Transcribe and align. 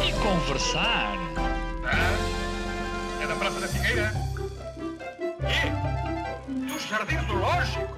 e 0.00 0.12
conversar. 0.22 1.14
É 3.20 3.26
da 3.26 3.34
Praça 3.36 3.60
da 3.60 3.68
Figueira? 3.68 4.12
E? 5.42 6.72
Dos 6.72 6.82
Jardins 6.88 7.24
do 7.26 7.34
Lógico? 7.34 7.96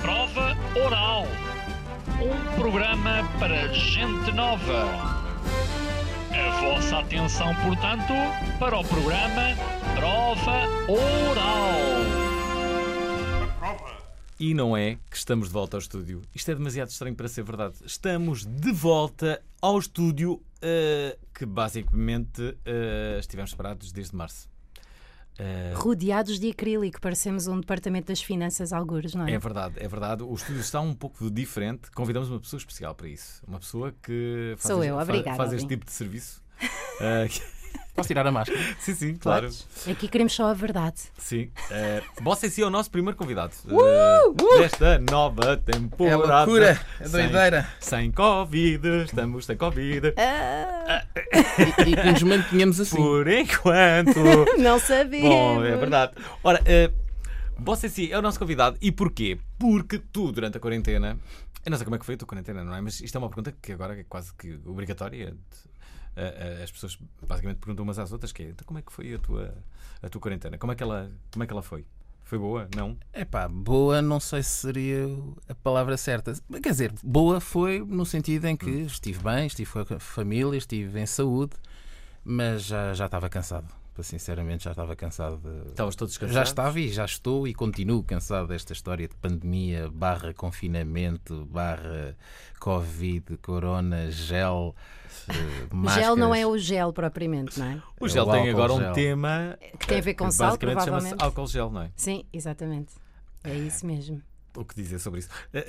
Prova 0.00 0.56
Oral. 0.84 1.26
Um 2.20 2.60
programa 2.60 3.28
para 3.38 3.68
gente 3.74 4.32
nova. 4.32 4.88
A 6.32 6.60
vossa 6.60 6.98
atenção, 6.98 7.54
portanto, 7.56 8.12
para 8.58 8.78
o 8.78 8.84
programa 8.84 9.54
Prova 9.94 10.66
Oral. 10.88 12.25
E 14.38 14.52
não 14.52 14.76
é 14.76 14.96
que 15.10 15.16
estamos 15.16 15.48
de 15.48 15.52
volta 15.54 15.76
ao 15.76 15.80
estúdio. 15.80 16.22
Isto 16.34 16.50
é 16.50 16.54
demasiado 16.54 16.88
estranho 16.90 17.14
para 17.16 17.26
ser 17.28 17.42
verdade. 17.42 17.76
Estamos 17.84 18.44
de 18.44 18.70
volta 18.72 19.42
ao 19.62 19.78
estúdio 19.78 20.42
eh, 20.60 21.16
que 21.34 21.46
basicamente 21.46 22.56
eh, 22.64 23.16
estivemos 23.18 23.50
separados 23.52 23.92
desde 23.92 24.14
março. 24.14 24.48
Eh, 25.38 25.72
Rodeados 25.74 26.38
de 26.38 26.50
acrílico, 26.50 27.00
parecemos 27.00 27.46
um 27.46 27.60
departamento 27.60 28.08
das 28.08 28.22
finanças, 28.22 28.72
algures, 28.74 29.14
não 29.14 29.26
é? 29.26 29.32
é 29.32 29.38
verdade, 29.38 29.74
é 29.78 29.88
verdade. 29.88 30.22
O 30.22 30.34
estúdio 30.34 30.60
está 30.60 30.80
um 30.80 30.94
pouco 30.94 31.30
diferente. 31.30 31.90
Convidamos 31.92 32.28
uma 32.30 32.40
pessoa 32.40 32.58
especial 32.58 32.94
para 32.94 33.08
isso. 33.08 33.42
Uma 33.46 33.58
pessoa 33.58 33.94
que 34.02 34.54
faz, 34.58 34.70
Sou 34.72 34.82
este- 34.82 34.90
eu, 34.92 34.98
obrigada, 34.98 35.36
faz 35.36 35.52
este 35.52 35.62
Alvin. 35.64 35.74
tipo 35.76 35.86
de 35.86 35.92
serviço. 35.92 36.42
Eh, 37.96 38.02
Posso 38.02 38.08
tirar 38.08 38.26
a 38.26 38.30
máscara? 38.30 38.58
sim, 38.78 38.94
sim, 38.94 39.14
claro. 39.16 39.48
Aqui 39.90 40.06
queremos 40.08 40.32
só 40.34 40.50
a 40.50 40.54
verdade. 40.54 40.96
Sim. 41.18 41.50
Uh, 41.70 42.22
Bossa 42.22 42.46
em 42.46 42.50
si 42.50 42.62
é 42.62 42.66
o 42.66 42.70
nosso 42.70 42.90
primeiro 42.90 43.16
convidado 43.16 43.52
uh, 43.66 44.58
desta 44.58 44.98
nova 45.10 45.56
temporada. 45.56 46.14
É 46.14 46.36
loucura, 46.36 46.80
é 47.00 47.04
Sem- 47.08 47.22
doideira. 47.22 47.68
Sem, 47.80 48.12
Covid, 48.12 48.86
estamos 49.04 49.46
sem 49.46 49.56
Covid. 49.56 50.12
E, 50.16 51.90
e 51.90 51.96
que 51.96 52.10
nos 52.12 52.22
mantenhamos 52.22 52.80
assim. 52.80 52.96
Por 52.96 53.26
enquanto. 53.28 54.20
Não 54.58 54.78
sabemos. 54.78 55.28
Bom, 55.28 55.64
é 55.64 55.76
verdade. 55.76 56.12
Ora, 56.44 56.60
uh, 56.60 57.06
Bossa 57.58 57.86
em 57.86 57.90
si 57.90 58.12
é 58.12 58.18
o 58.18 58.22
nosso 58.22 58.38
convidado. 58.38 58.76
E 58.82 58.92
porquê? 58.92 59.38
Porque 59.58 59.98
tu, 59.98 60.30
durante 60.32 60.58
a 60.58 60.60
quarentena. 60.60 61.18
Eu 61.64 61.70
não 61.70 61.76
sei 61.78 61.84
como 61.84 61.96
é 61.96 61.98
que 61.98 62.06
foi 62.06 62.14
a 62.14 62.18
tua 62.18 62.28
quarentena, 62.28 62.62
não 62.62 62.72
é? 62.76 62.80
Mas 62.80 63.00
isto 63.00 63.16
é 63.16 63.18
uma 63.18 63.28
pergunta 63.28 63.52
que 63.60 63.72
agora 63.72 63.98
é 63.98 64.04
quase 64.04 64.32
que 64.34 64.56
obrigatória. 64.64 65.34
Uh, 65.34 65.34
uh, 65.34 66.05
As 66.62 66.70
pessoas 66.70 66.98
basicamente 67.26 67.58
perguntam 67.58 67.82
umas 67.82 67.98
às 67.98 68.10
outras 68.10 68.32
que 68.32 68.42
é, 68.42 68.48
então 68.48 68.66
como 68.66 68.78
é 68.78 68.82
que 68.82 68.92
foi 68.92 69.14
a 69.14 69.18
tua, 69.18 69.54
a 70.02 70.08
tua 70.08 70.20
quarentena? 70.20 70.56
Como 70.56 70.72
é, 70.72 70.74
que 70.74 70.82
ela, 70.82 71.10
como 71.30 71.44
é 71.44 71.46
que 71.46 71.52
ela 71.52 71.62
foi? 71.62 71.84
Foi 72.24 72.38
boa? 72.38 72.68
Não? 72.74 72.96
Epá, 73.14 73.46
boa 73.46 74.02
não 74.02 74.18
sei 74.18 74.42
se 74.42 74.50
seria 74.50 75.06
a 75.48 75.54
palavra 75.54 75.96
certa. 75.96 76.32
Quer 76.60 76.70
dizer, 76.70 76.92
boa 77.04 77.40
foi 77.40 77.78
no 77.78 78.04
sentido 78.04 78.46
em 78.46 78.56
que 78.56 78.70
estive 78.70 79.22
bem, 79.22 79.46
estive 79.46 79.70
com 79.70 79.94
a 79.94 80.00
família, 80.00 80.56
estive 80.58 80.98
em 80.98 81.06
saúde, 81.06 81.52
mas 82.24 82.64
já, 82.64 82.92
já 82.94 83.06
estava 83.06 83.28
cansado. 83.28 83.72
Para 83.96 84.04
Sinceramente, 84.04 84.64
já 84.64 84.72
estava 84.72 84.94
cansado 84.94 85.38
de. 85.38 85.70
Estavas 85.70 85.96
todos 85.96 86.12
descansados? 86.12 86.34
Já 86.34 86.42
estava 86.42 86.78
e 86.78 86.88
já 86.92 87.06
estou 87.06 87.48
e 87.48 87.54
continuo 87.54 88.02
cansado 88.02 88.46
desta 88.46 88.74
história 88.74 89.08
de 89.08 89.14
pandemia, 89.16 89.88
barra 89.90 90.34
confinamento, 90.34 91.46
barra 91.46 92.14
Covid, 92.60 93.38
corona, 93.38 94.10
gel, 94.10 94.76
eh, 95.30 95.90
Gel 95.94 96.14
não 96.14 96.34
é 96.34 96.46
o 96.46 96.58
gel 96.58 96.92
propriamente, 96.92 97.58
não 97.58 97.66
é? 97.66 97.82
O 97.98 98.06
gel 98.06 98.28
O 98.28 98.32
tem 98.32 98.50
agora 98.50 98.74
um 98.74 98.78
gel. 98.80 98.92
tema 98.92 99.58
Que 99.78 99.86
tem 99.86 99.98
a 99.98 100.02
ver 100.02 100.12
com 100.14 100.26
que 100.26 100.34
sal, 100.34 100.48
basicamente 100.48 100.84
chama-se 100.84 100.88
provavelmente. 101.08 101.24
álcool 101.24 101.46
gel, 101.46 101.70
não 101.70 101.80
é? 101.80 101.90
Sim, 101.96 102.24
exatamente. 102.30 102.92
É 103.44 103.54
isso 103.54 103.86
mesmo. 103.86 104.20
O 104.56 104.64
que 104.64 104.74
dizer 104.74 104.98
sobre 104.98 105.20
isso? 105.20 105.28
Eh, 105.52 105.64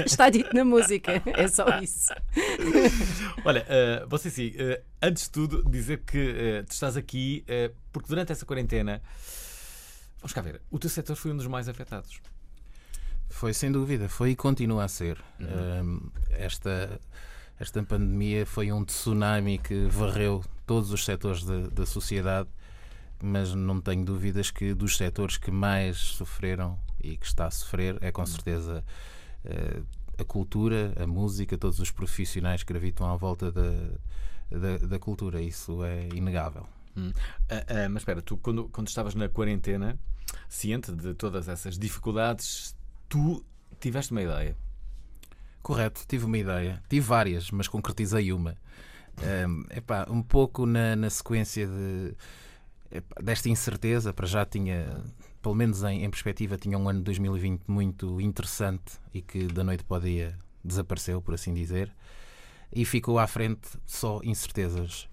Está 0.04 0.30
dito 0.30 0.54
na 0.54 0.64
música, 0.64 1.22
é 1.26 1.48
só 1.48 1.66
isso. 1.80 2.12
Olha, 3.44 3.64
eh, 3.68 4.06
você 4.08 4.30
sim, 4.30 4.52
eh, 4.56 4.82
antes 5.02 5.24
de 5.24 5.30
tudo, 5.30 5.62
dizer 5.68 5.98
que 5.98 6.18
eh, 6.18 6.62
tu 6.62 6.72
estás 6.72 6.96
aqui 6.96 7.44
eh, 7.46 7.70
porque 7.92 8.08
durante 8.08 8.32
essa 8.32 8.46
quarentena, 8.46 9.02
vamos 10.18 10.32
cá 10.32 10.40
ver, 10.40 10.62
o 10.70 10.78
teu 10.78 10.88
setor 10.88 11.14
foi 11.14 11.30
um 11.30 11.36
dos 11.36 11.46
mais 11.46 11.68
afetados. 11.68 12.20
Foi 13.28 13.52
sem 13.52 13.70
dúvida, 13.70 14.08
foi 14.08 14.30
e 14.30 14.36
continua 14.36 14.84
a 14.84 14.88
ser. 14.88 15.18
Um, 15.38 16.10
esta, 16.30 16.98
esta 17.60 17.82
pandemia 17.82 18.46
foi 18.46 18.72
um 18.72 18.84
tsunami 18.84 19.58
que 19.58 19.86
varreu 19.86 20.42
todos 20.66 20.90
os 20.90 21.04
setores 21.04 21.44
da, 21.44 21.68
da 21.68 21.84
sociedade, 21.86 22.48
mas 23.22 23.54
não 23.54 23.80
tenho 23.80 24.04
dúvidas 24.04 24.50
que 24.50 24.74
dos 24.74 24.96
setores 24.96 25.36
que 25.36 25.50
mais 25.50 25.96
sofreram 25.96 26.78
e 27.02 27.16
que 27.16 27.26
está 27.26 27.46
a 27.46 27.50
sofrer 27.50 27.98
é 28.00 28.12
com 28.12 28.24
certeza 28.24 28.84
eh, 29.44 29.82
a 30.18 30.24
cultura, 30.24 30.92
a 31.00 31.06
música, 31.06 31.56
todos 31.56 31.78
os 31.78 31.90
profissionais 31.90 32.62
que 32.62 32.72
gravitam 32.72 33.10
à 33.10 33.16
volta 33.16 33.52
da, 33.52 33.70
da, 34.50 34.78
da 34.86 34.98
cultura. 34.98 35.40
Isso 35.40 35.84
é 35.84 36.08
inegável. 36.14 36.66
Hum. 36.96 37.12
Ah, 37.48 37.64
ah, 37.68 37.88
mas 37.88 38.02
espera, 38.02 38.20
tu 38.20 38.36
quando, 38.36 38.68
quando 38.68 38.88
estavas 38.88 39.14
na 39.14 39.28
quarentena, 39.28 39.98
ciente 40.48 40.90
de 40.92 41.14
todas 41.14 41.48
essas 41.48 41.78
dificuldades, 41.78 42.76
tu 43.08 43.44
tiveste 43.80 44.10
uma 44.12 44.22
ideia. 44.22 44.56
Correto, 45.62 46.04
tive 46.06 46.24
uma 46.24 46.38
ideia. 46.38 46.82
Tive 46.88 47.06
várias, 47.06 47.50
mas 47.50 47.68
concretizei 47.68 48.32
uma. 48.32 48.56
Um, 49.18 49.64
epá, 49.70 50.06
um 50.08 50.22
pouco 50.22 50.64
na, 50.64 50.94
na 50.96 51.10
sequência 51.10 51.66
de, 51.66 52.14
desta 53.22 53.48
incerteza, 53.48 54.12
para 54.12 54.26
já 54.26 54.44
tinha, 54.44 55.02
pelo 55.42 55.54
menos 55.54 55.82
em, 55.84 56.04
em 56.04 56.10
perspectiva, 56.10 56.56
tinha 56.56 56.78
um 56.78 56.88
ano 56.88 57.00
de 57.00 57.04
2020 57.04 57.62
muito 57.66 58.20
interessante 58.20 58.98
e 59.12 59.20
que 59.20 59.46
da 59.46 59.62
noite 59.62 59.84
para 59.84 59.98
o 59.98 60.00
dia 60.00 60.38
desapareceu, 60.64 61.20
por 61.20 61.34
assim 61.34 61.52
dizer, 61.54 61.92
e 62.72 62.84
ficou 62.84 63.18
à 63.18 63.26
frente 63.26 63.68
só 63.86 64.20
incertezas. 64.22 65.08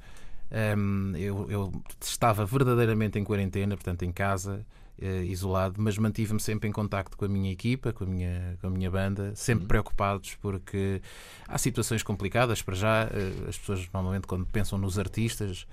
Um, 0.78 1.16
eu, 1.16 1.50
eu 1.50 1.84
estava 2.00 2.46
verdadeiramente 2.46 3.18
em 3.18 3.24
quarentena, 3.24 3.76
portanto 3.76 4.04
em 4.04 4.12
casa, 4.12 4.66
eh, 5.02 5.26
isolado, 5.26 5.82
mas 5.82 5.98
mantive-me 5.98 6.40
sempre 6.40 6.70
em 6.70 6.72
contacto 6.72 7.18
com 7.18 7.26
a 7.26 7.28
minha 7.28 7.52
equipa, 7.52 7.92
com 7.92 8.06
a 8.06 8.08
minha, 8.08 8.58
com 8.62 8.68
a 8.68 8.70
minha 8.70 8.90
banda, 8.90 9.36
sempre 9.36 9.66
preocupados 9.66 10.36
porque 10.36 11.02
há 11.48 11.58
situações 11.58 12.02
complicadas. 12.02 12.62
Para 12.62 12.76
já, 12.76 13.04
eh, 13.12 13.50
as 13.50 13.58
pessoas 13.58 13.90
normalmente, 13.92 14.26
quando 14.28 14.46
pensam 14.46 14.78
nos 14.78 14.98
artistas, 14.98 15.68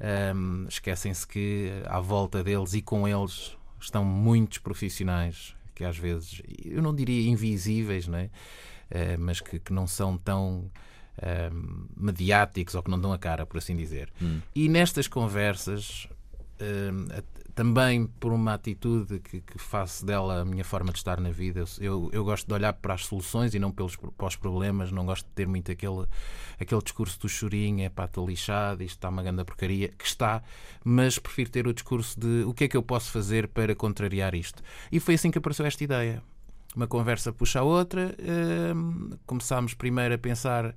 ehm, 0.00 0.66
esquecem-se 0.68 1.26
que 1.26 1.70
à 1.86 2.00
volta 2.00 2.42
deles 2.44 2.74
e 2.74 2.82
com 2.82 3.06
eles 3.06 3.56
estão 3.80 4.04
muitos 4.04 4.58
profissionais 4.58 5.54
que 5.74 5.84
às 5.84 5.98
vezes, 5.98 6.40
eu 6.64 6.80
não 6.80 6.94
diria 6.94 7.28
invisíveis, 7.30 8.08
não 8.08 8.16
é? 8.18 8.30
Eh, 8.90 9.16
mas 9.18 9.40
que, 9.42 9.58
que 9.58 9.72
não 9.74 9.86
são 9.86 10.16
tão 10.16 10.70
ehm, 11.20 11.86
mediáticos 11.94 12.74
ou 12.74 12.82
que 12.82 12.90
não 12.90 12.98
dão 12.98 13.12
a 13.12 13.18
cara, 13.18 13.44
por 13.44 13.58
assim 13.58 13.76
dizer. 13.76 14.10
E 14.54 14.68
nestas 14.70 15.06
conversas, 15.06 16.08
a- 16.58 17.22
também 17.56 18.06
por 18.20 18.34
uma 18.34 18.52
atitude 18.52 19.18
que, 19.18 19.40
que 19.40 19.58
faço 19.58 20.04
dela 20.04 20.42
a 20.42 20.44
minha 20.44 20.62
forma 20.62 20.92
de 20.92 20.98
estar 20.98 21.18
na 21.18 21.30
vida, 21.30 21.64
eu, 21.80 22.10
eu 22.12 22.22
gosto 22.22 22.46
de 22.46 22.52
olhar 22.52 22.74
para 22.74 22.92
as 22.92 23.06
soluções 23.06 23.54
e 23.54 23.58
não 23.58 23.72
pelos, 23.72 23.96
para 23.96 24.26
os 24.26 24.36
problemas, 24.36 24.92
não 24.92 25.06
gosto 25.06 25.24
de 25.24 25.32
ter 25.32 25.48
muito 25.48 25.72
aquele, 25.72 26.04
aquele 26.60 26.82
discurso 26.82 27.18
do 27.18 27.30
chorinho, 27.30 27.82
é 27.82 27.88
pá, 27.88 28.04
estou 28.04 28.28
lixado, 28.28 28.82
isto 28.82 28.96
está 28.96 29.08
uma 29.08 29.22
grande 29.22 29.42
porcaria, 29.42 29.88
que 29.88 30.04
está, 30.04 30.42
mas 30.84 31.18
prefiro 31.18 31.48
ter 31.48 31.66
o 31.66 31.72
discurso 31.72 32.20
de 32.20 32.44
o 32.44 32.52
que 32.52 32.64
é 32.64 32.68
que 32.68 32.76
eu 32.76 32.82
posso 32.82 33.10
fazer 33.10 33.48
para 33.48 33.74
contrariar 33.74 34.34
isto. 34.34 34.62
E 34.92 35.00
foi 35.00 35.14
assim 35.14 35.30
que 35.30 35.38
apareceu 35.38 35.64
esta 35.64 35.82
ideia 35.82 36.22
uma 36.76 36.86
conversa 36.86 37.32
puxa 37.32 37.60
a 37.60 37.62
outra. 37.62 38.14
hum, 38.76 39.12
começámos 39.24 39.72
primeiro 39.72 40.14
a 40.14 40.18
pensar. 40.18 40.74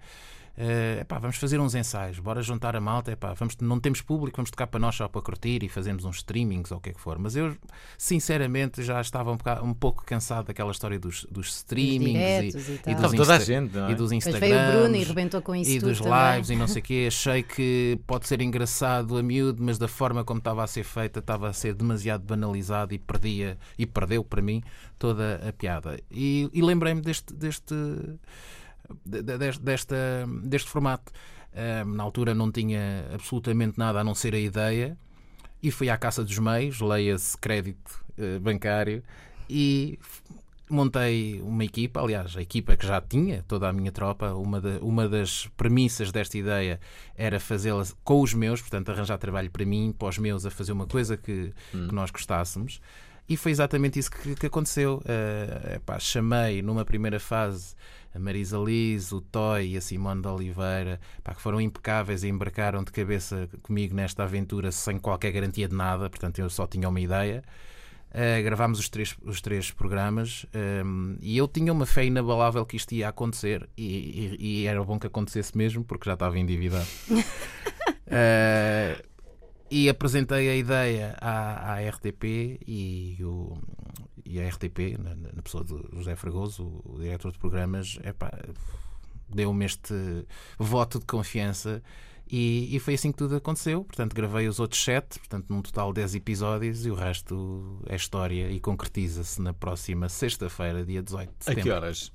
Eh, 0.62 0.98
epá, 1.02 1.18
vamos 1.18 1.38
fazer 1.38 1.58
uns 1.60 1.74
ensaios, 1.74 2.20
bora 2.20 2.42
juntar 2.42 2.76
a 2.76 2.82
malta. 2.82 3.12
Epá, 3.14 3.34
vamos, 3.34 3.56
não 3.62 3.80
temos 3.80 4.02
público, 4.02 4.36
vamos 4.36 4.52
tocar 4.52 4.68
para 4.68 4.80
nós 4.80 4.94
só 4.94 5.08
para 5.08 5.22
curtir 5.22 5.64
e 5.64 5.70
fazermos 5.70 6.04
uns 6.04 6.18
streamings 6.18 6.70
ou 6.72 6.78
o 6.80 6.82
que 6.82 6.90
é 6.90 6.94
que 6.94 7.00
for. 7.00 7.18
Mas 7.18 7.36
eu, 7.38 7.56
sinceramente, 7.98 8.82
já 8.84 9.00
estava 9.00 9.32
um, 9.32 9.38
bocado- 9.38 9.64
um 9.66 9.74
pouco 9.74 10.04
cansado 10.04 10.48
daquela 10.48 10.72
história 10.72 11.00
dos, 11.00 11.26
dos 11.30 11.48
streamings 11.58 12.56
e, 12.56 12.58
e 12.90 12.92
e 12.92 12.96
dos 12.96 13.12
toda 13.14 13.36
a 13.36 13.40
gente, 13.40 13.78
é? 13.78 13.92
e 13.92 13.96
dos 13.96 14.12
Instagrams 14.12 14.50
veio 14.50 14.70
o 14.70 14.80
Bruno 14.82 14.96
e 14.96 15.04
rebentou 15.04 15.42
com 15.42 15.56
isso 15.56 15.72
e 15.72 15.80
dos 15.80 16.00
também. 16.00 16.34
lives 16.36 16.50
e 16.50 16.56
não 16.56 16.68
sei 16.68 16.82
o 16.82 16.86
quê. 16.86 17.06
Achei 17.08 17.44
que 17.44 18.00
pode 18.08 18.28
ser 18.28 18.42
engraçado 18.42 19.18
a 19.18 19.24
miúdo, 19.24 19.62
mas 19.64 19.78
da 19.78 19.88
forma 19.88 20.24
como 20.24 20.40
estava 20.40 20.64
a 20.64 20.68
ser 20.68 20.84
feita, 20.84 21.20
estava 21.20 21.48
a 21.50 21.54
ser 21.54 21.74
demasiado 21.74 22.24
banalizado 22.24 22.94
e 22.94 22.98
perdia 23.00 23.58
e 23.78 23.86
perdeu 23.86 24.24
para 24.24 24.42
mim 24.42 24.62
toda 24.98 25.42
a 25.48 25.54
piada. 25.54 26.00
E, 26.12 26.50
e 26.54 26.62
lembrei-me 26.62 27.02
deste, 27.02 27.34
deste 27.34 27.74
de- 27.74 27.74
de- 27.74 28.10
deste, 28.10 28.20
desta, 29.06 29.96
deste 30.44 30.70
formato. 30.70 31.12
Na 31.88 32.04
altura 32.04 32.34
não 32.36 32.52
tinha 32.52 33.06
absolutamente 33.14 33.78
nada 33.78 34.00
a 34.00 34.04
não 34.04 34.14
ser 34.16 34.34
a 34.36 34.40
ideia 34.40 34.98
e 35.62 35.72
fui 35.72 35.90
à 35.90 35.98
caça 35.98 36.24
dos 36.24 36.38
meios, 36.40 36.80
leia-se 36.80 37.38
crédito 37.38 38.04
eh, 38.18 38.40
bancário, 38.40 39.04
e 39.50 40.00
montei 40.70 41.42
uma 41.42 41.66
equipa, 41.66 42.00
aliás, 42.00 42.38
a 42.38 42.42
equipa 42.42 42.78
que 42.78 42.86
já 42.86 43.02
tinha, 43.02 43.44
toda 43.48 43.68
a 43.68 43.74
minha 43.74 43.92
tropa, 43.92 44.32
uma, 44.34 44.62
da- 44.62 44.78
uma 44.82 45.10
das 45.10 45.48
premissas 45.58 46.12
desta 46.12 46.38
ideia 46.38 46.80
era 47.16 47.40
fazê-la 47.40 47.84
com 48.04 48.22
os 48.22 48.34
meus, 48.34 48.62
portanto, 48.62 48.90
arranjar 48.92 49.18
trabalho 49.18 49.50
para 49.50 49.66
mim, 49.66 49.94
para 49.98 50.08
os 50.08 50.18
meus, 50.18 50.46
a 50.46 50.52
fazer 50.52 50.72
uma 50.72 50.86
coisa 50.86 51.18
que, 51.18 51.52
que 51.72 51.94
nós 51.94 52.12
gostássemos. 52.12 52.80
E 53.28 53.36
foi 53.36 53.52
exatamente 53.52 54.00
isso 54.00 54.10
que, 54.12 54.36
que 54.36 54.46
aconteceu. 54.46 55.02
Eh, 55.06 55.74
epá, 55.76 56.00
chamei 56.00 56.62
numa 56.62 56.86
primeira 56.86 57.20
fase 57.20 57.76
a 58.14 58.20
Marisa 58.20 58.58
Liz, 58.58 59.12
o 59.12 59.22
Toy 59.22 59.74
e 59.74 59.78
a 59.78 59.82
Simone 59.82 60.22
de 60.22 60.28
Oliveira, 60.28 61.00
pá, 61.24 61.34
que 61.34 61.42
foram 61.42 61.60
impecáveis 61.62 62.24
e 62.24 62.28
embarcaram 62.30 62.84
de 62.84 62.92
cabeça 62.92 63.48
comigo 63.62 63.94
nesta 63.96 64.24
aventura 64.24 64.72
sem 64.72 64.98
qualquer 64.98 65.32
garantia 65.32 65.68
de 65.68 65.76
nada, 65.76 66.10
portanto 66.10 66.40
eu 66.40 66.50
só 66.50 66.66
tinha 66.68 66.90
uma 66.90 67.00
ideia. 67.00 67.44
Uh, 68.10 68.42
gravámos 68.44 68.80
os 68.80 68.90
três, 68.90 69.16
os 69.24 69.40
três 69.40 69.70
programas 69.70 70.44
um, 70.84 71.16
e 71.22 71.38
eu 71.38 71.48
tinha 71.48 71.72
uma 71.72 71.86
fé 71.86 72.04
inabalável 72.06 72.66
que 72.66 72.76
isto 72.76 72.92
ia 72.94 73.08
acontecer 73.08 73.70
e, 73.78 73.86
e- 74.42 74.64
e 74.64 74.66
era 74.66 74.84
bom 74.84 74.98
que 74.98 75.06
acontecesse 75.06 75.56
mesmo 75.56 75.84
porque 75.84 76.10
já 76.10 76.14
estava 76.16 76.40
endividado. 76.40 76.88
Uh, 78.08 79.04
e 79.70 79.88
apresentei 79.88 80.50
a 80.50 80.56
ideia 80.56 81.16
à, 81.22 81.74
à 81.74 81.88
RTP 81.88 82.60
e, 82.68 83.18
o, 83.22 83.56
e 84.30 84.40
a 84.40 84.48
RTP, 84.48 84.96
na, 85.00 85.16
na 85.16 85.42
pessoa 85.42 85.64
do 85.64 85.90
José 85.94 86.16
Fragoso, 86.16 86.64
o, 86.64 86.94
o 86.96 87.00
diretor 87.00 87.32
de 87.32 87.40
programas, 87.40 87.98
deu-me 89.28 89.66
este 89.66 89.94
voto 90.58 91.00
de 91.00 91.06
confiança 91.06 91.82
e, 92.32 92.76
e 92.76 92.80
foi 92.80 92.94
assim 92.94 93.12
que 93.12 93.18
tudo 93.18 93.36
aconteceu. 93.36 93.84
Portanto, 93.84 94.14
gravei 94.16 94.48
os 94.48 94.60
outros 94.60 94.84
sete, 94.84 95.18
portanto, 95.18 95.48
num 95.50 95.62
total 95.64 95.92
10 95.92 96.14
episódios 96.16 96.86
e 96.86 96.92
o 96.92 96.94
resto 96.96 97.82
é 97.88 97.96
história 97.96 98.52
e 98.52 98.60
concretiza-se 98.60 99.42
na 99.42 99.52
próxima 99.54 100.08
sexta-feira, 100.10 100.86
dia 100.86 101.02
18 101.02 101.28
de 101.28 101.36
A 101.40 101.44
setembro. 101.44 101.64
que 101.64 101.72
horas? 101.72 102.12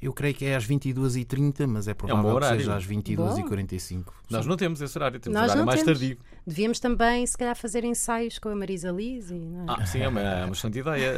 Eu 0.00 0.12
creio 0.12 0.34
que 0.34 0.44
é 0.44 0.56
às 0.56 0.66
22h30, 0.66 1.64
mas 1.68 1.86
é 1.86 1.94
provável 1.94 2.22
que 2.30 2.36
horário. 2.36 2.58
seja 2.58 2.74
às 2.76 2.84
22h45. 2.84 4.04
Nós 4.28 4.44
não 4.46 4.56
temos 4.56 4.80
esse 4.80 4.98
horário, 4.98 5.20
temos 5.20 5.38
Nós 5.38 5.44
horário 5.50 5.64
mais 5.64 5.80
temos. 5.84 6.00
tardio. 6.00 6.18
Devíamos 6.46 6.80
também, 6.80 7.24
se 7.26 7.36
calhar, 7.38 7.54
fazer 7.56 7.84
ensaios 7.84 8.38
com 8.38 8.48
a 8.48 8.54
Marisa 8.56 8.90
Liz. 8.90 9.30
E, 9.30 9.34
não 9.34 9.62
é? 9.62 9.76
Ah, 9.80 9.86
sim, 9.86 10.00
é 10.00 10.08
uma, 10.08 10.20
é 10.20 10.44
uma 10.44 10.52
excelente 10.52 10.78
ideia. 10.80 11.12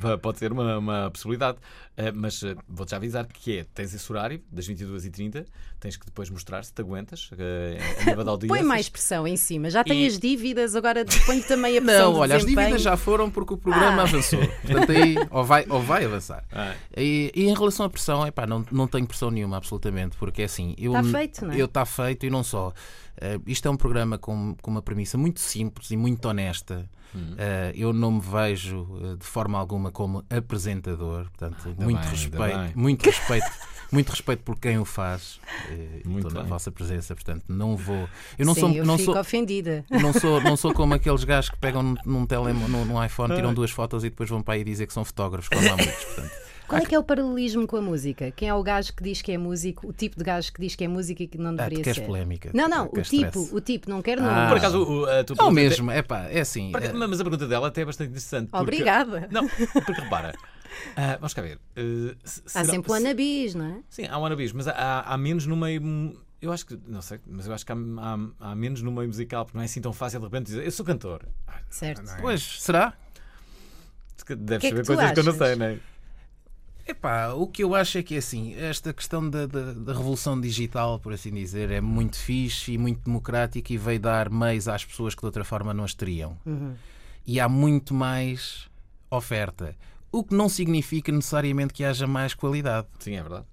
P- 0.00 0.18
pode 0.18 0.38
ser 0.38 0.52
uma, 0.52 0.78
uma 0.78 1.10
possibilidade. 1.10 1.58
Eh, 1.96 2.12
mas 2.12 2.42
eh, 2.42 2.56
vou-te 2.66 2.90
já 2.90 2.96
avisar 2.96 3.26
que 3.26 3.58
é: 3.58 3.66
tens 3.74 3.92
esse 3.92 4.10
horário, 4.10 4.40
das 4.50 4.66
22h30, 4.68 5.44
tens 5.78 5.96
que 5.98 6.06
depois 6.06 6.30
mostrar 6.30 6.64
se 6.64 6.72
te 6.72 6.80
aguentas 6.80 7.28
a 7.32 8.04
nível 8.06 8.24
de 8.24 8.30
audiências. 8.30 8.58
Põe 8.60 8.66
mais 8.66 8.88
pressão 8.88 9.26
em 9.28 9.36
cima. 9.36 9.68
Já 9.68 9.84
tem 9.84 10.04
E- 10.04 10.06
as 10.06 10.18
dívidas, 10.18 10.74
agora 10.74 11.04
põe 11.26 11.42
também 11.42 11.76
a 11.76 11.82
pressão 11.82 12.12
Não, 12.14 12.20
olha, 12.20 12.36
as 12.36 12.42
desempenho. 12.42 12.66
dívidas 12.68 12.82
já 12.82 12.96
foram 12.96 13.30
porque 13.30 13.52
o 13.54 13.58
programa 13.58 14.02
Ah. 14.02 14.04
avançou. 14.06 14.38
Portanto, 14.62 14.92
aí 14.92 15.16
ou 15.30 15.44
vai, 15.44 15.66
ou 15.68 15.82
vai 15.82 16.04
avançar. 16.06 16.42
Ah. 16.52 16.74
E, 16.96 17.30
e 17.34 17.44
em 17.48 17.54
relação 17.54 17.84
à 17.84 17.90
pressão, 17.90 18.26
epá, 18.26 18.46
não, 18.46 18.64
não 18.72 18.86
tenho 18.88 19.06
pressão 19.06 19.30
nenhuma, 19.30 19.58
absolutamente, 19.58 20.16
porque 20.16 20.40
é 20.40 20.44
assim. 20.46 20.74
Eu, 20.78 20.92
Está 20.96 21.18
feito, 21.18 21.44
não 21.44 21.52
é? 21.52 21.60
Eu 21.60 21.66
está 21.66 21.84
feito 21.84 22.24
e 22.24 22.30
não 22.30 22.42
só. 22.42 22.72
Eh, 23.20 23.38
isto 23.46 23.68
é 23.68 23.70
um 23.70 23.76
programa 23.76 24.16
com, 24.18 24.56
com 24.62 24.70
uma 24.70 24.82
premissa 24.82 25.18
muito 25.18 25.40
simples 25.40 25.90
e 25.90 25.96
muito 25.96 26.26
honesta. 26.26 26.88
Hum. 27.14 27.34
Eh, 27.36 27.72
eu 27.74 27.92
não 27.92 28.12
me 28.12 28.20
vejo 28.20 28.86
eh, 29.02 29.16
de 29.16 29.26
forma 29.26 29.58
alguma 29.58 29.90
como 29.90 30.24
apresentador, 30.30 31.24
portanto, 31.30 31.68
Ainda 31.68 31.84
muito 31.84 32.00
bem, 32.00 32.10
respeito, 32.10 32.78
muito 32.78 33.04
respeito, 33.04 33.50
muito 33.92 34.10
respeito 34.10 34.42
por 34.44 34.58
quem 34.58 34.78
o 34.78 34.84
faz. 34.84 35.40
Muito 36.04 36.28
Estou 36.28 36.32
na 36.34 36.40
bem. 36.42 36.48
vossa 36.48 36.70
presença, 36.70 37.14
portanto, 37.14 37.44
não 37.48 37.76
vou. 37.76 38.08
Eu 38.38 38.46
não 38.46 38.54
Sim, 38.54 38.60
sou, 38.60 38.70
eu 38.72 38.84
não 38.86 38.96
fico 38.96 39.12
sou, 39.12 39.20
ofendida. 39.20 39.84
não 39.90 40.12
sou, 40.12 40.40
não 40.40 40.56
sou 40.56 40.72
como 40.72 40.94
aqueles 40.94 41.24
gajos 41.24 41.50
que 41.50 41.58
pegam 41.58 41.82
num, 41.82 41.94
num, 42.06 42.26
telemo- 42.26 42.68
num, 42.68 42.84
num 42.84 43.04
iPhone, 43.04 43.34
tiram 43.34 43.52
duas 43.52 43.70
fotos 43.70 44.04
e 44.04 44.10
depois 44.10 44.30
vão 44.30 44.40
para 44.40 44.54
aí 44.54 44.64
dizer 44.64 44.86
que 44.86 44.92
são 44.92 45.04
fotógrafos, 45.04 45.48
como 45.48 45.68
há 45.68 45.76
muitos. 45.76 46.04
Portanto, 46.04 46.30
Qual 46.70 46.82
é 46.82 46.86
que 46.86 46.94
é 46.94 46.98
o 46.98 47.02
paralelismo 47.02 47.66
com 47.66 47.76
a 47.76 47.82
música? 47.82 48.30
Quem 48.30 48.48
é 48.48 48.54
o 48.54 48.62
gajo 48.62 48.92
que 48.94 49.02
diz 49.02 49.20
que 49.20 49.32
é 49.32 49.36
músico, 49.38 49.88
o 49.88 49.92
tipo 49.92 50.16
de 50.16 50.24
gajo 50.24 50.52
que 50.52 50.60
diz 50.60 50.76
que 50.76 50.84
é 50.84 50.88
música 50.88 51.22
e 51.22 51.26
que 51.26 51.36
não 51.36 51.50
ah, 51.50 51.54
deveria 51.54 51.78
tu 51.78 51.82
queres 51.84 51.96
ser? 51.98 52.06
polémica. 52.06 52.50
Não, 52.54 52.68
não, 52.68 52.84
o 52.86 53.02
tipo, 53.02 53.16
stress. 53.40 53.54
o 53.54 53.60
tipo, 53.60 53.90
não 53.90 54.00
quero 54.00 54.22
Ah. 54.22 54.34
nome. 54.34 54.48
Por 54.48 54.56
acaso, 54.58 54.78
o- 54.82 55.04
a 55.04 55.08
tua 55.08 55.12
É 55.12 55.20
o 55.20 55.24
pergunta- 55.24 55.50
mesmo, 55.50 55.90
é 55.90 56.02
pá, 56.02 56.26
é 56.28 56.40
assim. 56.40 56.70
Acaso- 56.74 56.94
Mas 56.94 57.20
a 57.20 57.24
pergunta 57.24 57.46
dela 57.48 57.68
até 57.68 57.82
é 57.82 57.84
bastante 57.84 58.08
interessante. 58.10 58.48
porque- 58.50 58.62
Obrigada. 58.62 59.28
Não, 59.32 59.48
porque 59.48 59.92
repara. 59.92 60.32
ah, 60.96 61.16
vamos 61.16 61.34
cá 61.34 61.42
ver. 61.42 61.58
eh, 61.76 62.14
se- 62.24 62.42
Há 62.46 62.48
será- 62.50 62.64
sempre 62.66 62.90
o 62.92 62.94
anabis, 62.94 63.54
não 63.54 63.64
é? 63.66 63.76
Sim, 63.90 64.06
há 64.06 64.16
um 64.18 64.24
anabis, 64.24 64.52
mas 64.52 64.68
há, 64.68 65.00
há- 65.06 65.18
menos 65.18 65.46
no 65.46 65.56
meio. 65.56 66.16
Eu 66.40 66.52
acho 66.52 66.64
que, 66.64 66.78
não 66.86 67.02
sei, 67.02 67.18
mas 67.26 67.46
eu 67.46 67.52
acho 67.52 67.66
que 67.66 67.72
há, 67.72 67.74
há- 67.76 68.50
há 68.50 68.54
menos 68.54 68.80
no 68.80 68.90
meio 68.92 69.08
musical, 69.08 69.44
porque 69.44 69.58
não 69.58 69.62
é 69.62 69.66
assim 69.66 69.80
tão 69.80 69.92
fácil 69.92 70.20
de 70.20 70.26
repente 70.26 70.46
dizer 70.46 70.64
eu 70.64 70.70
sou 70.70 70.86
cantor. 70.86 71.22
Ah, 71.48 71.54
Certo. 71.68 72.02
não 72.04 72.14
é? 72.14 72.20
Pois, 72.20 72.40
será? 72.62 72.94
Deves 74.26 74.60
que 74.60 74.66
é 74.66 74.70
saber 74.70 74.80
que 74.82 74.82
tu 74.82 74.86
coisas 74.86 75.12
que 75.12 75.18
eu 75.18 75.24
não 75.24 75.32
achas? 75.32 75.46
sei, 75.48 75.56
não 75.56 75.66
é? 75.66 75.78
Epá, 76.90 77.28
o 77.28 77.46
que 77.46 77.62
eu 77.62 77.72
acho 77.76 77.98
é 77.98 78.02
que 78.02 78.16
assim, 78.16 78.52
esta 78.56 78.92
questão 78.92 79.30
da, 79.30 79.46
da, 79.46 79.72
da 79.72 79.92
revolução 79.92 80.40
digital, 80.40 80.98
por 80.98 81.12
assim 81.12 81.32
dizer, 81.32 81.70
é 81.70 81.80
muito 81.80 82.16
fixe 82.16 82.72
e 82.72 82.78
muito 82.78 83.04
democrática 83.04 83.72
e 83.72 83.78
veio 83.78 84.00
dar 84.00 84.28
meios 84.28 84.66
às 84.66 84.84
pessoas 84.84 85.14
que 85.14 85.20
de 85.20 85.26
outra 85.26 85.44
forma 85.44 85.72
não 85.72 85.84
as 85.84 85.94
teriam. 85.94 86.36
E 87.24 87.38
há 87.38 87.48
muito 87.48 87.94
mais 87.94 88.68
oferta. 89.08 89.76
O 90.10 90.24
que 90.24 90.34
não 90.34 90.48
significa 90.48 91.12
necessariamente 91.12 91.72
que 91.72 91.84
haja 91.84 92.08
mais 92.08 92.34
qualidade. 92.34 92.88
Sim, 92.98 93.14
é 93.14 93.22
verdade. 93.22 93.46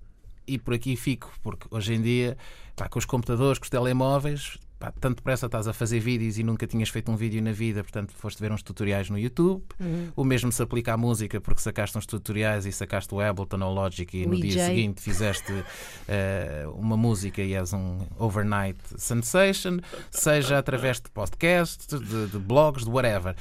E 0.48 0.58
por 0.58 0.74
aqui 0.74 0.96
fico, 0.96 1.32
porque 1.44 1.68
hoje 1.70 1.94
em 1.94 2.02
dia, 2.02 2.36
pá, 2.76 2.90
com 2.90 2.98
os 2.98 3.06
computadores, 3.06 3.60
com 3.60 3.66
os 3.66 3.70
telemóveis, 3.70 4.58
pá, 4.80 4.92
tanto 5.00 5.18
depressa 5.18 5.46
estás 5.48 5.68
a 5.68 5.74
fazer 5.74 6.00
vídeos 6.00 6.38
e 6.38 6.44
nunca 6.44 6.68
tinhas 6.68 6.90
feito 6.90 7.12
um 7.12 7.16
vídeo 7.16 7.42
na 7.42 7.52
vida, 7.52 7.84
portanto 7.84 8.14
foste 8.14 8.40
ver 8.40 8.52
uns 8.52 8.62
tutoriais 8.62 9.10
no 9.10 9.18
YouTube. 9.18 9.64
O 10.16 10.24
mesmo 10.24 10.52
se 10.52 10.62
aplica 10.62 10.94
à 10.94 10.98
música, 10.98 11.40
porque 11.42 11.62
sacaste 11.62 11.98
uns 11.98 12.06
tutoriais 12.06 12.66
e 12.66 12.72
sacaste 12.72 13.14
o 13.14 13.20
Ableton 13.20 13.62
ou 13.62 13.74
Logic 13.74 14.18
e 14.18 14.26
O 14.26 14.30
no 14.30 14.36
dia 14.36 14.52
EJ. 14.52 14.66
seguinte 14.66 15.02
fizeste 15.02 15.52
eh, 16.08 16.66
uma 16.74 16.98
música 16.98 17.42
e 17.42 17.54
és 17.54 17.74
um 17.74 18.00
overnight 18.18 18.80
sensation, 18.98 19.80
seja 20.12 20.58
através 20.58 21.00
de 21.00 21.10
podcasts, 21.10 21.88
de, 21.88 22.28
de 22.28 22.40
blogs, 22.40 22.84
de 22.84 22.90
whatever. 22.90 23.36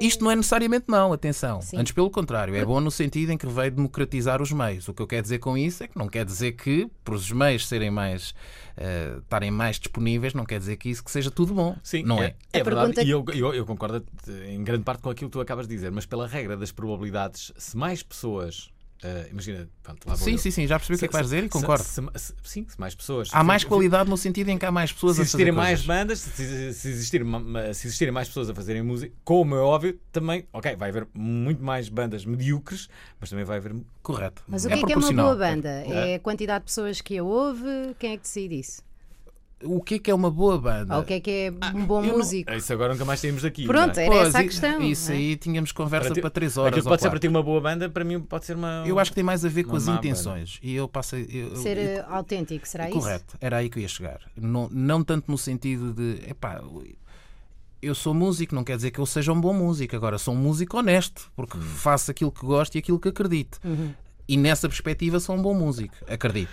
Isto 0.00 0.22
não 0.22 0.30
é 0.30 0.36
necessariamente 0.36 0.84
mau, 0.86 1.12
atenção. 1.12 1.60
Sim. 1.60 1.78
Antes 1.78 1.92
pelo 1.92 2.10
contrário, 2.10 2.54
é 2.54 2.64
bom 2.64 2.80
no 2.80 2.90
sentido 2.90 3.32
em 3.32 3.38
que 3.38 3.46
veio 3.46 3.70
democratizar 3.70 4.40
os 4.40 4.52
meios. 4.52 4.86
O 4.88 4.94
que 4.94 5.02
eu 5.02 5.06
quero 5.06 5.22
dizer 5.22 5.38
com 5.38 5.56
isso 5.58 5.82
é 5.82 5.88
que 5.88 5.98
não 5.98 6.06
quer 6.08 6.24
dizer 6.24 6.52
que, 6.52 6.88
por 7.02 7.14
os 7.14 7.32
meios 7.32 7.66
serem 7.66 7.90
mais 7.90 8.34
eh, 8.76 9.16
estarem 9.22 9.50
mais 9.50 9.78
disponíveis, 9.78 10.34
não 10.34 10.44
quer 10.44 10.58
dizer 10.58 10.76
que 10.76 10.88
isso 10.90 11.02
que 11.02 11.10
seja 11.10 11.30
tudo 11.30 11.54
bom. 11.54 11.76
Sim, 11.82 12.02
não 12.02 12.22
é? 12.22 12.34
É, 12.52 12.60
A 12.60 12.64
verdade. 12.64 13.00
E 13.02 13.10
eu, 13.10 13.24
eu, 13.34 13.54
eu 13.54 13.64
concordo 13.64 14.04
eh, 14.28 14.52
em 14.52 14.62
grande 14.62 14.84
parte 14.84 15.02
com 15.02 15.10
aquilo 15.10 15.30
que 15.30 15.32
tu 15.32 15.40
acabas 15.40 15.66
de 15.66 15.74
dizer, 15.74 15.90
mas 15.90 16.04
pela 16.04 16.26
regra 16.26 16.56
das 16.56 16.72
probabilidades, 16.72 17.52
se 17.56 17.76
mais 17.76 18.02
pessoas. 18.02 18.70
Eh, 19.02 19.28
imagina, 19.30 19.68
pronto, 19.82 20.06
lá 20.08 20.14
vou 20.14 20.24
Sim, 20.24 20.32
eu. 20.32 20.38
sim, 20.38 20.50
sim, 20.50 20.66
já 20.66 20.78
percebi 20.78 20.96
o 20.96 20.98
que 20.98 21.04
é 21.04 21.08
que 21.08 21.12
vais 21.14 21.26
dizer 21.26 21.44
e 21.44 21.48
concordo. 21.48 21.84
se- 21.84 22.00
se- 22.16 22.34
sim, 22.44 22.66
se 22.68 22.78
mais 22.80 22.94
pessoas. 22.94 23.28
Há 23.32 23.42
mais 23.44 23.62
se- 23.62 23.68
qualidade 23.68 24.08
no 24.10 24.16
sentido 24.16 24.48
em 24.50 24.58
que 24.58 24.64
há 24.66 24.70
mais 24.70 24.92
pessoas 24.92 25.16
Se 25.16 25.22
a 25.22 25.24
fazer 25.24 25.28
existirem 25.44 25.52
mais 25.52 25.68
coisas. 25.80 25.86
bandas, 25.86 26.18
se, 26.20 26.72
se, 26.74 26.88
existirem, 26.88 27.26
se 27.74 27.86
existirem 27.86 28.12
mais 28.12 28.28
pessoas 28.28 28.50
a 28.50 28.54
fazerem 28.54 28.82
música, 28.82 29.12
como 29.24 29.54
é 29.54 29.58
óbvio, 29.60 29.98
também, 30.12 30.46
ok, 30.52 30.76
vai 30.76 30.88
haver 30.90 31.06
muito 31.14 31.62
mais 31.62 31.88
bandas 31.88 32.24
medíocres, 32.24 32.88
mas 33.20 33.30
também 33.30 33.44
vai 33.44 33.58
haver. 33.58 33.74
Correto. 34.02 34.42
Mas 34.46 34.64
o 34.64 34.68
é 34.68 34.72
que 34.72 34.78
é 34.78 34.86
que 34.86 34.92
é 34.92 34.96
uma 34.96 35.12
boa 35.12 35.36
banda? 35.36 35.68
É 35.68 36.14
a 36.14 36.20
quantidade 36.20 36.60
de 36.60 36.66
pessoas 36.66 37.00
que 37.00 37.18
a 37.18 37.24
ouve? 37.24 37.94
Quem 37.98 38.12
é 38.12 38.16
que 38.16 38.22
decide 38.22 38.58
isso? 38.60 38.85
O 39.64 39.80
que 39.82 39.94
é 39.94 39.98
que 39.98 40.10
é 40.10 40.14
uma 40.14 40.30
boa 40.30 40.58
banda? 40.58 40.94
Ou 40.96 41.00
o 41.00 41.04
que 41.04 41.14
é 41.14 41.20
que 41.20 41.30
é 41.30 41.52
um 41.74 41.86
bom 41.86 42.02
Eu 42.04 42.08
não- 42.08 42.18
músico? 42.18 42.52
Isso 42.52 42.70
agora 42.74 42.92
nunca 42.92 43.06
mais 43.06 43.22
temos 43.22 43.42
aqui. 43.42 43.66
Pronto, 43.66 43.96
não 43.96 44.02
é? 44.02 44.04
era 44.06 44.14
Pois, 44.14 44.28
essa 44.28 44.38
a 44.40 44.42
questão. 44.44 44.82
Isso 44.82 45.08
não 45.10 45.14
é? 45.16 45.18
aí 45.18 45.36
tínhamos 45.36 45.72
conversa 45.72 46.08
Para 46.08 46.14
ti- 46.14 46.20
para 46.20 46.28
três 46.30 46.56
horas. 46.58 46.72
Aquilo 46.74 46.90
pode 46.90 47.00
ser 47.00 47.08
para 47.08 47.18
ti 47.18 47.26
uma 47.26 47.42
boa 47.42 47.58
banda, 47.60 47.88
para 47.88 48.04
mim 48.04 48.20
pode 48.20 48.44
ser 48.44 48.54
uma. 48.54 48.84
Eu 48.86 48.98
acho 48.98 49.10
que 49.10 49.14
tem 49.14 49.24
mais 49.24 49.46
a 49.46 49.48
ver 49.48 49.64
com 49.64 49.74
as 49.74 49.86
má 49.86 49.94
banda. 49.94 50.06
intenções. 50.06 50.58
E 50.62 50.74
eu 50.74 50.86
passei. 50.86 51.26
eu- 51.32 51.48
eu- 51.48 51.56
Ser 51.56 51.78
eu- 51.78 51.82
eh, 51.84 52.06
autêntico, 52.10 52.68
será 52.68 52.88
isso? 52.90 52.98
Correto, 52.98 53.34
era 53.40 53.56
aí 53.56 53.70
que 53.70 53.78
eu 53.78 53.82
ia 53.82 53.88
chegar. 53.88 54.20
Não, 54.36 54.68
não 54.70 55.02
tanto 55.02 55.30
no 55.30 55.38
sentido 55.38 55.94
de. 55.94 56.20
Epá, 56.28 56.60
eu 57.80 57.94
sou 57.94 58.12
músico, 58.12 58.54
não 58.54 58.62
quer 58.62 58.76
dizer 58.76 58.90
que 58.90 58.98
eu 58.98 59.06
seja 59.06 59.32
um 59.32 59.40
bom 59.40 59.54
músico. 59.54 59.96
Agora, 59.96 60.18
sou 60.18 60.34
um 60.34 60.38
músico 60.38 60.76
honesto, 60.76 61.30
porque 61.34 61.56
faço 61.58 62.10
aquilo 62.10 62.30
que 62.30 62.44
gosto 62.44 62.74
e 62.74 62.78
aquilo 62.78 62.98
que 63.00 63.08
acredito. 63.08 63.58
E 64.28 64.36
nessa 64.36 64.68
perspectiva, 64.68 65.18
sou 65.18 65.34
um 65.34 65.40
bom 65.40 65.54
músico, 65.54 65.94
acredito. 66.08 66.50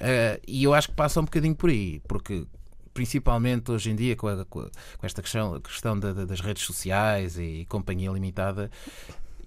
Eh, 0.00 0.40
e 0.46 0.64
eu 0.64 0.74
acho 0.74 0.88
que 0.88 0.94
passa 0.94 1.20
um 1.20 1.24
bocadinho 1.24 1.54
por 1.54 1.70
aí, 1.70 2.00
porque 2.08 2.46
principalmente 2.92 3.70
hoje 3.72 3.90
em 3.90 3.96
dia, 3.96 4.14
com, 4.16 4.28
a- 4.28 4.44
com 4.44 4.60
a- 4.60 4.70
esta 5.02 5.20
questão, 5.20 5.60
questão 5.60 5.98
da- 5.98 6.12
da- 6.12 6.24
das 6.24 6.40
redes 6.40 6.62
sociais 6.64 7.36
e 7.38 7.66
companhia 7.68 8.10
limitada. 8.10 8.70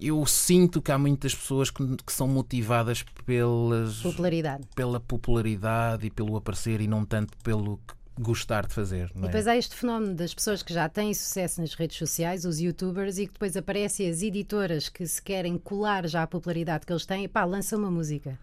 Eu 0.00 0.24
sinto 0.26 0.80
que 0.80 0.92
há 0.92 0.98
muitas 0.98 1.34
pessoas 1.34 1.70
que, 1.70 1.84
que 2.04 2.12
são 2.12 2.28
motivadas 2.28 3.02
pelas, 3.26 3.96
Popularidade. 4.00 4.64
pela 4.74 5.00
popularidade 5.00 6.06
e 6.06 6.10
pelo 6.10 6.36
aparecer 6.36 6.80
e 6.80 6.86
não 6.86 7.04
tanto 7.04 7.36
pelo 7.42 7.78
que 7.78 8.22
gostar 8.22 8.66
de 8.66 8.74
fazer. 8.74 9.10
E 9.14 9.18
é? 9.18 9.22
depois 9.22 9.46
há 9.48 9.56
este 9.56 9.74
fenómeno 9.74 10.14
das 10.14 10.32
pessoas 10.34 10.62
que 10.62 10.72
já 10.74 10.88
têm 10.88 11.12
sucesso 11.14 11.60
nas 11.60 11.74
redes 11.74 11.96
sociais, 11.96 12.44
os 12.44 12.60
youtubers, 12.60 13.16
e 13.18 13.26
que 13.26 13.32
depois 13.32 13.56
aparecem 13.56 14.08
as 14.10 14.22
editoras 14.22 14.88
que 14.88 15.06
se 15.06 15.20
querem 15.22 15.56
colar 15.58 16.06
já 16.06 16.22
à 16.22 16.26
popularidade 16.26 16.84
que 16.86 16.92
eles 16.92 17.06
têm 17.06 17.24
e 17.24 17.28
pá, 17.28 17.44
lançam 17.44 17.78
uma 17.78 17.90
música. 17.90 18.38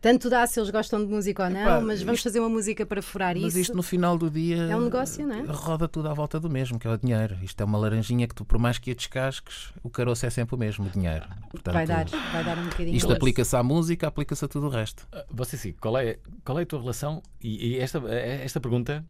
Tanto 0.00 0.30
dá 0.30 0.46
se 0.46 0.58
eles 0.58 0.70
gostam 0.70 1.04
de 1.04 1.12
música 1.12 1.44
ou 1.44 1.50
não, 1.50 1.60
Epá, 1.60 1.80
mas 1.82 2.00
vamos 2.00 2.18
isto- 2.20 2.24
fazer 2.24 2.40
uma 2.40 2.48
música 2.48 2.86
para 2.86 3.02
furar 3.02 3.34
Mas 3.36 3.48
isso. 3.52 3.58
isto 3.60 3.76
no 3.76 3.82
final 3.82 4.16
do 4.16 4.30
dia 4.30 4.56
É 4.62 4.74
um 4.76 4.80
negócio, 4.80 5.26
não 5.26 5.34
é? 5.36 5.42
roda 5.42 5.86
tudo 5.86 6.08
à 6.08 6.14
volta 6.14 6.40
do 6.40 6.48
mesmo, 6.48 6.78
que 6.78 6.86
é 6.86 6.90
o 6.90 6.96
dinheiro. 6.96 7.36
Isto 7.42 7.60
é 7.60 7.64
uma 7.64 7.76
laranjinha 7.76 8.26
que 8.26 8.34
tu, 8.34 8.42
por 8.44 8.58
mais 8.58 8.78
que 8.78 8.90
a 8.90 8.94
descasques, 8.94 9.72
o 9.82 9.90
caroço 9.90 10.24
é 10.24 10.30
sempre 10.30 10.54
o 10.54 10.58
mesmo, 10.58 10.86
o 10.86 10.88
dinheiro. 10.90 11.26
Portanto, 11.50 11.74
Vai 11.74 11.86
dar, 11.86 12.06
vai 12.06 12.42
dar 12.44 12.56
um 12.58 12.64
bocadinho. 12.64 12.96
Isto 12.96 13.12
aplica-se 13.12 13.54
à 13.54 13.62
música, 13.62 14.06
aplica-se 14.06 14.42
a 14.44 14.48
tudo 14.48 14.66
o 14.68 14.70
resto. 14.70 15.06
Você 15.30 15.58
sim, 15.58 15.72
qual 15.78 15.98
é, 15.98 16.18
qual 16.44 16.58
é 16.58 16.62
a 16.62 16.66
tua 16.66 16.80
relação? 16.80 17.22
E, 17.42 17.72
e 17.74 17.78
esta, 17.78 17.98
esta 18.08 18.58
pergunta 18.58 19.04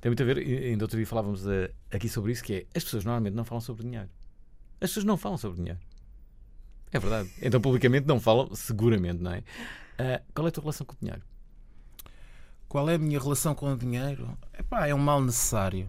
tem 0.00 0.10
muito 0.10 0.22
a 0.22 0.26
ver, 0.26 0.38
ainda 0.38 0.84
outro 0.84 0.96
dia 0.96 1.06
falávamos 1.06 1.46
eh, 1.46 1.70
aqui 1.92 2.08
sobre 2.08 2.32
isso, 2.32 2.42
que 2.42 2.52
é 2.52 2.66
as 2.74 2.82
pessoas 2.82 3.04
normalmente 3.04 3.34
não 3.34 3.44
falam 3.44 3.60
sobre 3.60 3.84
dinheiro. 3.84 4.08
As 4.80 4.90
pessoas 4.90 5.04
não 5.04 5.16
falam 5.16 5.38
sobre 5.38 5.58
dinheiro. 5.58 5.78
É 6.92 6.98
verdade. 6.98 7.30
Então 7.40 7.60
publicamente 7.60 8.06
não 8.08 8.18
falam, 8.20 8.50
seguramente, 8.54 9.22
não 9.22 9.32
é? 9.32 9.42
Ah, 9.98 10.20
qual 10.34 10.46
é 10.46 10.48
a 10.48 10.52
tua 10.52 10.62
relação 10.62 10.86
com 10.86 10.94
o 10.94 10.98
dinheiro? 11.00 11.22
Qual 12.68 12.88
é 12.90 12.94
a 12.94 12.98
minha 12.98 13.18
relação 13.18 13.54
com 13.54 13.72
o 13.72 13.76
dinheiro? 13.76 14.36
Epá, 14.58 14.86
é 14.86 14.94
um 14.94 14.98
mal 14.98 15.20
necessário. 15.22 15.88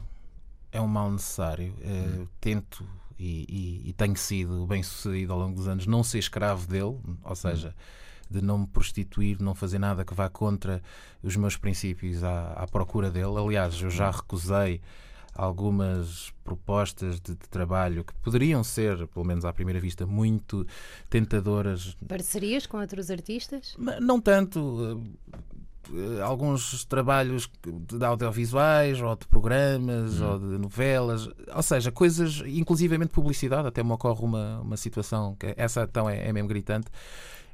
É 0.71 0.79
um 0.79 0.87
mal 0.87 1.09
necessário. 1.11 1.73
Eh, 1.81 2.25
tento 2.39 2.87
e, 3.17 3.45
e- 3.85 3.89
e 3.89 3.93
tenho 3.93 4.15
sido 4.15 4.65
bem 4.67 4.83
sucedido 4.83 5.33
ao 5.33 5.39
longo 5.39 5.55
dos 5.55 5.67
anos 5.67 5.87
não 5.87 6.03
ser 6.03 6.19
escravo 6.19 6.67
dele, 6.67 6.99
ou 7.23 7.35
seja, 7.35 7.75
de 8.29 8.41
não 8.41 8.59
me 8.59 8.67
prostituir, 8.67 9.41
não 9.41 9.55
fazer 9.55 9.79
nada 9.79 10.05
que 10.05 10.13
vá 10.13 10.29
contra 10.29 10.81
os 11.23 11.35
meus 11.35 11.57
princípios 11.57 12.23
à, 12.23 12.51
à 12.53 12.67
procura 12.67 13.09
dele. 13.09 13.37
Aliás, 13.37 13.81
eu 13.81 13.89
já 13.89 14.11
recusei 14.11 14.79
algumas 15.37 16.33
propostas 16.43 17.19
de, 17.19 17.35
de 17.35 17.47
trabalho 17.49 18.03
que 18.03 18.13
poderiam 18.15 18.63
ser, 18.63 19.05
pelo 19.07 19.25
menos 19.25 19.45
à 19.45 19.53
primeira 19.53 19.79
vista, 19.79 20.05
muito 20.05 20.65
tentadoras 21.09 21.95
Parcerias 22.07 22.65
com 22.65 22.79
outros 22.79 23.11
artistas? 23.11 23.75
Não 24.01 24.19
tanto. 24.19 24.99
eh, 25.93 26.17
eh, 26.17 26.21
Alguns 26.21 26.83
trabalhos 26.85 27.49
de 27.63 28.03
audiovisuais 28.03 28.99
ou 28.99 29.15
de 29.15 29.27
programas 29.27 30.19
ou 30.19 30.39
de 30.39 30.57
novelas, 30.57 31.29
ou 31.55 31.63
seja, 31.63 31.91
coisas, 31.91 32.41
inclusivamente 32.45 33.11
publicidade. 33.11 33.67
Até 33.67 33.83
me 33.83 33.91
ocorre 33.91 34.23
uma, 34.23 34.59
uma 34.61 34.75
situação 34.77 35.35
que 35.35 35.53
essa 35.55 35.83
então 35.83 36.09
é, 36.09 36.27
é 36.27 36.33
mesmo 36.33 36.49
gritante, 36.49 36.87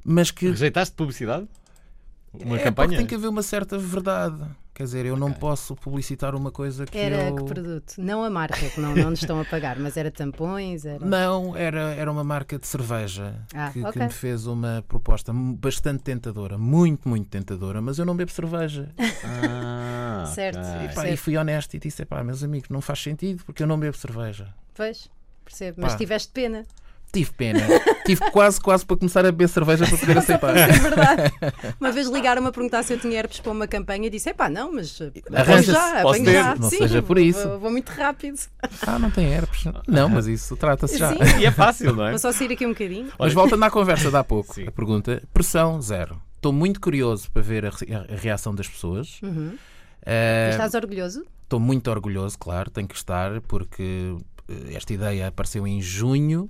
mas 0.06 0.32
que 0.32 0.48
Rejeitaste 0.50 0.96
publicidade? 0.96 1.48
Uma 2.34 2.58
é, 2.58 2.64
campanha? 2.64 2.98
tem 2.98 3.06
que 3.06 3.16
haver 3.16 3.28
uma 3.28 3.44
certa 3.44 3.78
verdade. 3.78 4.44
Quer 4.74 4.86
dizer, 4.86 5.06
eu 5.06 5.16
não 5.16 5.28
Ok. 5.28 5.40
posso 5.40 5.76
publicitar 5.76 6.34
uma 6.34 6.50
coisa 6.50 6.88
que 6.88 6.98
Era 6.98 7.28
eu... 7.30 7.36
que 7.36 7.44
produto? 7.44 7.94
Não 8.00 8.24
a 8.24 8.30
marca, 8.30 8.72
que 8.72 8.80
não, 8.80 8.96
não 8.96 9.12
nos 9.12 9.22
estão 9.22 9.40
a 9.40 9.46
pagar, 9.46 9.78
mas 9.78 9.98
era 9.98 10.10
tampões, 10.10 10.84
era. 10.84 11.06
Não, 11.06 11.56
era, 11.56 11.94
era 11.94 12.12
uma 12.12 12.24
marca 12.24 12.58
de 12.58 12.66
cerveja 12.66 13.36
Ah, 13.54 13.70
que, 13.72 13.80
que 13.82 13.88
ok. 13.88 14.02
me 14.02 14.10
fez 14.10 14.48
uma 14.48 14.84
proposta 14.88 15.32
bastante 15.32 16.02
tentadora, 16.02 16.58
muito, 16.58 17.08
muito 17.08 17.30
tentadora, 17.30 17.84
mas 17.84 18.00
eu 18.00 18.06
não 18.06 18.16
bebo 18.16 18.32
cerveja. 18.32 18.90
Ah, 19.26 20.26
Certo. 20.34 20.58
ok. 20.58 20.70
Epá, 20.86 20.86
Percebo. 20.94 21.14
e 21.14 21.18
fui 21.18 21.38
honesto 21.38 21.74
e 21.76 21.80
disse: 21.80 22.04
pá, 22.06 22.24
meus 22.24 22.44
amigos, 22.44 22.70
não 22.70 22.82
faz 22.82 23.00
sentido 23.02 23.44
porque 23.46 23.62
eu 23.64 23.68
não 23.68 23.80
bebo 23.80 23.96
cerveja. 23.96 24.54
Pois, 24.74 25.10
percebo. 25.46 25.78
Mas 25.82 25.94
Pá. 25.94 25.98
tiveste 26.00 26.32
pena. 26.34 26.66
Tive 27.14 27.32
pena. 27.34 27.60
Tive 28.06 28.22
quase, 28.32 28.60
quase 28.60 28.84
para 28.86 28.98
começar 28.98 29.20
a 29.20 29.32
beber 29.32 29.48
cerveja 29.48 29.86
para 29.86 29.98
poder 29.98 30.18
aceitar. 30.18 30.58
É 30.58 30.68
verdade. 30.68 31.32
Uma 31.80 31.92
vez 31.92 32.08
ligaram-me 32.10 32.48
a 32.48 32.52
perguntar 32.52 32.82
se 32.82 32.92
eu 32.94 33.00
tinha 33.00 33.20
herpes 33.20 33.40
para 33.40 33.52
uma 33.52 33.68
campanha 33.68 34.08
e 34.08 34.10
disse: 34.10 34.32
epá, 34.32 34.50
não, 34.50 34.74
mas 34.74 35.00
eh, 35.00 35.12
Arranja-se, 35.34 35.72
já, 35.72 36.02
posso 36.02 36.08
apanho 36.08 36.26
ter, 36.26 36.34
já. 36.34 36.56
não 36.56 36.70
Sim, 36.72 36.78
seja 36.80 37.02
por 37.04 37.18
vou- 37.18 37.26
isso. 37.26 37.48
Vou, 37.48 37.60
vou 37.60 37.72
muito 37.72 37.90
rápido. 37.90 38.40
Ah, 38.88 38.98
não 38.98 39.12
tem 39.12 39.32
herpes. 39.32 39.64
Não, 39.88 40.10
mas 40.10 40.26
isso 40.26 40.58
trata-se 40.58 40.98
já. 40.98 41.10
Sim. 41.14 41.20
E 41.40 41.46
é 41.46 41.52
fácil, 41.52 41.96
não 41.96 42.08
é? 42.08 42.10
Vou 42.10 42.20
só 42.20 42.32
sair 42.32 42.52
aqui 42.52 42.66
um 42.66 42.70
bocadinho. 42.70 43.10
Mas 43.20 43.32
voltando 43.32 43.64
à 43.64 43.70
conversa 43.70 44.10
de 44.10 44.18
há 44.18 44.24
pouco, 44.24 44.56
Sim. 44.56 44.66
a 44.68 44.72
pergunta: 44.72 45.22
pressão 45.32 45.80
zero. 45.82 46.20
Estou 46.36 46.52
muito 46.52 46.82
curioso 46.82 47.30
para 47.32 47.42
ver 47.44 47.66
a, 47.66 47.70
re- 47.70 47.94
a 48.12 48.16
reação 48.18 48.54
das 48.56 48.68
pessoas. 48.68 49.20
Uhum. 49.22 49.56
Eh, 50.06 50.50
Estás 50.52 50.74
orgulhoso? 50.74 51.24
Estou 51.44 51.60
muito 51.60 51.90
orgulhoso, 51.92 52.38
claro, 52.40 52.72
tenho 52.72 52.88
que 52.88 52.96
estar, 52.96 53.40
porque 53.42 54.16
eh, 54.50 54.74
esta 54.76 54.92
ideia 54.94 55.28
apareceu 55.28 55.66
em 55.68 55.80
junho, 55.82 56.50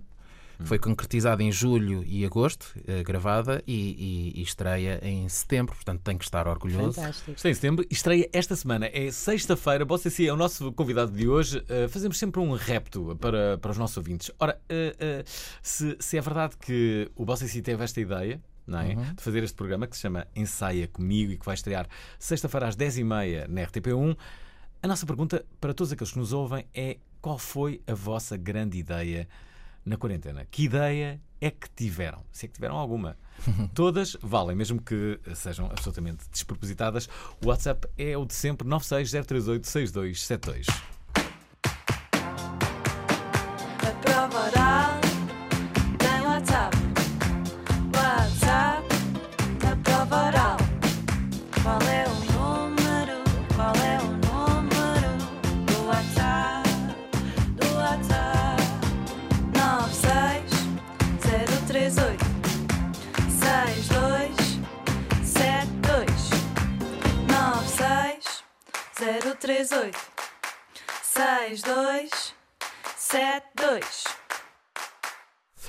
foi 0.64 0.80
concretizada 0.80 1.42
em 1.44 1.52
julho 1.52 2.04
e 2.06 2.26
agosto, 2.26 2.74
eh, 2.88 3.04
gravada, 3.04 3.62
e, 3.68 4.32
e- 4.36 4.40
e 4.40 4.44
estreia 4.44 5.00
em 5.04 5.28
setembro, 5.30 5.76
portanto 5.76 6.02
tenho 6.04 6.18
que 6.18 6.26
estar 6.26 6.48
orgulhoso. 6.48 6.94
Fantástico. 6.94 7.32
Está 7.32 7.50
em 7.50 7.54
setembro 7.54 7.86
e 7.90 7.94
estreia 7.94 8.30
esta 8.34 8.56
semana. 8.56 8.90
É 8.92 9.12
sexta-feira. 9.12 9.86
Você 9.86 10.10
sim, 10.10 10.26
é 10.28 10.34
o 10.34 10.38
nosso 10.38 10.72
convidado 10.74 11.12
de 11.12 11.28
hoje. 11.28 11.60
Uh, 11.60 11.88
fazemos 11.90 12.18
sempre 12.18 12.40
um 12.42 12.54
repto 12.54 13.18
para, 13.20 13.58
para 13.58 13.72
os 13.72 13.78
nossos 13.78 13.98
ouvintes. 13.98 14.32
Ora, 14.40 14.60
uh, 14.70 15.22
uh, 15.22 15.24
se, 15.62 15.96
se 16.00 16.18
é 16.18 16.22
verdade 16.22 16.56
que 16.58 17.10
o 17.16 17.26
Bossa 17.26 17.48
si 17.48 17.62
teve 17.62 17.84
esta 17.84 18.00
ideia. 18.00 18.42
Não 18.66 18.80
é? 18.80 18.96
De 18.96 19.22
fazer 19.22 19.44
este 19.44 19.56
programa 19.58 19.86
que 19.88 19.94
se 19.96 20.04
chama 20.04 20.26
Ensaia 20.34 20.88
Comigo 20.88 21.34
e 21.34 21.38
que 21.38 21.46
vai 21.46 21.54
estrear 21.54 21.86
sexta-feira 22.18 22.70
às 22.70 22.78
10h30 22.78 23.46
na 23.50 23.62
RTP1. 23.62 24.16
A 24.82 24.88
nossa 24.88 25.06
pergunta 25.06 25.46
para 25.60 25.74
todos 25.74 25.92
aqueles 25.92 26.14
que 26.14 26.20
nos 26.20 26.32
ouvem 26.32 26.66
é: 26.74 26.96
qual 27.22 27.38
foi 27.38 27.82
a 27.86 27.94
vossa 27.94 28.38
grande 28.38 28.78
ideia 28.78 29.28
na 29.86 29.98
quarentena? 29.98 30.48
Que 30.50 30.64
ideia 30.64 31.22
é 31.42 31.52
que 31.52 31.70
tiveram? 31.70 32.24
Se 32.32 32.46
é 32.46 32.48
que 32.48 32.54
tiveram 32.56 32.78
alguma? 32.78 33.18
Todas 33.74 34.16
valem, 34.22 34.56
mesmo 34.56 34.82
que 34.82 35.20
sejam 35.36 35.66
absolutamente 35.66 36.24
despropositadas. 36.32 37.10
O 37.44 37.48
WhatsApp 37.48 37.86
é 37.98 38.18
o 38.18 38.26
de 38.26 38.34
sempre: 38.34 38.66
960386272. 38.68 40.68
96038 69.04 70.00
6272 71.04 74.04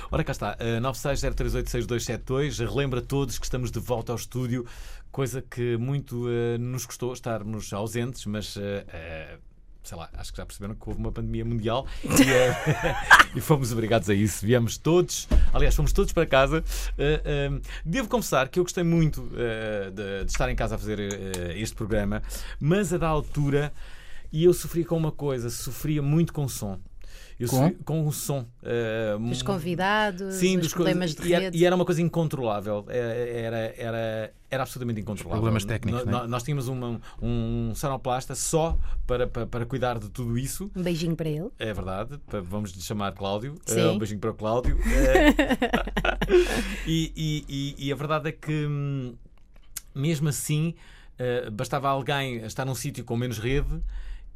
Ora, 0.08 0.22
cá 0.22 0.30
está, 0.30 0.52
uh, 0.52 0.80
960386272. 0.80 2.64
Relembra 2.64 3.00
a 3.00 3.02
todos 3.02 3.36
que 3.36 3.44
estamos 3.44 3.72
de 3.72 3.80
volta 3.80 4.12
ao 4.12 4.16
estúdio, 4.16 4.64
coisa 5.10 5.42
que 5.42 5.76
muito 5.76 6.28
uh, 6.28 6.56
nos 6.60 6.86
custou 6.86 7.12
estarmos 7.12 7.72
ausentes, 7.72 8.24
mas. 8.26 8.54
uh, 8.54 8.60
Sei 9.84 9.98
lá, 9.98 10.08
acho 10.14 10.32
que 10.32 10.38
já 10.38 10.46
perceberam 10.46 10.74
que 10.74 10.88
houve 10.88 10.98
uma 10.98 11.12
pandemia 11.12 11.44
mundial 11.44 11.86
e, 12.02 12.08
uh, 12.08 13.36
e 13.36 13.40
fomos 13.40 13.70
obrigados 13.70 14.08
a 14.08 14.14
isso. 14.14 14.46
Viemos 14.46 14.78
todos, 14.78 15.28
aliás, 15.52 15.74
fomos 15.74 15.92
todos 15.92 16.10
para 16.10 16.24
casa. 16.24 16.64
Uh, 16.98 17.56
uh, 17.58 17.62
devo 17.84 18.08
confessar 18.08 18.48
que 18.48 18.58
eu 18.58 18.64
gostei 18.64 18.82
muito 18.82 19.20
uh, 19.20 19.90
de, 19.90 20.24
de 20.24 20.30
estar 20.30 20.50
em 20.50 20.56
casa 20.56 20.76
a 20.76 20.78
fazer 20.78 20.98
este 21.54 21.76
programa, 21.76 22.22
mas 22.58 22.94
a 22.94 22.96
da 22.98 23.08
altura, 23.08 23.74
e 24.32 24.44
eu 24.44 24.54
sofria 24.54 24.86
com 24.86 24.96
uma 24.96 25.12
coisa, 25.12 25.50
sofria 25.50 26.00
muito 26.00 26.32
com 26.32 26.48
som. 26.48 26.80
Eu 27.38 27.48
Com? 27.48 27.74
com 27.84 28.06
o 28.06 28.12
som. 28.12 28.46
uh, 28.62 29.18
Dos 29.28 29.42
convidados, 29.42 30.34
Sim, 30.36 30.56
dos 30.58 30.72
problemas 30.72 31.14
de 31.16 31.22
rede. 31.28 31.58
e 31.58 31.64
era 31.66 31.74
uma 31.74 31.84
coisa 31.84 32.00
incontrolável. 32.00 32.84
É- 32.88 33.42
Era, 33.44 33.74
era, 33.76 34.32
era 34.50 34.62
absolutamente 34.62 35.00
incontrolável. 35.00 35.40
Problemas 35.42 35.64
técnicos, 35.64 36.04
No- 36.06 36.18
é? 36.24 36.26
Nós 36.28 36.42
tínhamos 36.44 36.68
uma- 36.68 37.00
um 37.20 37.72
sonoplasta 37.74 38.34
só 38.36 38.78
para, 39.06 39.26
para, 39.26 39.46
para 39.46 39.66
cuidar 39.66 39.98
de 39.98 40.08
tudo 40.10 40.38
isso. 40.38 40.70
Um 40.76 40.82
beijinho 40.82 41.16
para 41.16 41.28
ele. 41.28 41.50
É 41.58 41.72
verdade. 41.72 42.20
Vamos 42.44 42.70
lhe 42.70 42.80
chamar 42.80 43.12
Cláudio. 43.12 43.56
Sim. 43.66 43.80
Eh, 43.80 43.86
um 43.88 43.98
beijinho 43.98 44.20
para 44.20 44.30
o 44.30 44.34
Cláudio. 44.34 44.78
Eh, 44.86 45.34
e, 46.86 47.12
e- 47.16 47.44
e- 47.48 47.86
e 47.88 47.92
a 47.92 47.96
verdade 47.96 48.28
é 48.28 48.32
que, 48.32 48.66
hum, 48.66 49.14
mesmo 49.94 50.28
assim, 50.28 50.74
eh, 51.18 51.50
bastava 51.50 51.88
alguém 51.88 52.36
estar 52.44 52.64
num 52.64 52.74
sítio 52.74 53.04
com 53.04 53.16
menos 53.16 53.38
rede. 53.38 53.80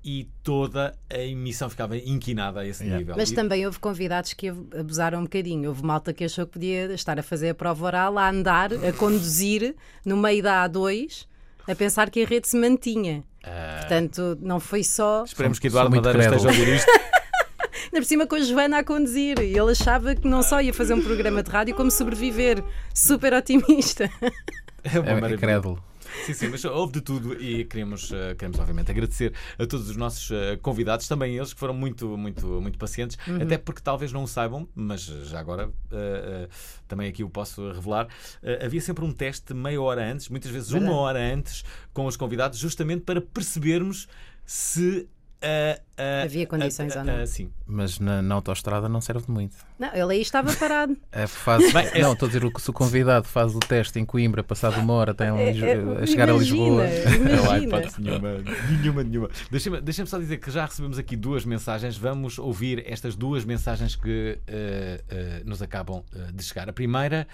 E 0.05 0.29
toda 0.43 0.97
a 1.13 1.19
emissão 1.19 1.69
ficava 1.69 1.97
inquinada 1.97 2.61
a 2.61 2.67
esse 2.67 2.83
Yeah. 2.85 2.99
nível. 2.99 3.15
Mas 3.17 3.31
E- 3.31 3.35
também 3.35 3.67
houve 3.67 3.79
convidados 3.79 4.33
que 4.33 4.49
abusaram 4.49 5.19
um 5.21 5.23
bocadinho. 5.25 5.69
Houve 5.69 5.83
malta 5.85 6.13
que 6.13 6.25
achou 6.25 6.47
que 6.47 6.53
podia 6.53 6.93
estar 6.95 7.19
a 7.19 7.23
fazer 7.23 7.51
a 7.51 7.55
prova 7.55 7.85
oral, 7.87 8.17
a 8.17 8.31
andar, 8.31 8.73
a 8.73 8.93
conduzir 8.93 9.75
no 10.05 10.17
meio 10.17 10.43
da 10.43 10.65
A2, 10.69 11.27
a 11.67 11.75
pensar 11.75 12.11
que 12.11 12.23
a 12.23 12.27
rede 12.27 12.49
se 12.49 12.57
mantinha. 12.57 13.23
Ah. 13.45 13.79
Portanto, 13.81 14.39
não 14.41 14.61
foi 14.61 14.83
só. 14.85 15.25
Esperemos 15.25 15.59
que 15.59 15.67
Eduardo 15.67 15.95
Madeira 15.95 16.19
esteja 16.23 16.49
a 16.49 16.53
ouvir 16.53 16.69
isto. 16.77 16.87
Ainda 17.91 18.01
por 18.01 18.05
cima 18.05 18.27
com 18.27 18.35
a 18.37 18.41
Joana 18.41 18.79
a 18.79 18.85
conduzir. 18.85 19.39
E 19.41 19.59
ele 19.59 19.73
achava 19.73 20.15
que 20.15 20.27
não 20.29 20.43
só 20.43 20.61
ia 20.61 20.73
fazer 20.73 20.95
um 20.95 21.03
programa 21.03 21.43
de 21.43 21.51
rádio, 21.51 21.75
como 21.75 21.91
sobreviver. 21.91 22.63
Super 22.95 23.33
otimista. 23.35 24.11
É 24.85 24.99
uma 25.01 25.09
É, 25.09 25.11
é 25.11 25.15
maravilha. 25.15 25.39
crédulo. 25.39 25.83
Sim, 26.25 26.35
sim, 26.35 26.49
mas 26.49 26.65
houve 26.65 26.93
de 26.95 27.01
tudo 27.01 27.41
e 27.41 27.65
queremos, 27.65 28.13
eh, 28.13 28.35
queremos 28.35 28.59
obviamente 28.59 28.91
agradecer 28.91 29.33
a 29.59 29.67
todos 29.67 29.89
os 29.89 29.97
nossos 29.97 30.31
eh, 30.31 30.57
convidados, 30.63 31.07
também 31.09 31.37
eles 31.37 31.53
que 31.53 31.61
foram 31.61 31.75
muito, 31.75 32.17
muito, 32.17 32.47
muito 32.61 32.79
pacientes, 32.79 33.17
até 33.41 33.57
porque 33.59 33.81
talvez 33.81 34.13
não 34.13 34.23
o 34.23 34.29
saibam, 34.29 34.69
mas 34.75 35.03
já 35.03 35.39
agora 35.41 35.71
eh, 35.91 36.47
eh, 36.47 36.49
também 36.87 37.09
aqui 37.09 37.23
o 37.25 37.31
posso 37.31 37.73
revelar. 37.73 38.09
eh, 38.43 38.65
havia 38.65 38.81
sempre 38.81 39.05
um 39.05 39.13
teste 39.13 39.55
meia 39.55 39.81
hora 39.81 40.05
antes, 40.11 40.29
muitas 40.29 40.51
vezes 40.51 40.71
uma 40.71 40.93
hora 40.95 41.19
antes, 41.19 41.65
com 41.93 42.07
os 42.07 42.17
convidados, 42.17 42.59
justamente 42.59 43.03
para 43.03 43.21
percebermos 43.21 44.09
se. 44.45 45.09
Eh, 45.41 45.81
eh, 45.97 46.23
Havia 46.25 46.47
condições 46.47 46.95
eh, 46.95 46.99
ou 46.99 47.05
não. 47.05 47.27
sim. 47.27 47.51
Mas 47.67 47.99
na, 48.01 48.21
na 48.23 48.35
autostrada 48.35 48.89
não 48.89 49.01
serve 49.01 49.27
de 49.27 49.31
muito. 49.31 49.57
Não, 49.79 49.89
ele 49.95 50.15
aí 50.15 50.21
estava 50.21 50.53
parado. 50.55 50.97
É, 51.13 51.27
faz, 51.27 51.73
Bem, 51.73 51.87
é- 51.93 52.01
não, 52.01 52.13
estou 52.13 52.27
a 52.27 52.29
dizer, 52.31 52.45
o- 52.45 52.53
se 52.61 52.71
o 52.71 52.73
convidado 52.73 53.27
faz 53.27 53.55
o 53.55 53.59
teste 53.61 53.99
em 53.99 54.05
Coimbra, 54.05 54.43
passado 54.43 54.81
uma 54.81 54.93
hora, 54.93 55.15
tem 55.15 55.31
um, 55.31 55.37
É, 55.39 55.51
é, 55.51 56.03
a 56.03 56.07
chegar 56.07 56.29
a 56.29 56.33
imagina, 56.33 56.39
Lisboa. 56.39 56.85
Não 56.85 57.51
há 57.51 57.59
Imagina. 57.59 57.65
hipótese 57.65 58.01
nenhuma. 58.03 58.29
Nenhuma, 58.81 59.05
nenhuma. 59.05 59.31
Deixem-me 59.51 59.81
deixem 59.81 60.07
só 60.07 60.19
dizer 60.19 60.39
que 60.39 60.51
já 60.51 60.65
recebemos 60.65 60.99
aqui 60.99 61.17
duas 61.17 61.45
mensagens. 61.45 61.97
Vamos 61.97 62.39
ouvir 62.39 62.85
estas 62.87 63.15
duas 63.17 63.45
mensagens 63.45 63.95
que 63.97 64.39
eh, 64.47 65.01
eh, 65.09 65.43
nos 65.45 65.63
acabam 65.63 66.03
eh, 66.15 66.33
de 66.33 66.43
chegar. 66.43 66.69
A 66.69 66.73
primeira, 66.73 67.27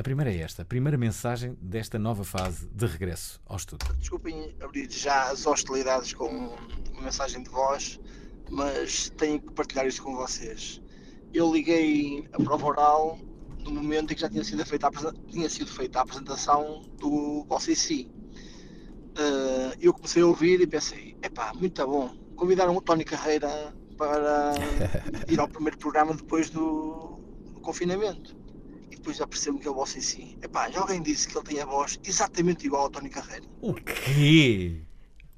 a 0.00 0.02
primeira 0.02 0.32
é 0.32 0.38
esta. 0.38 0.62
A 0.62 0.64
primeira 0.64 0.96
mensagem 0.96 1.56
desta 1.60 1.98
nova 1.98 2.24
fase 2.24 2.66
de 2.68 2.86
regresso 2.86 3.38
ao 3.44 3.56
estudo. 3.56 3.84
Desculpem 3.98 4.56
abrir 4.60 4.90
já 4.90 5.30
as 5.30 5.46
hostilidades 5.46 6.14
com 6.14 6.26
uma 6.26 7.02
mensagem 7.02 7.42
de 7.42 7.50
voz, 7.50 8.00
mas 8.48 9.10
tenho 9.10 9.38
que 9.38 9.52
partilhar 9.52 9.86
isto 9.86 10.02
com 10.02 10.16
vocês. 10.16 10.80
Eu 11.34 11.52
liguei 11.52 12.26
a 12.32 12.42
prova 12.42 12.66
oral 12.66 13.18
no 13.58 13.70
momento 13.70 14.12
em 14.12 14.14
que 14.14 14.22
já 14.22 14.30
tinha 14.30 14.42
sido 14.42 14.64
feita 14.64 14.88
a, 14.88 15.12
tinha 15.30 15.50
sido 15.50 15.70
feita 15.70 15.98
a 15.98 16.02
apresentação 16.02 16.82
do 16.98 17.46
OCC. 17.50 18.10
Eh, 19.18 19.76
eu 19.82 19.92
comecei 19.92 20.22
a 20.22 20.26
ouvir 20.26 20.62
e 20.62 20.66
pensei, 20.66 21.14
epá, 21.22 21.52
muito 21.52 21.86
bom. 21.86 22.16
Convidaram 22.36 22.74
o 22.74 22.80
Tony 22.80 23.04
Carreira 23.04 23.74
para 23.98 24.54
ir 25.28 25.38
ao 25.38 25.46
primeiro 25.46 25.76
programa 25.76 26.14
depois 26.14 26.48
do, 26.48 27.20
do 27.52 27.60
confinamento. 27.60 28.39
Depois 29.00 29.16
já 29.16 29.26
percebo 29.26 29.58
que 29.58 29.66
é 29.66 29.70
o 29.70 29.78
OCC. 29.80 30.36
Epá, 30.42 30.70
já 30.70 30.80
alguém 30.80 31.00
disse 31.00 31.26
que 31.26 31.36
ele 31.36 31.44
tem 31.46 31.60
a 31.60 31.64
voz 31.64 31.98
exatamente 32.04 32.66
igual 32.66 32.82
ao 32.82 32.90
Tony 32.90 33.08
Carreira. 33.08 33.46
O 33.62 33.72
quê? 33.72 34.76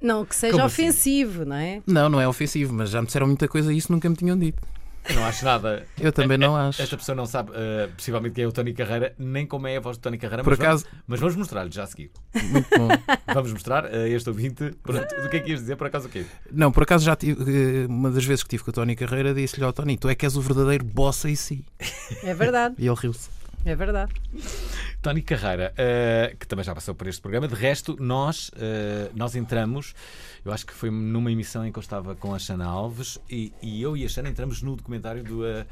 Não 0.00 0.24
que 0.26 0.34
seja 0.34 0.52
Como 0.54 0.64
assim? 0.66 0.82
ofensivo, 0.82 1.44
não 1.44 1.54
é? 1.54 1.80
Não, 1.86 2.08
não 2.08 2.20
é 2.20 2.26
ofensivo, 2.26 2.74
mas 2.74 2.90
já 2.90 3.00
me 3.00 3.06
disseram 3.06 3.28
muita 3.28 3.46
coisa 3.46 3.72
e 3.72 3.76
isso 3.76 3.92
nunca 3.92 4.10
me 4.10 4.16
tinham 4.16 4.36
dito. 4.36 4.60
Eu 5.08 5.14
não 5.16 5.24
acho 5.24 5.44
nada. 5.44 5.86
Eu 6.00 6.12
também 6.12 6.38
não 6.38 6.56
Eh, 6.58 6.64
eh, 6.64 6.68
acho. 6.68 6.82
Esta 6.82 6.96
pessoa 6.96 7.14
não 7.14 7.26
sabe, 7.26 7.50
eh, 7.54 7.88
possivelmente, 7.96 8.34
quem 8.36 8.44
é 8.44 8.46
o 8.48 8.52
Tony 8.52 8.72
Carreira, 8.72 9.14
nem 9.18 9.44
como 9.46 9.66
é 9.68 9.76
a 9.76 9.80
voz 9.80 9.96
do 9.96 10.00
Tony 10.00 10.18
Carreira. 10.18 10.42
Por 10.44 10.50
mas 10.50 10.60
acaso- 10.60 10.84
Vamos, 10.84 11.02
mas 11.08 11.20
vamos 11.20 11.36
mostrar-lhe 11.36 11.70
já 11.72 11.84
a 11.84 11.86
seguir. 11.86 12.10
Muito 12.50 12.68
bom. 12.76 12.88
Vamos 13.34 13.52
mostrar 13.52 13.86
a 13.86 14.08
este 14.08 14.28
ouvinte. 14.28 14.72
Pronto, 14.82 15.22
do 15.22 15.28
que 15.28 15.36
é 15.36 15.40
que 15.40 15.50
ias 15.50 15.60
dizer? 15.60 15.76
Por 15.76 15.86
acaso 15.86 16.06
o 16.06 16.10
quê? 16.10 16.24
Não, 16.50 16.70
por 16.72 16.82
acaso 16.82 17.04
já 17.04 17.14
tive, 17.16 17.42
eh, 17.42 17.86
uma 17.88 18.10
das 18.10 18.24
vezes 18.24 18.42
que 18.44 18.50
tive 18.50 18.62
com 18.64 18.70
o 18.70 18.74
Tony 18.74 18.94
Carreira, 18.96 19.32
disse-lhe 19.34 19.64
ao 19.64 19.72
Tony: 19.72 19.96
Tu 19.96 20.08
é 20.08 20.14
que 20.16 20.24
és 20.26 20.36
o 20.36 20.40
verdadeiro 20.40 20.84
boss 20.84 21.24
em 21.24 21.34
si. 21.36 21.64
É 22.24 22.34
verdade, 22.34 22.74
E 22.78 22.86
ele 22.86 22.96
riu-se. 22.96 23.28
É 23.64 23.74
verdade. 23.74 24.12
Tony 25.00 25.22
Carreira, 25.22 25.72
eh, 25.76 26.36
que 26.38 26.46
também 26.46 26.64
já 26.64 26.74
passou 26.74 26.94
por 26.94 27.06
este 27.06 27.20
programa. 27.20 27.48
De 27.48 27.54
resto, 27.54 27.96
nós, 28.00 28.50
eh, 28.56 29.10
nós 29.14 29.34
entramos, 29.34 29.94
eu 30.44 30.52
acho 30.52 30.64
que 30.66 30.72
foi 30.72 30.90
numa 30.90 31.30
emissão 31.30 31.66
em 31.66 31.72
que 31.72 31.78
eu 31.78 31.82
estava 31.82 32.14
com 32.14 32.34
a 32.34 32.38
Xana 32.38 32.66
Alves 32.66 33.18
e, 33.28 33.52
e 33.60 33.82
eu 33.82 33.96
e 33.96 34.04
a 34.04 34.08
Xana 34.08 34.28
entramos 34.28 34.62
no 34.62 34.76
documentário 34.76 35.22
do, 35.24 35.46
eh, 35.46 35.66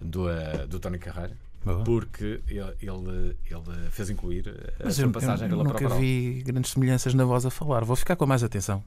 do, 0.00 0.26
do 0.68 0.78
Tony 0.78 0.98
Carreira. 0.98 1.36
Boa. 1.64 1.82
Porque 1.82 2.40
ele, 2.48 3.36
ele, 3.50 3.90
fez 3.90 4.08
incluir 4.08 4.48
a 4.78 4.84
Mas 4.84 4.94
sua 4.94 5.04
eu, 5.04 5.10
passagem 5.10 5.48
eu 5.48 5.50
pela 5.50 5.64
nunca 5.64 5.88
vi 5.96 6.44
grandes 6.46 6.70
semelhanças 6.70 7.12
na 7.12 7.24
voz 7.24 7.44
a 7.44 7.50
falar. 7.50 7.84
Vou 7.84 7.96
ficar 7.96 8.14
com 8.14 8.24
mais 8.24 8.44
atenção. 8.44 8.84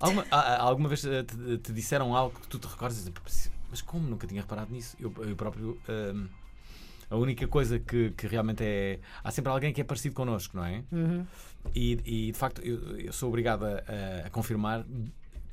Alguma, 0.00 0.24
alguma 0.30 0.88
vez 0.88 1.02
te, 1.02 1.58
te 1.58 1.72
disseram 1.72 2.16
algo 2.16 2.38
que 2.40 2.48
tu 2.48 2.58
te 2.58 2.66
recordas 2.66 2.98
e 2.98 3.10
dizes, 3.10 3.50
mas 3.70 3.82
como 3.82 4.08
nunca 4.08 4.26
tinha 4.26 4.40
reparado 4.40 4.72
nisso? 4.72 4.96
Eu, 4.98 5.12
eu 5.18 5.36
próprio. 5.36 5.78
ehm, 5.86 6.28
a 7.10 7.16
única 7.16 7.46
coisa 7.48 7.78
que, 7.78 8.10
que 8.10 8.26
realmente 8.26 8.62
é. 8.62 8.98
Há 9.24 9.30
sempre 9.30 9.50
alguém 9.50 9.72
que 9.72 9.80
é 9.80 9.84
parecido 9.84 10.14
connosco, 10.14 10.56
não 10.56 10.64
é? 10.64 10.82
E, 11.74 11.98
e, 12.04 12.32
de 12.32 12.38
facto 12.38 12.60
eu, 12.62 12.98
eu 12.98 13.12
sou 13.12 13.28
obrigado 13.28 13.64
a, 13.64 13.68
a- 13.68 14.26
a 14.26 14.30
confirmar 14.30 14.84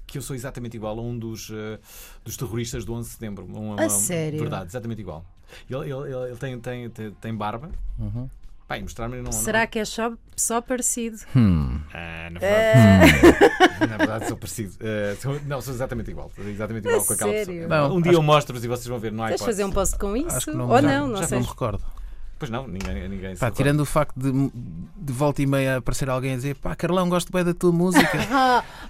que 0.07 0.17
eu 0.17 0.21
sou 0.21 0.35
exatamente 0.35 0.77
igual 0.77 0.97
a 0.99 1.01
um 1.01 1.17
dos, 1.17 1.49
eh, 1.51 1.79
dos 2.23 2.37
terroristas 2.37 2.85
do 2.85 2.93
11 2.93 3.07
de 3.09 3.13
setembro. 3.15 3.45
Um- 3.45 3.73
A 3.79 3.89
sério? 3.89 4.39
Verdade, 4.39 4.67
exatamente 4.69 5.01
igual. 5.01 5.25
Ele, 5.69 5.79
ele, 5.91 6.13
ele- 6.13 6.29
ele 6.29 6.37
tem, 6.37 6.59
tem, 6.59 6.89
tem, 6.89 7.11
tem 7.11 7.35
barba. 7.35 7.69
Uhum. 7.99 8.29
Pá, 8.67 8.79
mostrar-me 8.79 9.21
não. 9.21 9.31
Será 9.31 9.67
que 9.67 9.77
é 9.77 9.85
só, 9.85 10.13
só 10.35 10.59
parecido? 10.59 11.17
Hum. 11.35 11.79
Ah, 11.93 12.29
na 12.31 12.39
verdade, 12.39 13.89
na 13.91 13.97
verdade 13.97 14.27
sou 14.27 14.37
parecido. 14.37 14.73
Eh, 14.79 15.15
sou- 15.21 15.39
não, 15.45 15.61
sou 15.61 15.71
exatamente 15.73 16.09
igual. 16.09 16.31
Exatamente 16.39 16.87
igual 16.87 17.01
A 17.01 17.05
com 17.05 17.13
aquela 17.13 17.31
sério? 17.31 17.45
pessoa. 17.45 17.67
Não, 17.67 17.95
um 17.95 18.01
dia 18.01 18.13
eu 18.13 18.23
mostro-vos 18.23 18.63
e 18.63 18.67
vocês 18.67 18.87
vão 18.87 18.97
ver. 18.97 19.11
Não 19.11 19.23
há 19.23 19.27
Queres 19.27 19.41
hipótese. 19.41 19.61
fazer 19.61 19.69
um 19.69 19.71
post 19.73 19.99
com 19.99 20.17
isso? 20.17 20.51
Não, 20.57 20.67
Ou 20.67 20.81
já, 20.81 20.87
não, 20.87 21.07
não 21.09 21.17
já 21.17 21.27
sei. 21.27 21.37
não 21.37 21.43
me 21.45 21.49
recordo. 21.49 21.83
Pois 22.37 22.51
não, 22.51 22.67
ninguém, 22.67 23.07
ninguém 23.07 23.35
Pá, 23.37 23.49
tirando 23.49 23.79
o 23.79 23.85
facto 23.85 24.13
de, 24.19 24.29
de 24.97 25.13
volta 25.13 25.41
e 25.41 25.45
meia 25.45 25.77
aparecer 25.77 26.09
alguém 26.09 26.33
a 26.33 26.35
dizer 26.35 26.55
pá, 26.55 26.75
Carlão, 26.75 27.07
gosto 27.07 27.31
bem 27.31 27.45
da 27.45 27.53
tua 27.53 27.71
música. 27.71 28.17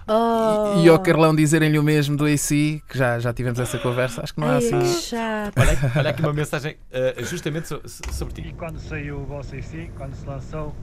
Oh. 0.07 0.81
e 0.83 0.89
ao 0.89 0.97
Carlão 0.99 1.35
dizerem-lhe 1.35 1.77
o 1.77 1.83
mesmo 1.83 2.17
do 2.17 2.25
AC, 2.25 2.49
que 2.89 2.97
já, 2.97 3.19
já 3.19 3.31
tivemos 3.33 3.59
essa 3.59 3.77
conversa, 3.77 4.23
acho 4.23 4.33
que 4.33 4.39
não 4.41 4.47
Ai, 4.49 4.57
assim. 4.57 4.79
que 4.79 4.85
chato. 4.87 5.53
Olha, 5.59 5.71
aqui- 5.73 5.99
olha 5.99 6.09
aqui 6.09 6.21
uma 6.23 6.33
mensagem 6.33 6.75
eh, 6.91 7.15
justamente 7.23 7.67
so- 7.67 7.81
so- 7.85 8.01
sobre 8.11 8.41
E 8.41 8.43
ti. 8.45 8.55
quando 8.57 8.79
saiu 8.79 9.21
o 9.21 9.25
Bossa 9.25 9.61
si, 9.61 9.91
quando 9.95 10.15
se 10.15 10.25
lançou, 10.25 10.75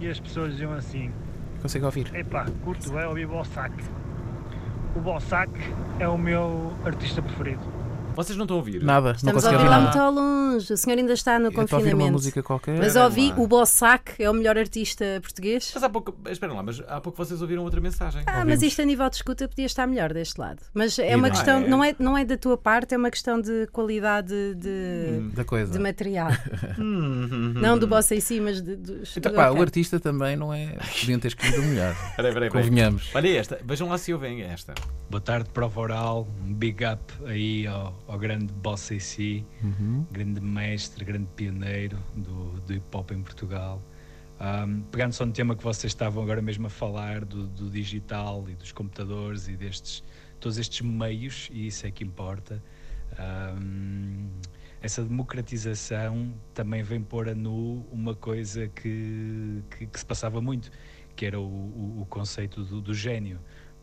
e 0.00 0.08
as 0.08 0.20
pessoas 0.20 0.52
diziam 0.52 0.72
assim: 0.72 1.10
Consigo 1.60 1.86
ouvir. 1.86 2.14
Epá, 2.14 2.46
curto 2.62 2.92
bem 2.92 3.04
ouvir 3.06 3.26
Bossac. 3.26 3.72
O 4.94 5.00
Bossac 5.00 5.50
é 5.98 6.06
o 6.08 6.16
meu 6.16 6.72
artista 6.84 7.20
preferido. 7.20 7.60
Vocês 8.16 8.36
não 8.36 8.44
estão 8.44 8.56
a 8.56 8.58
ouvir? 8.58 8.82
Nada, 8.82 9.08
não 9.10 9.14
Estamos 9.14 9.44
a 9.44 9.48
consigo 9.50 9.54
ouvir 9.62 9.68
lá 9.70 9.80
muito 9.80 9.98
ao 9.98 10.10
longe. 10.10 10.72
O 10.72 10.76
senhor 10.76 10.98
ainda 10.98 11.12
está 11.12 11.38
no 11.38 11.46
Eu 11.46 11.50
estou 11.50 11.60
a 11.60 11.62
ouvir 11.62 11.74
uma 11.74 11.80
confinamento. 11.98 12.12
música 12.12 12.42
qualquer. 12.42 12.76
Mas 12.78 12.86
Espera 12.88 13.04
ouvi 13.04 13.32
o 13.36 13.46
Bossac 13.46 14.14
é 14.22 14.30
o 14.30 14.34
melhor 14.34 14.56
artista 14.58 15.04
português. 15.22 15.70
Mas 15.74 15.82
há 15.84 15.88
pouco. 15.88 16.14
Esperem 16.30 16.56
lá, 16.56 16.62
mas 16.62 16.80
há 16.88 17.00
pouco 17.00 17.16
vocês 17.18 17.40
ouviram 17.42 17.62
outra 17.62 17.80
mensagem. 17.80 18.22
Ah, 18.26 18.44
mas 18.44 18.62
isto 18.62 18.80
a 18.82 18.84
nível 18.84 19.08
de 19.10 19.16
escuta 19.16 19.46
podia 19.46 19.66
estar 19.66 19.86
melhor 19.86 20.12
deste 20.12 20.40
lado. 20.40 20.62
Mas 20.74 20.98
é 20.98 21.12
E 21.12 21.14
uma 21.14 21.28
não 21.28 21.34
questão, 21.34 21.58
é? 21.60 21.68
não 21.68 21.84
é, 21.84 21.96
não 21.98 22.18
é 22.18 22.24
da 22.24 22.36
tua 22.36 22.56
parte, 22.56 22.94
é 22.94 22.96
uma 22.96 23.10
questão 23.10 23.40
de 23.40 23.66
qualidade 23.72 24.54
de, 24.54 25.30
Da 25.34 25.44
coisa. 25.44 25.72
de 25.72 25.78
material. 25.78 26.30
Hum, 26.78 27.54
não 27.54 27.78
do 27.78 27.86
bossa 27.86 28.14
em 28.14 28.20
si, 28.20 28.40
mas 28.40 28.60
de, 28.60 28.76
dos. 28.76 29.16
Então, 29.16 29.32
do 29.32 29.36
pá, 29.36 29.50
o 29.50 29.60
artista 29.60 29.98
também 30.00 30.36
não 30.36 30.52
é. 30.52 30.76
Podiam 31.00 31.18
ter 31.18 31.28
escolhido 31.28 31.60
o 31.60 31.64
melhor. 31.64 31.94
Peraí, 32.16 32.32
peraí, 32.32 32.50
peraí. 32.50 32.64
Convenhamos. 32.64 33.10
Olha 33.14 33.38
esta, 33.38 33.58
vejam 33.64 33.88
lá 33.88 33.98
se 33.98 34.12
ouvem 34.12 34.42
esta. 34.42 34.74
Boa 35.10 35.20
tarde, 35.20 35.48
Prova 35.50 35.80
Oral. 35.80 36.28
Um 36.44 36.52
big 36.54 36.84
up 36.84 37.00
aí 37.26 37.66
ao, 37.66 37.94
ao 38.06 38.18
grande 38.18 38.52
Boss 38.52 38.90
AC, 38.92 39.44
grande 40.10 40.40
mestre, 40.40 41.04
grande 41.04 41.28
pioneiro 41.34 41.98
do, 42.14 42.60
do 42.60 42.74
hip 42.74 42.96
hop 42.96 43.10
em 43.10 43.22
Portugal. 43.22 43.82
Um, 44.38 44.82
pegando 44.82 45.12
só 45.12 45.24
no 45.24 45.32
tema 45.32 45.56
que 45.56 45.62
vocês 45.62 45.92
estavam 45.92 46.22
agora 46.22 46.42
mesmo 46.42 46.66
a 46.66 46.70
falar, 46.70 47.24
do, 47.24 47.46
do 47.46 47.70
digital 47.70 48.44
e 48.48 48.54
dos 48.54 48.70
computadores 48.70 49.48
e 49.48 49.56
destes, 49.56 50.04
todos 50.38 50.58
estes 50.58 50.82
meios, 50.82 51.48
e 51.50 51.66
isso 51.66 51.86
é 51.86 51.90
que 51.90 52.04
importa. 52.04 52.62
Um, 53.18 54.28
essa 54.82 55.02
democratização 55.02 56.34
também 56.52 56.82
vem 56.82 57.02
pôr 57.02 57.28
a 57.28 57.34
nu 57.34 57.86
uma 57.90 58.14
coisa 58.14 58.68
que, 58.68 59.62
que, 59.70 59.86
que 59.86 59.98
se 59.98 60.04
passava 60.04 60.40
muito, 60.40 60.70
que 61.16 61.24
era 61.24 61.40
o, 61.40 61.44
o, 61.44 62.02
o 62.02 62.06
conceito 62.06 62.62
do, 62.62 62.80
do 62.80 62.94
gênio. 62.94 63.40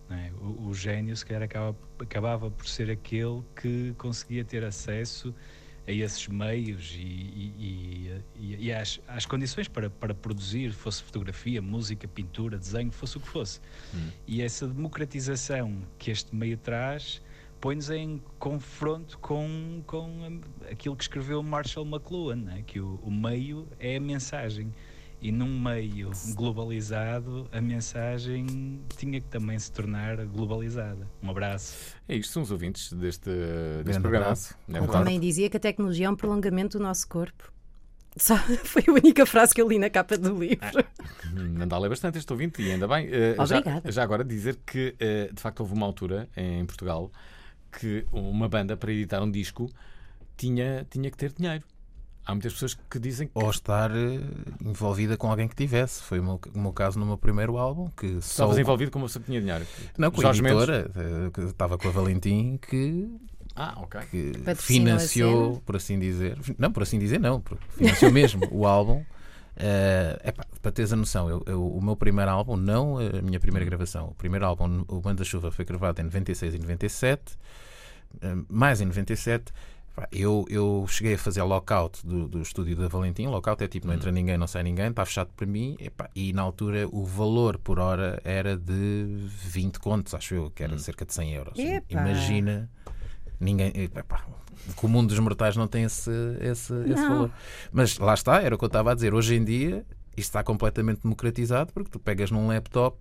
É? 0.09 0.31
O, 0.41 0.67
o 0.67 0.73
gênio, 0.73 1.15
se 1.15 1.25
calhar, 1.25 1.43
acaba, 1.43 1.77
acabava 1.99 2.51
por 2.51 2.67
ser 2.67 2.89
aquele 2.89 3.43
que 3.59 3.93
conseguia 3.97 4.43
ter 4.43 4.63
acesso 4.63 5.33
a 5.85 5.91
esses 5.91 6.27
meios 6.27 6.95
e, 6.97 7.01
e, 7.01 8.23
e, 8.35 8.55
e 8.67 8.73
às, 8.73 9.01
às 9.07 9.25
condições 9.25 9.67
para, 9.67 9.89
para 9.89 10.13
produzir, 10.13 10.71
fosse 10.71 11.03
fotografia, 11.03 11.61
música, 11.61 12.07
pintura, 12.07 12.57
desenho, 12.57 12.91
fosse 12.91 13.17
o 13.17 13.19
que 13.19 13.27
fosse. 13.27 13.59
E 14.25 14.41
essa 14.41 14.67
democratização 14.67 15.81
que 15.97 16.11
este 16.11 16.33
meio 16.33 16.57
traz 16.57 17.21
põe-nos 17.59 17.89
em 17.89 18.21
confronto 18.39 19.17
com, 19.19 19.81
com 19.87 20.41
aquilo 20.69 20.95
que 20.97 21.03
escreveu 21.03 21.41
Marshall 21.41 21.85
McLuhan, 21.85 22.35
né? 22.35 22.63
que 22.65 22.79
o, 22.79 22.99
o 23.01 23.09
meio 23.09 23.67
é 23.79 23.95
a 23.95 24.01
mensagem. 24.01 24.73
E 25.23 25.31
num 25.31 25.57
meio 25.57 26.11
globalizado, 26.35 27.47
a 27.49 27.61
mensagem 27.61 28.45
tinha 28.97 29.21
que 29.21 29.27
também 29.27 29.57
se 29.57 29.71
tornar 29.71 30.17
globalizada. 30.25 31.07
Um 31.23 31.29
abraço. 31.29 31.95
É 32.09 32.15
isto, 32.17 32.33
são 32.33 32.43
os 32.43 32.51
ouvintes 32.51 32.91
deste, 32.91 33.29
deste 33.29 33.83
Grande 33.85 33.99
programa. 34.01 34.25
abraço. 34.25 34.53
É 34.67 34.77
Ele 34.77 34.87
também 34.87 35.19
dizia 35.21 35.49
que 35.49 35.55
a 35.55 35.59
tecnologia 35.61 36.07
é 36.07 36.09
um 36.09 36.15
prolongamento 36.17 36.77
do 36.77 36.83
nosso 36.83 37.07
corpo. 37.07 37.53
Só 38.17 38.35
foi 38.65 38.83
a 38.85 38.91
única 38.91 39.25
frase 39.25 39.55
que 39.55 39.61
eu 39.61 39.67
li 39.69 39.79
na 39.79 39.89
capa 39.89 40.17
do 40.17 40.37
livro. 40.37 40.59
Hum, 41.33 41.61
Anda 41.61 41.73
a 41.77 41.79
ler 41.79 41.87
bastante 41.89 42.17
este 42.17 42.31
ouvinte 42.33 42.61
e 42.61 42.69
ainda 42.71 42.85
bem. 42.87 43.07
Já, 43.37 43.57
Obrigada. 43.57 43.91
já 43.91 44.03
agora 44.03 44.25
dizer 44.25 44.59
que 44.65 44.93
eh, 44.99 45.29
de 45.33 45.41
facto 45.41 45.61
houve 45.61 45.73
uma 45.73 45.85
altura 45.85 46.27
em 46.35 46.65
Portugal 46.65 47.09
que 47.79 48.05
uma 48.11 48.49
banda 48.49 48.75
para 48.75 48.91
editar 48.91 49.23
um 49.23 49.31
disco 49.31 49.69
tinha, 50.37 50.85
tinha 50.89 51.09
que 51.09 51.15
ter 51.17 51.31
dinheiro. 51.31 51.63
Há 52.25 52.31
muitas 52.33 52.53
pessoas 52.53 52.73
que 52.89 52.99
dizem 52.99 53.27
que 53.27 53.33
Ou 53.35 53.49
estar 53.49 53.91
eh, 53.91 54.19
envolvida 54.63 55.15
com 55.17 55.29
alguém 55.29 55.47
que 55.47 55.55
tivesse. 55.55 56.01
Foi 56.03 56.19
o 56.19 56.23
meu, 56.23 56.39
o 56.53 56.59
meu 56.59 56.73
caso 56.73 56.99
no 56.99 57.05
meu 57.05 57.17
primeiro 57.17 57.57
álbum, 57.57 57.89
que 57.97 58.07
só. 58.13 58.43
estavas 58.43 58.57
envolvido 58.57 58.91
com 58.91 58.99
uma 58.99 59.07
pessoa 59.07 59.21
que 59.21 59.27
tinha 59.27 59.41
dinheiro. 59.41 59.65
Não, 59.97 60.11
com 60.11 60.21
Jorge 60.21 60.39
a 60.39 60.43
Mendes. 60.43 60.69
editora, 60.69 60.91
eh, 60.95 61.29
que 61.31 61.41
estava 61.41 61.77
com 61.77 61.87
a 61.87 61.91
Valentim, 61.91 62.57
que, 62.61 63.09
Ah, 63.55 63.75
ok. 63.81 64.01
que 64.09 64.55
financiou, 64.55 65.49
cena. 65.53 65.61
por 65.65 65.75
assim 65.75 65.99
dizer. 65.99 66.37
Não, 66.57 66.71
por 66.71 66.83
assim 66.83 66.97
dizer, 66.99 67.19
não, 67.19 67.43
financiou 67.69 68.11
mesmo 68.11 68.47
o 68.51 68.65
álbum. 68.65 69.03
Eh, 69.55 70.19
epá, 70.29 70.43
para 70.63 70.71
teres 70.71 70.91
a 70.93 70.95
noção, 70.95 71.29
eu- 71.29 71.43
eu- 71.45 71.63
o 71.63 71.79
meu 71.79 71.95
primeiro 71.95 72.31
álbum, 72.31 72.57
não 72.57 72.97
a 72.97 73.21
minha 73.21 73.39
primeira 73.39 73.63
gravação, 73.63 74.07
o 74.07 74.15
primeiro 74.15 74.43
álbum, 74.47 74.83
o 74.87 74.99
Banda 74.99 75.23
Chuva, 75.23 75.51
foi 75.51 75.63
gravado 75.63 76.01
em 76.01 76.05
96 76.05 76.55
e 76.55 76.57
97, 76.57 77.37
eh, 78.19 78.33
mais 78.49 78.81
em 78.81 78.85
97. 78.85 79.53
Eu, 80.11 80.45
eu 80.49 80.85
cheguei 80.87 81.13
a 81.13 81.17
fazer 81.17 81.43
lockout 81.43 82.05
do, 82.05 82.27
do 82.27 82.41
estúdio 82.41 82.75
da 82.75 82.87
Valentim. 82.87 83.27
Lockout 83.27 83.63
é 83.63 83.67
tipo, 83.67 83.85
não 83.85 83.93
entra 83.93 84.11
ninguém, 84.11 84.37
não 84.37 84.47
sai 84.47 84.63
ninguém, 84.63 84.87
está 84.87 85.05
fechado 85.05 85.29
para 85.35 85.45
mim. 85.45 85.75
Epá, 85.79 86.09
e 86.15 86.33
na 86.33 86.41
altura 86.41 86.87
o 86.91 87.05
valor 87.05 87.57
por 87.59 87.79
hora 87.79 88.19
era 88.23 88.57
de 88.57 89.05
20 89.45 89.79
contos, 89.79 90.13
acho 90.15 90.33
eu, 90.33 90.49
que 90.49 90.63
era 90.63 90.77
cerca 90.79 91.05
de 91.05 91.13
100 91.13 91.33
euros. 91.33 91.59
Epá. 91.59 91.85
Imagina, 91.89 92.69
ninguém. 93.39 93.71
Epá, 93.75 94.25
o 94.81 94.87
mundo 94.87 95.09
dos 95.09 95.19
mortais 95.19 95.55
não 95.55 95.67
tem 95.67 95.83
esse, 95.83 96.11
esse, 96.39 96.73
esse 96.73 97.01
Não. 97.01 97.09
valor. 97.09 97.31
Mas 97.71 97.97
lá 97.99 98.13
está, 98.13 98.41
era 98.41 98.55
o 98.55 98.57
que 98.57 98.63
eu 98.63 98.67
estava 98.67 98.91
a 98.91 98.95
dizer. 98.95 99.13
Hoje 99.13 99.35
em 99.35 99.43
dia 99.43 99.85
isto 100.15 100.29
está 100.29 100.43
completamente 100.43 101.01
democratizado 101.01 101.73
porque 101.73 101.89
tu 101.89 101.99
pegas 101.99 102.29
num 102.29 102.47
laptop 102.47 102.97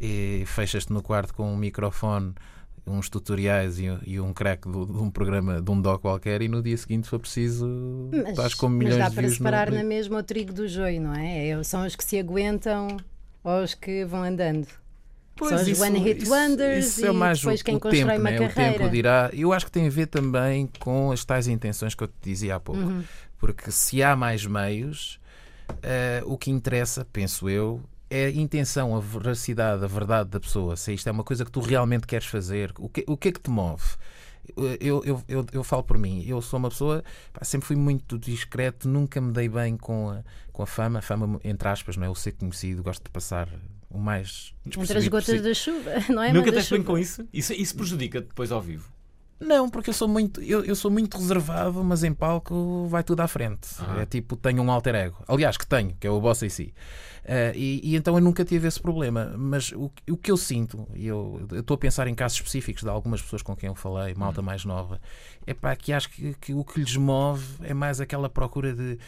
e 0.00 0.44
fechas-te 0.46 0.92
no 0.92 1.02
quarto 1.02 1.32
com 1.34 1.52
um 1.52 1.56
microfone, 1.56 2.34
uns 2.88 3.08
tutoriais 3.08 3.78
e, 3.78 3.86
e 4.06 4.18
um 4.20 4.32
crack 4.32 4.68
do- 4.68 4.86
de, 4.86 4.92
um 4.92 5.10
programa, 5.10 5.60
de 5.60 5.70
um 5.70 5.80
doc 5.80 6.00
qualquer, 6.02 6.42
e 6.42 6.48
no 6.48 6.62
dia 6.62 6.76
seguinte, 6.76 7.04
se 7.04 7.10
for 7.10 7.18
preciso, 7.18 7.66
Mas, 8.10 8.28
estás 8.30 8.54
com 8.54 8.68
mas 8.68 8.78
milhões 8.78 8.98
dá 8.98 9.08
de 9.08 9.14
para 9.14 9.22
views 9.22 9.36
separar 9.36 9.70
no... 9.70 9.76
na 9.76 9.84
mesma 9.84 10.18
o 10.18 10.22
trigo 10.22 10.52
do 10.52 10.66
joio, 10.68 11.00
não 11.00 11.14
é? 11.14 11.48
É- 11.48 11.62
São 11.62 11.86
os 11.86 11.94
que 11.94 12.04
se 12.04 12.18
aguentam 12.18 12.96
ou 13.44 13.62
os 13.62 13.74
que 13.74 14.04
vão 14.04 14.22
andando. 14.22 14.66
Pois, 15.36 15.50
São 15.52 15.60
os 15.62 15.68
isso- 15.68 15.82
one 15.84 15.98
hit 16.00 16.22
isso- 16.22 16.32
wonders 16.32 16.86
isso 16.86 17.04
e 17.04 17.08
é 17.08 17.12
mais 17.12 17.38
depois 17.38 17.60
o, 17.60 17.64
quem 17.64 17.76
o 17.76 17.80
constrói 17.80 18.04
tempo, 18.16 18.20
uma 18.20 18.30
né? 18.30 18.36
O 18.40 18.48
carreira. 18.52 18.78
tempo 18.78 18.90
dirá. 18.90 19.30
Eu 19.32 19.52
acho 19.52 19.66
que 19.66 19.70
tem 19.72 19.86
a 19.86 19.90
ver 19.90 20.06
também 20.06 20.68
com 20.80 21.12
as 21.12 21.24
tais 21.24 21.46
intenções 21.46 21.94
que 21.94 22.02
eu 22.02 22.08
te 22.08 22.14
dizia 22.22 22.56
há 22.56 22.60
pouco. 22.60 22.80
Uhum. 22.80 23.04
Porque 23.38 23.70
se 23.70 24.02
há 24.02 24.16
mais 24.16 24.44
meios, 24.44 25.20
eh, 25.80 26.22
o 26.26 26.36
que 26.36 26.50
interessa, 26.50 27.06
penso 27.12 27.48
eu, 27.48 27.80
é 28.10 28.26
a 28.26 28.30
intenção, 28.30 28.96
a 28.96 29.00
veracidade, 29.00 29.84
a 29.84 29.86
verdade 29.86 30.30
da 30.30 30.40
pessoa. 30.40 30.76
Se 30.76 30.92
isto 30.94 31.08
é 31.08 31.12
uma 31.12 31.24
coisa 31.24 31.44
que 31.44 31.50
tu 31.50 31.60
realmente 31.60 32.06
queres 32.06 32.26
fazer, 32.26 32.72
o 32.78 32.88
que, 32.88 33.04
o 33.06 33.16
que 33.16 33.28
é 33.28 33.32
que 33.32 33.40
te 33.40 33.50
move? 33.50 33.84
Eu, 34.80 35.04
eu, 35.04 35.22
eu, 35.28 35.46
eu 35.52 35.62
falo 35.62 35.82
por 35.82 35.98
mim, 35.98 36.24
eu 36.26 36.40
sou 36.40 36.58
uma 36.58 36.70
pessoa, 36.70 37.04
pá, 37.34 37.44
sempre 37.44 37.66
fui 37.66 37.76
muito 37.76 38.18
discreto, 38.18 38.88
nunca 38.88 39.20
me 39.20 39.30
dei 39.30 39.46
bem 39.46 39.76
com 39.76 40.08
a, 40.08 40.24
com 40.52 40.62
a 40.62 40.66
fama, 40.66 41.00
a 41.00 41.02
fama 41.02 41.38
entre 41.44 41.68
aspas, 41.68 41.98
não 41.98 42.04
é? 42.04 42.08
Eu 42.08 42.14
ser 42.14 42.32
conhecido, 42.32 42.82
gosto 42.82 43.04
de 43.04 43.10
passar 43.10 43.48
o 43.90 43.98
mais 43.98 44.54
Entre 44.66 44.80
as 44.80 45.08
gotas 45.08 45.26
possível. 45.26 45.42
da 45.44 45.54
chuva, 45.54 45.90
não 46.12 46.22
é? 46.22 46.32
Nunca 46.32 46.50
deste 46.50 46.74
bem 46.74 46.82
com 46.82 46.96
isso? 46.96 47.26
Isso, 47.32 47.52
isso 47.52 47.74
prejudica 47.76 48.22
depois 48.22 48.50
ao 48.50 48.60
vivo. 48.60 48.90
Não, 49.40 49.70
porque 49.70 49.90
eu 49.90 49.94
sou 49.94 50.08
muito, 50.08 50.42
eu, 50.42 50.64
eu 50.64 50.74
sou 50.74 50.90
muito 50.90 51.16
reservado, 51.16 51.82
mas 51.84 52.02
em 52.02 52.12
palco 52.12 52.86
vai 52.88 53.04
tudo 53.04 53.20
à 53.20 53.28
frente. 53.28 53.68
Ah. 53.78 54.00
É 54.00 54.06
tipo, 54.06 54.36
tenho 54.36 54.62
um 54.62 54.70
alter 54.70 54.94
ego. 54.94 55.16
Aliás, 55.28 55.56
que 55.56 55.66
tenho, 55.66 55.94
que 55.98 56.06
é 56.06 56.10
o 56.10 56.20
boss 56.20 56.42
em 56.42 56.48
si. 56.48 56.74
Eh, 57.24 57.52
e, 57.54 57.80
e 57.84 57.96
então 57.96 58.14
eu 58.14 58.20
nunca 58.20 58.44
tive 58.44 58.66
esse 58.66 58.80
problema. 58.80 59.32
Mas 59.36 59.70
o, 59.72 59.92
o 60.10 60.16
que 60.16 60.30
eu 60.30 60.36
sinto, 60.36 60.88
e 60.94 61.06
eu 61.06 61.46
estou 61.52 61.76
a 61.76 61.78
pensar 61.78 62.08
em 62.08 62.14
casos 62.14 62.38
específicos 62.38 62.82
de 62.82 62.88
algumas 62.88 63.22
pessoas 63.22 63.42
com 63.42 63.54
quem 63.54 63.68
eu 63.68 63.74
falei, 63.74 64.14
malta 64.14 64.42
mais 64.42 64.64
nova, 64.64 65.00
é 65.46 65.54
pá, 65.54 65.76
que 65.76 65.92
acho 65.92 66.10
que, 66.10 66.34
que 66.40 66.52
o 66.52 66.64
que 66.64 66.80
lhes 66.80 66.96
move 66.96 67.44
é 67.62 67.74
mais 67.74 68.00
aquela 68.00 68.28
procura 68.28 68.72
de 68.72 68.98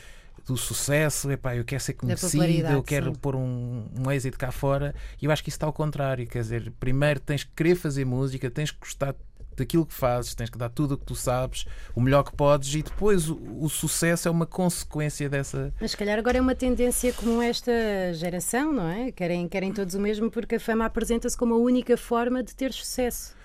do 0.46 0.56
sucesso, 0.56 1.30
epá, 1.30 1.54
eu 1.54 1.64
quero 1.64 1.82
ser 1.82 1.92
conhecido, 1.92 2.72
eu 2.72 2.82
quero 2.82 3.12
sim. 3.12 3.18
pôr 3.20 3.36
um, 3.36 3.84
um 3.96 4.10
êxito 4.10 4.38
cá 4.38 4.50
fora 4.50 4.94
e 5.20 5.26
eu 5.26 5.30
acho 5.30 5.44
que 5.44 5.50
isso 5.50 5.56
está 5.56 5.66
ao 5.66 5.72
contrário, 5.72 6.26
quer 6.26 6.40
dizer, 6.40 6.72
primeiro 6.80 7.20
tens 7.20 7.44
que 7.44 7.50
querer 7.54 7.74
fazer 7.74 8.04
música, 8.04 8.50
tens 8.50 8.70
que 8.70 8.80
gostar 8.80 9.14
daquilo 9.60 9.86
que 9.86 9.94
fazes, 9.94 10.34
tens 10.34 10.50
que 10.50 10.58
dar 10.58 10.68
tudo 10.68 10.94
o 10.94 10.98
que 10.98 11.04
tu 11.04 11.14
sabes, 11.14 11.66
o 11.94 12.00
melhor 12.00 12.24
que 12.24 12.34
podes 12.34 12.74
e 12.74 12.82
depois 12.82 13.28
o, 13.28 13.38
o 13.60 13.68
sucesso 13.68 14.26
é 14.26 14.30
uma 14.30 14.46
consequência 14.46 15.28
dessa. 15.28 15.72
Mas 15.80 15.92
se 15.92 15.96
calhar 15.96 16.18
agora 16.18 16.38
é 16.38 16.40
uma 16.40 16.54
tendência 16.54 17.12
comum 17.12 17.40
esta 17.40 17.72
geração, 18.14 18.72
não 18.72 18.88
é? 18.88 19.12
Querem, 19.12 19.48
querem 19.48 19.72
todos 19.72 19.94
o 19.94 20.00
mesmo 20.00 20.30
porque 20.30 20.56
a 20.56 20.60
fama 20.60 20.84
apresenta-se 20.84 21.36
como 21.36 21.54
a 21.54 21.58
única 21.58 21.96
forma 21.96 22.42
de 22.42 22.54
ter 22.54 22.72
sucesso. 22.72 23.38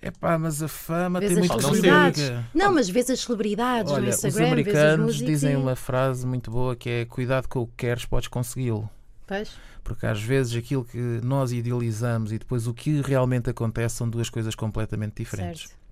Epá, 0.00 0.36
mas 0.36 0.60
a 0.60 0.66
fama 0.68 1.20
Vês 1.20 1.32
tem 1.32 1.44
sei. 1.44 1.60
celebridades. 1.60 2.22
liga. 2.22 2.44
Não, 2.52 2.72
mas 2.72 2.88
vês 2.88 3.08
as 3.08 3.20
celebridades 3.20 3.92
no 3.92 3.98
Olha, 3.98 4.08
os 4.08 4.16
Instagram, 4.16 4.46
as 4.46 4.52
americanos 4.52 5.16
dizem 5.16 5.56
uma 5.56 5.76
frase 5.76 6.26
muito 6.26 6.50
boa 6.50 6.74
que 6.74 6.90
é 6.90 7.04
cuidado 7.04 7.46
com 7.46 7.60
o 7.60 7.66
que 7.66 7.74
queres, 7.76 8.04
podes 8.04 8.28
consegui-lo. 8.28 8.90
Pois. 9.36 9.50
Porque 9.82 10.06
às 10.06 10.22
vezes 10.22 10.54
aquilo 10.56 10.84
que 10.84 10.98
nós 11.22 11.52
idealizamos 11.52 12.32
e 12.32 12.38
depois 12.38 12.66
o 12.66 12.74
que 12.74 13.00
realmente 13.00 13.50
acontece 13.50 13.96
são 13.96 14.08
duas 14.08 14.28
coisas 14.30 14.54
completamente 14.54 15.14
diferentes. 15.16 15.62
Certo. 15.70 15.82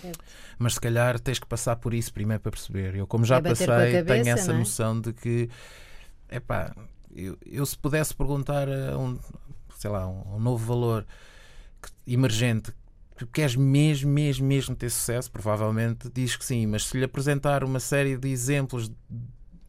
Certo. 0.00 0.24
Mas 0.58 0.74
se 0.74 0.80
calhar 0.80 1.18
tens 1.18 1.38
que 1.38 1.46
passar 1.46 1.76
por 1.76 1.94
isso 1.94 2.12
primeiro 2.12 2.40
para 2.42 2.50
perceber. 2.52 2.94
Eu, 2.94 3.06
como 3.06 3.24
já 3.24 3.36
É 3.36 3.40
passei, 3.40 3.66
cabeça, 3.66 4.04
tenho 4.04 4.28
essa 4.28 4.52
é? 4.52 4.58
noção 4.58 5.00
de 5.00 5.12
que, 5.12 5.48
epá, 6.30 6.74
eu, 7.14 7.38
eu 7.46 7.64
se 7.64 7.76
pudesse 7.78 8.14
perguntar 8.14 8.68
a 8.68 8.98
um, 8.98 9.18
sei 9.78 9.90
lá, 9.90 10.06
um, 10.06 10.36
um 10.36 10.40
novo 10.40 10.64
valor 10.66 11.06
que- 11.80 12.12
emergente, 12.12 12.72
tu 13.16 13.26
queres 13.26 13.56
mesmo, 13.56 14.10
mesmo, 14.10 14.46
mesmo 14.46 14.74
ter 14.76 14.90
sucesso? 14.90 15.30
Provavelmente 15.30 16.10
diz 16.12 16.36
que 16.36 16.44
sim, 16.44 16.66
mas 16.66 16.86
se 16.86 16.98
lhe 16.98 17.04
apresentar 17.04 17.64
uma 17.64 17.80
série 17.80 18.16
de 18.16 18.28
exemplos 18.28 18.90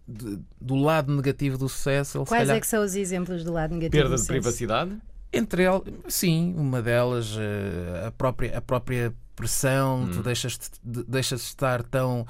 de- 0.08 0.39
do 0.62 0.76
lado 0.76 1.13
negativo 1.15 1.58
do 1.58 1.68
sucesso, 1.70 2.18
ele 2.18 2.26
se 2.26 2.30
Quais 2.30 2.41
calhar 2.44 2.58
é 2.58 2.60
que 2.60 2.68
são 2.68 2.84
os 2.84 2.96
exemplos 2.96 3.44
do 3.44 3.52
lado 3.54 3.74
negativo? 3.74 3.91
Perda 3.91 4.10
do 4.10 4.15
de 4.15 4.20
sucesso? 4.22 4.32
privacidade? 4.34 4.98
entre 5.34 5.63
elas, 5.63 5.82
sim, 6.08 6.54
uma 6.58 6.82
delas, 6.82 7.36
eh, 7.38 8.08
a 8.08 8.12
própria, 8.12 8.58
a 8.58 8.62
própria 8.62 9.13
pressão, 9.36 10.08
tu 10.13 10.24
deixas 10.24 10.58
de, 10.82 11.04
deixas 11.04 11.41
de 11.41 11.46
estar 11.48 11.84
tão 11.84 12.26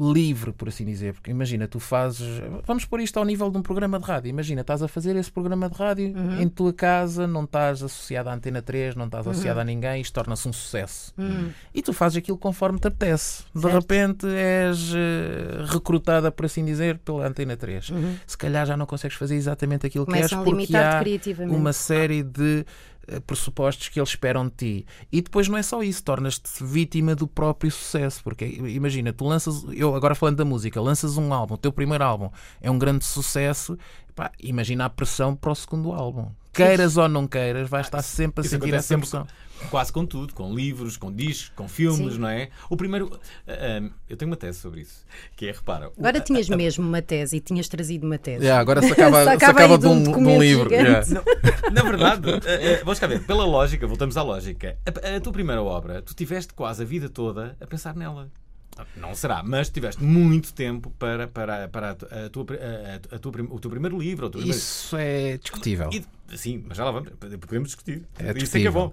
livre, 0.00 0.52
por 0.52 0.68
assim 0.68 0.84
dizer. 0.84 1.12
Porque 1.14 1.30
imagina, 1.30 1.66
tu 1.68 1.80
fazes. 1.80 2.26
Vamos 2.66 2.84
pôr 2.84 3.00
isto 3.00 3.16
ao 3.18 3.24
nível 3.24 3.50
de 3.50 3.58
um 3.58 3.62
programa 3.62 3.98
de 3.98 4.04
rádio. 4.06 4.28
Imagina, 4.30 4.60
estás 4.60 4.82
a 4.82 4.88
fazer 4.88 5.16
esse 5.16 5.30
programa 5.30 5.68
de 5.68 5.76
rádio 5.76 6.08
Uhum. 6.16 6.40
em 6.40 6.48
tua 6.48 6.72
casa, 6.72 7.26
não 7.26 7.44
estás 7.44 7.82
associado 7.82 8.28
à 8.28 8.34
Antena 8.34 8.62
3, 8.62 8.94
não 8.94 9.06
estás 9.06 9.26
associado 9.26 9.60
a 9.60 9.64
ninguém, 9.64 10.00
isto 10.00 10.12
torna-se 10.14 10.48
um 10.48 10.52
sucesso. 10.52 11.12
E 11.74 11.82
tu 11.82 11.92
fazes 11.92 12.18
aquilo 12.18 12.38
conforme 12.38 12.78
te 12.78 12.88
apetece. 12.88 13.44
De 13.54 13.60
Certo. 13.62 13.74
repente 13.74 14.26
és 14.26 14.92
eh, 14.94 15.64
recrutada, 15.66 16.30
por 16.30 16.46
assim 16.46 16.64
dizer, 16.64 16.98
pela 16.98 17.26
Antena 17.26 17.56
3. 17.56 17.92
Se 18.26 18.36
calhar 18.38 18.66
já 18.66 18.76
não 18.76 18.86
consegues 18.86 19.16
fazer 19.16 19.34
exatamente 19.36 19.86
aquilo 19.86 20.06
que 20.06 20.12
Começam 20.12 20.40
a 20.40 20.44
porque 20.44 20.60
limitar-te 20.60 21.36
há 21.42 21.44
uma 21.44 21.72
série 21.72 22.22
de 22.22 22.64
pressupostos 23.26 23.88
que 23.88 23.98
eles 23.98 24.10
esperam 24.10 24.46
de 24.46 24.54
ti. 24.54 24.86
E 25.10 25.20
depois 25.20 25.48
não 25.48 25.56
é 25.56 25.62
só 25.62 25.82
isso, 25.82 26.02
tornas-te 26.02 26.62
vítima 26.62 27.14
do 27.14 27.26
próprio 27.26 27.70
sucesso. 27.70 28.22
Porque 28.22 28.44
imagina, 28.44 29.12
tu 29.12 29.24
lanças, 29.24 29.64
eu 29.72 29.94
agora 29.94 30.14
falando 30.14 30.36
da 30.36 30.44
música, 30.44 30.80
lanças 30.80 31.16
um 31.16 31.32
álbum, 31.32 31.54
o 31.54 31.58
teu 31.58 31.72
primeiro 31.72 32.04
álbum 32.04 32.30
é 32.60 32.70
um 32.70 32.78
grande 32.78 33.04
sucesso, 33.04 33.78
pá, 34.18 34.32
imagina 34.40 34.84
a 34.86 34.90
pressão 34.90 35.36
para 35.36 35.52
o 35.52 35.54
segundo 35.54 35.92
álbum. 35.92 36.26
Queiras 36.52 36.96
ou 36.96 37.08
não 37.08 37.24
queiras, 37.28 37.68
vais 37.70 37.86
estar 37.86 38.02
sempre 38.02 38.40
a 38.40 38.44
Isso 38.44 38.50
sentir 38.58 38.74
essa 38.74 38.88
sempre 38.88 39.08
pressão. 39.08 39.24
com- 39.60 39.68
quase 39.68 39.92
com 39.92 40.04
tudo, 40.04 40.34
com 40.34 40.52
livros, 40.52 40.96
com 40.96 41.12
discos, 41.12 41.52
com 41.54 41.68
filmes, 41.68 42.14
Sim. 42.14 42.18
não 42.18 42.28
é? 42.28 42.48
O 42.68 42.76
primeiro. 42.76 43.16
ah, 43.46 43.52
ah, 43.52 43.90
eu 44.10 44.16
tenho 44.16 44.28
uma 44.28 44.36
tese 44.36 44.58
sobre 44.58 44.80
isso. 44.80 45.04
Que 45.36 45.46
é, 45.46 45.52
repara. 45.52 45.88
o- 45.90 45.92
Agora 45.96 46.18
tinhas 46.18 46.48
mesmo 46.48 46.84
uma 46.84 47.00
tese 47.00 47.36
e 47.36 47.40
tinhas 47.40 47.68
trazido 47.68 48.04
uma 48.08 48.18
tese. 48.18 48.42
Yeah, 48.42 48.60
agora 48.60 48.82
se 48.82 48.90
acaba, 48.92 49.18
Se 49.18 49.24
se 49.24 49.30
acaba 49.30 49.52
acaba 49.60 49.74
aí 49.74 49.78
de, 49.78 49.86
um 49.86 50.02
de 50.02 50.08
um 50.10 50.40
livro. 50.40 50.72
yeah. 50.72 51.00
Na 51.72 51.82
verdade, 51.82 52.28
eh, 52.44 52.72
eh, 52.72 52.76
vamos 52.82 52.98
cá 52.98 53.06
ver, 53.06 53.22
pela 53.24 53.44
lógica, 53.44 53.86
voltamos 53.86 54.16
à 54.16 54.22
lógica. 54.22 54.76
A, 54.84 55.16
a 55.16 55.20
tua 55.20 55.32
primeira 55.32 55.62
obra, 55.62 56.02
tu 56.02 56.12
tiveste 56.12 56.52
quase 56.54 56.82
a 56.82 56.84
vida 56.86 57.08
toda 57.08 57.56
a 57.60 57.66
pensar 57.68 57.94
nela. 57.94 58.28
Não 58.96 59.14
será, 59.14 59.42
mas 59.42 59.68
tiveste 59.70 60.02
muito 60.02 60.52
tempo 60.52 60.90
para, 60.98 61.26
para, 61.28 61.68
para 61.68 61.90
a, 61.90 61.94
tu- 61.94 62.06
a 62.06 62.28
tua, 62.30 62.46
a, 63.12 63.16
a 63.16 63.18
tua 63.18 63.32
o 63.50 63.58
teu 63.60 63.70
primeiro 63.70 63.98
livro. 63.98 64.28
Teu 64.30 64.40
primeiro... 64.40 64.58
Isso 64.58 64.96
é 64.96 65.38
discutível. 65.38 65.90
E- 65.92 66.36
sim, 66.36 66.64
mas 66.66 66.76
já 66.76 66.84
lá 66.84 66.90
vamos, 66.90 67.10
podemos 67.40 67.68
discutir. 67.68 68.02
É 68.18 68.36
Isso 68.38 68.56
é 68.56 68.60
que 68.60 68.66
é 68.66 68.70
bom. 68.70 68.92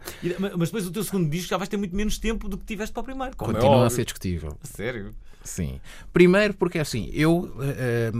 Mas 0.57 0.69
depois 0.69 0.85
o 0.87 0.91
teu 0.91 1.03
segundo 1.03 1.29
disco 1.29 1.49
já 1.49 1.57
vais 1.57 1.69
ter 1.69 1.77
muito 1.77 1.95
menos 1.95 2.17
tempo 2.17 2.47
do 2.47 2.57
que 2.57 2.65
tiveste 2.65 2.93
para 2.93 3.01
o 3.01 3.03
primeiro. 3.03 3.31
É 3.33 3.35
Continua 3.35 3.63
a 3.69 3.77
óbvio. 3.77 3.89
ser 3.91 4.05
discutível. 4.05 4.57
Sério? 4.63 5.11
Sim. 5.43 5.79
Primeiro 6.11 6.53
porque 6.55 6.79
assim, 6.79 7.09
eu 7.13 7.55
eh, 7.61 8.11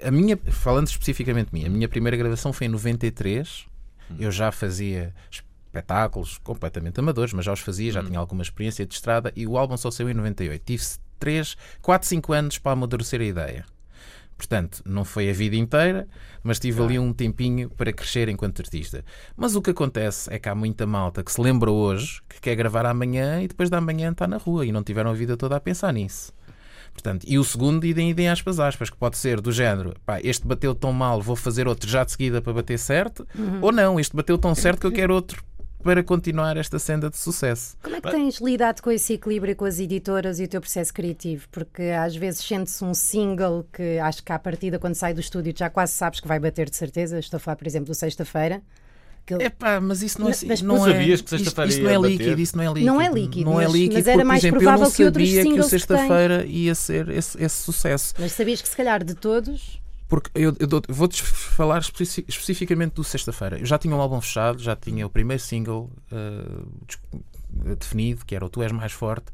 eh, 0.00 0.06
a 0.08 0.10
minha, 0.10 0.36
falando 0.36 0.86
especificamente 0.86 1.48
de 1.50 1.54
mim, 1.58 1.66
a 1.66 1.68
minha 1.70 1.88
primeira 1.88 2.16
gravação 2.16 2.52
foi 2.52 2.66
em 2.68 2.70
93. 2.70 3.66
Eu 4.18 4.30
já 4.30 4.50
fazia 4.52 5.12
espetáculos 5.30 6.38
completamente 6.38 6.98
amadores, 7.00 7.32
mas 7.32 7.44
já 7.44 7.52
os 7.52 7.60
fazia, 7.60 7.92
já 7.92 8.02
tinha 8.02 8.18
alguma 8.18 8.42
experiência 8.42 8.86
de 8.86 8.94
estrada 8.94 9.32
e 9.36 9.46
o 9.46 9.58
álbum 9.58 9.76
só 9.76 9.90
saiu 9.90 10.08
em 10.10 10.14
98. 10.14 10.62
Tive 10.64 10.82
3, 11.18 11.56
4, 11.82 12.08
5 12.08 12.32
anos 12.32 12.58
para 12.58 12.72
amadurecer 12.72 13.20
a 13.20 13.24
ideia. 13.24 13.64
Portanto, 14.38 14.80
não 14.86 15.04
foi 15.04 15.28
a 15.28 15.32
vida 15.32 15.56
inteira, 15.56 16.06
mas 16.44 16.60
tive 16.60 16.80
ali 16.80 16.96
um 16.96 17.12
tempinho 17.12 17.68
para 17.70 17.92
crescer 17.92 18.28
enquanto 18.28 18.62
artista. 18.62 19.04
Mas 19.36 19.56
o 19.56 19.60
que 19.60 19.70
acontece 19.70 20.32
é 20.32 20.38
que 20.38 20.48
há 20.48 20.54
muita 20.54 20.86
malta 20.86 21.24
que 21.24 21.32
se 21.32 21.40
lembra 21.40 21.72
hoje 21.72 22.22
que 22.28 22.40
quer 22.40 22.54
gravar 22.54 22.86
amanhã 22.86 23.42
e 23.42 23.48
depois 23.48 23.68
da 23.68 23.80
manhã 23.80 24.12
está 24.12 24.28
na 24.28 24.36
rua 24.36 24.64
e 24.64 24.70
não 24.70 24.84
tiveram 24.84 25.10
a 25.10 25.14
vida 25.14 25.36
toda 25.36 25.56
a 25.56 25.60
pensar 25.60 25.92
nisso. 25.92 26.32
Portanto, 26.92 27.24
e 27.28 27.36
o 27.36 27.44
segundo, 27.44 27.84
idem, 27.84 28.10
idem 28.10 28.28
aspas, 28.28 28.60
aspas, 28.60 28.90
que 28.90 28.96
pode 28.96 29.18
ser 29.18 29.40
do 29.40 29.52
género, 29.52 29.94
pá, 30.06 30.20
este 30.20 30.46
bateu 30.46 30.74
tão 30.74 30.92
mal, 30.92 31.20
vou 31.20 31.36
fazer 31.36 31.68
outro 31.68 31.88
já 31.88 32.04
de 32.04 32.12
seguida 32.12 32.40
para 32.40 32.52
bater 32.52 32.78
certo, 32.78 33.26
ou 33.60 33.70
não, 33.70 34.00
este 34.00 34.16
bateu 34.16 34.36
tão 34.36 34.54
certo 34.54 34.80
que 34.80 34.86
eu 34.86 34.92
quero 34.92 35.14
outro 35.14 35.44
para 35.82 36.02
continuar 36.02 36.56
esta 36.56 36.78
senda 36.78 37.08
de 37.08 37.16
sucesso. 37.16 37.76
Como 37.82 37.94
é 37.96 38.00
que 38.00 38.10
tens 38.10 38.40
lidado 38.40 38.80
com 38.82 38.90
esse 38.90 39.12
equilíbrio 39.14 39.54
com 39.56 39.64
as 39.64 39.78
editoras 39.78 40.40
e 40.40 40.44
o 40.44 40.48
teu 40.48 40.60
processo 40.60 40.92
criativo? 40.92 41.46
Porque 41.50 41.82
às 41.82 42.14
vezes 42.16 42.40
sente-se 42.44 42.84
um 42.84 42.92
single 42.94 43.66
que 43.72 43.98
acho 43.98 44.22
que 44.22 44.32
à 44.32 44.38
partida, 44.38 44.78
quando 44.78 44.94
sai 44.94 45.14
do 45.14 45.20
estúdio, 45.20 45.54
já 45.56 45.70
quase 45.70 45.92
sabes 45.92 46.20
que 46.20 46.26
vai 46.28 46.38
bater 46.40 46.68
de 46.68 46.76
certeza. 46.76 47.18
Estou 47.18 47.36
a 47.38 47.40
falar, 47.40 47.56
por 47.56 47.66
exemplo, 47.66 47.86
do 47.86 47.94
Sexta-feira. 47.94 48.60
que 49.26 49.34
ele- 49.34 49.44
Epá, 49.44 49.78
mas 49.78 50.02
isso 50.02 50.18
não 50.18 50.28
é, 50.28 50.30
Mas- 50.30 50.42
mas 50.44 50.62
não 50.62 50.76
tu 50.78 50.86
é 50.86 50.92
sabias 50.92 51.20
que 51.20 51.26
isto- 51.26 51.28
sexta-feira 51.38 51.68
isto, 51.70 51.82
não 51.82 51.90
é 51.90 51.92
ia 51.92 52.00
bater? 52.00 52.10
líquido, 52.18 52.40
isso 52.40 52.56
não 52.56 52.64
é 52.64 52.66
líquido. 52.72 52.86
Não 52.86 53.00
é 53.02 53.08
líquido, 53.12 53.50
Não 53.50 53.60
é 53.60 53.66
líquido 53.66 53.94
mas 53.94 54.06
era 54.06 54.12
porque, 54.16 54.24
mais 54.26 54.40
por 54.40 54.46
exemplo, 54.46 54.58
provável 54.58 54.78
eu 54.80 54.84
não 54.88 54.90
que 54.90 55.04
sabia 55.04 55.42
que 55.42 55.48
o 55.60 55.62
que 55.64 55.68
sexta-feira 55.68 56.46
ia 56.46 56.74
ser 56.74 57.08
esse, 57.10 57.44
esse 57.44 57.56
sucesso. 57.62 58.14
Mas 58.18 58.32
sabias 58.32 58.62
que 58.62 58.68
se 58.70 58.74
calhar 58.76 59.04
de 59.04 59.12
todos. 59.14 59.78
Porque 60.08 60.30
eu, 60.34 60.56
eu 60.58 60.68
vou-te 60.88 61.22
falar 61.22 61.80
especi- 61.80 62.24
especificamente 62.26 62.94
do 62.94 63.04
sexta-feira. 63.04 63.58
Eu 63.58 63.66
já 63.66 63.76
tinha 63.78 63.94
um 63.94 64.00
álbum 64.00 64.20
fechado, 64.20 64.58
já 64.58 64.74
tinha 64.74 65.06
o 65.06 65.10
primeiro 65.10 65.42
single 65.42 65.90
uh, 66.10 66.66
definido, 67.50 68.24
que 68.24 68.34
era 68.34 68.44
o 68.44 68.48
Tu 68.48 68.62
És 68.62 68.72
Mais 68.72 68.92
Forte, 68.92 69.26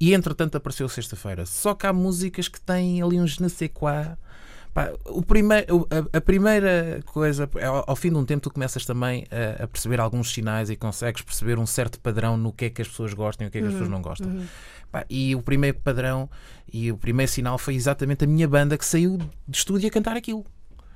e 0.00 0.14
entretanto 0.14 0.56
apareceu 0.56 0.88
sexta-feira. 0.88 1.44
Só 1.44 1.74
que 1.74 1.86
há 1.86 1.92
músicas 1.92 2.46
que 2.46 2.60
têm 2.60 3.02
ali 3.02 3.18
ne 3.18 3.50
sais 3.50 3.70
quoi. 3.74 4.16
Pá, 4.74 4.90
o 5.04 5.22
primeiro, 5.22 5.86
a, 5.90 6.16
a 6.16 6.20
primeira 6.20 7.00
coisa, 7.04 7.48
é 7.56 7.66
ao, 7.66 7.84
ao 7.86 7.96
fim 7.96 8.08
de 8.08 8.16
um 8.16 8.24
tempo, 8.24 8.42
tu 8.42 8.50
começas 8.50 8.86
também 8.86 9.26
a, 9.30 9.64
a 9.64 9.68
perceber 9.68 10.00
alguns 10.00 10.32
sinais 10.32 10.70
e 10.70 10.76
consegues 10.76 11.20
perceber 11.20 11.58
um 11.58 11.66
certo 11.66 12.00
padrão 12.00 12.38
no 12.38 12.52
que 12.52 12.64
é 12.66 12.70
que 12.70 12.80
as 12.80 12.88
pessoas 12.88 13.12
gostam 13.12 13.46
e 13.46 13.48
o 13.48 13.50
que 13.50 13.58
é 13.58 13.60
que 13.60 13.66
as 13.66 13.72
pessoas 13.72 13.90
não 13.90 14.00
gostam. 14.00 14.30
Pá, 14.90 15.04
e 15.10 15.34
o 15.34 15.42
primeiro 15.42 15.78
padrão 15.80 16.28
e 16.72 16.90
o 16.90 16.96
primeiro 16.96 17.30
sinal 17.30 17.58
foi 17.58 17.74
exatamente 17.74 18.24
a 18.24 18.26
minha 18.26 18.48
banda 18.48 18.78
que 18.78 18.84
saiu 18.84 19.18
de 19.18 19.56
estúdio 19.58 19.88
a 19.88 19.90
cantar 19.90 20.16
aquilo. 20.16 20.44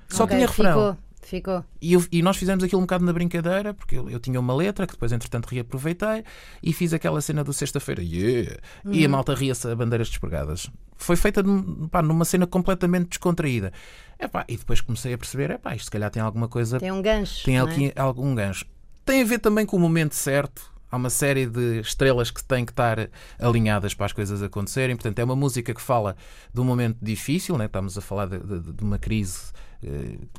Só 0.08 0.24
Ok, 0.24 0.36
tinha 0.36 0.46
refrão. 0.46 0.92
Ficou, 0.92 1.05
ficou. 1.28 1.64
E, 1.80 1.92
eu- 1.92 2.04
e 2.10 2.22
nós 2.22 2.36
fizemos 2.36 2.62
aquilo 2.64 2.80
um 2.80 2.84
bocado 2.84 3.04
na 3.04 3.12
brincadeira, 3.12 3.74
porque 3.74 3.96
eu, 3.96 4.08
eu 4.10 4.18
tinha 4.20 4.38
uma 4.40 4.54
letra 4.54 4.86
que 4.86 4.92
depois, 4.92 5.12
entretanto, 5.12 5.46
reaproveitei 5.46 6.24
e 6.62 6.72
fiz 6.72 6.92
aquela 6.92 7.20
cena 7.20 7.42
do 7.44 7.52
sexta-feira. 7.52 8.02
Yeah! 8.02 8.56
E 8.90 9.04
a 9.04 9.08
malta 9.08 9.34
ria-se 9.34 9.68
a 9.68 9.74
bandeiras 9.74 10.08
despregadas. 10.08 10.70
Foi 10.96 11.16
feita 11.16 11.42
pá, 11.90 12.00
numa 12.02 12.24
cena 12.24 12.46
completamente 12.46 13.08
descontraída. 13.10 13.72
Epá, 14.18 14.44
e 14.48 14.56
depois 14.56 14.80
comecei 14.80 15.12
a 15.12 15.18
perceber: 15.18 15.50
epá, 15.50 15.74
isto 15.74 15.84
se 15.86 15.90
calhar 15.90 16.10
tem 16.10 16.22
alguma 16.22 16.48
coisa. 16.48 16.78
Tem 16.80 16.90
um 16.92 17.02
gancho. 17.02 17.44
Tem 17.44 17.56
é? 17.56 17.92
algum 18.00 18.34
gancho. 18.34 18.64
Tem 19.04 19.22
a 19.22 19.24
ver 19.24 19.38
também 19.38 19.66
com 19.66 19.76
o 19.76 19.80
momento 19.80 20.14
certo. 20.14 20.74
Há 20.90 20.96
uma 20.96 21.10
série 21.10 21.46
de 21.46 21.80
estrelas 21.80 22.30
que 22.30 22.42
têm 22.44 22.64
que 22.64 22.72
estar 22.72 23.10
alinhadas 23.40 23.92
para 23.92 24.06
as 24.06 24.12
coisas 24.12 24.40
acontecerem. 24.42 24.94
Portanto, 24.96 25.18
é 25.18 25.24
uma 25.24 25.34
música 25.36 25.74
que 25.74 25.82
fala 25.82 26.16
de 26.54 26.60
um 26.60 26.64
momento 26.64 26.96
difícil, 27.02 27.58
né? 27.58 27.66
estamos 27.66 27.98
a 27.98 28.00
falar 28.00 28.26
de, 28.26 28.38
de- 28.38 28.72
de 28.72 28.84
uma 28.84 28.96
crise 28.98 29.52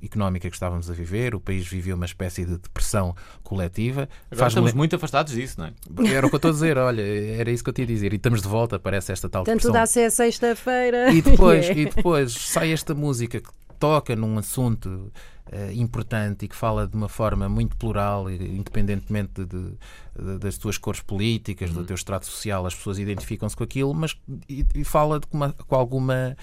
económica 0.03 0.49
que 0.49 0.55
estávamos 0.55 0.89
a 0.89 0.93
viver. 0.93 1.35
O 1.35 1.39
país 1.39 1.67
viveu 1.67 1.95
uma 1.95 2.05
espécie 2.05 2.45
de 2.45 2.57
depressão 2.57 3.15
coletiva. 3.43 4.01
Agora 4.03 4.09
Faz-me 4.31 4.47
estamos 4.47 4.73
muito 4.73 4.95
afastados 4.95 5.33
disso, 5.33 5.59
não 5.59 5.67
é? 5.67 5.73
Era 6.13 6.25
o 6.25 6.29
que 6.29 6.35
eu 6.35 6.37
estou 6.37 6.49
a 6.49 6.53
dizer, 6.53 6.77
olha, 6.79 7.01
era 7.01 7.49
isso 7.51 7.63
que 7.63 7.69
eu 7.69 7.73
tinha 7.73 7.85
a 7.85 7.87
dizer. 7.87 8.13
E 8.13 8.15
estamos 8.17 8.41
de 8.41 8.47
volta, 8.47 8.77
parece 8.79 9.11
esta 9.11 9.29
tal 9.29 9.43
Tanto 9.43 9.55
depressão. 9.55 9.73
dá 9.73 9.81
a 9.83 9.87
ser 9.87 10.11
sexta-feira. 10.11 11.11
E 11.11 11.21
depois, 11.21 11.65
Yeah. 11.65 11.81
e 11.81 11.85
depois 11.95 12.33
sai 12.33 12.71
esta 12.71 12.93
música 12.93 13.39
que 13.41 13.49
toca 13.79 14.15
num 14.15 14.37
assunto 14.37 15.11
eh, 15.51 15.71
importante 15.73 16.45
e 16.45 16.47
que 16.47 16.55
fala 16.55 16.87
de 16.87 16.95
uma 16.95 17.07
forma 17.09 17.47
muito 17.49 17.75
plural, 17.77 18.29
e, 18.29 18.35
independentemente 18.57 19.45
de- 19.45 19.77
de- 20.19 20.37
das 20.39 20.57
tuas 20.57 20.77
cores 20.77 20.99
políticas, 21.01 21.71
do 21.71 21.83
teu 21.85 21.95
extrato 21.95 22.25
social, 22.25 22.65
as 22.65 22.73
pessoas 22.75 22.97
identificam-se 22.99 23.55
com 23.55 23.63
aquilo, 23.63 23.93
mas 23.93 24.17
e, 24.49 24.65
e 24.75 24.83
fala 24.83 25.19
de, 25.19 25.27
com, 25.27 25.37
uma- 25.37 25.53
com 25.53 25.75
alguma 25.75 26.35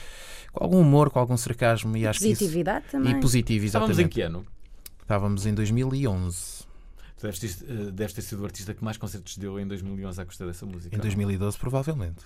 com 0.53 0.63
algum 0.65 0.81
humor, 0.81 1.11
com 1.11 1.19
algum 1.19 1.37
sarcasmo 1.37 1.97
e, 1.97 2.07
acho 2.07 2.21
que 2.21 2.29
isso- 2.29 2.39
Positividade 2.41 2.85
também. 2.91 3.17
e 3.17 3.21
positivo, 3.21 3.65
Estávamos 3.67 3.99
exatamente. 3.99 4.13
em 4.13 4.15
que 4.15 4.23
ano? 4.23 4.47
Estávamos 5.03 5.47
em 5.47 5.53
2011. 5.55 6.65
Tu 7.17 7.23
deves 7.27 7.39
ter, 7.39 7.71
eh, 7.71 7.91
deves 7.91 8.13
ter 8.15 8.23
sido 8.23 8.43
o 8.43 8.45
artista 8.45 8.73
que 8.75 8.85
mais 8.85 8.97
concertos 8.97 9.37
deu 9.37 9.59
em 9.59 9.67
2011 9.67 10.21
à 10.21 10.25
custa 10.25 10.47
dessa 10.47 10.65
música. 10.67 10.95
Em 10.95 10.99
2012, 10.99 11.57
provavelmente. 11.59 12.23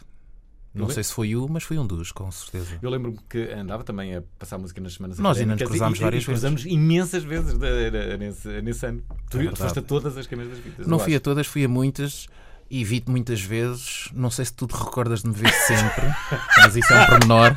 Não 0.75 0.87
Eu 0.87 0.93
sei 0.93 1.03
se 1.03 1.13
foi 1.13 1.35
o, 1.35 1.49
mas 1.49 1.63
foi 1.65 1.79
um 1.79 1.87
dos, 1.87 2.13
com 2.13 2.31
certeza. 2.31 2.79
Eu 2.83 2.91
lembro-me 2.91 3.19
que 3.29 3.51
andava 3.53 3.83
também 3.83 4.15
a 4.17 4.23
passar 4.39 4.59
música 4.59 4.81
nas 4.81 4.95
semanas 4.95 5.19
Nós 5.19 5.39
ainda 5.39 5.55
nos 5.55 5.63
cruzámos 5.63 5.99
e, 5.99 6.03
várias 6.03 6.23
e 6.23 6.27
cruzamos 6.27 6.67
imensas 6.67 7.25
vezes 7.25 7.55
de- 7.59 7.91
de- 7.91 8.17
nesse, 8.19 8.49
nesse 8.63 8.87
ano. 8.87 9.03
Tu 9.31 9.39
É 9.39 9.41
verdade. 9.41 9.63
foste 9.63 9.79
a 9.79 9.83
todas 9.83 10.17
as 10.17 10.27
caminhas 10.27 10.51
das 10.53 10.59
vidas. 10.61 10.87
Não 10.87 10.99
fui 10.99 11.15
a 11.15 11.17
acho. 11.17 11.23
todas, 11.25 11.47
fui 11.47 11.65
a 11.65 11.69
muitas 11.69 12.27
e 12.71 12.85
vi-te 12.85 13.11
muitas 13.11 13.41
vezes. 13.41 14.11
Não 14.15 14.31
sei 14.31 14.45
se 14.45 14.53
tu 14.53 14.67
te 14.67 14.75
recordas 14.77 15.23
de 15.23 15.29
me 15.29 15.35
ver 15.35 15.51
sempre, 15.53 16.05
mas 16.59 16.77
isso 16.77 16.93
é 16.93 17.03
um 17.03 17.07
pormenor. 17.07 17.57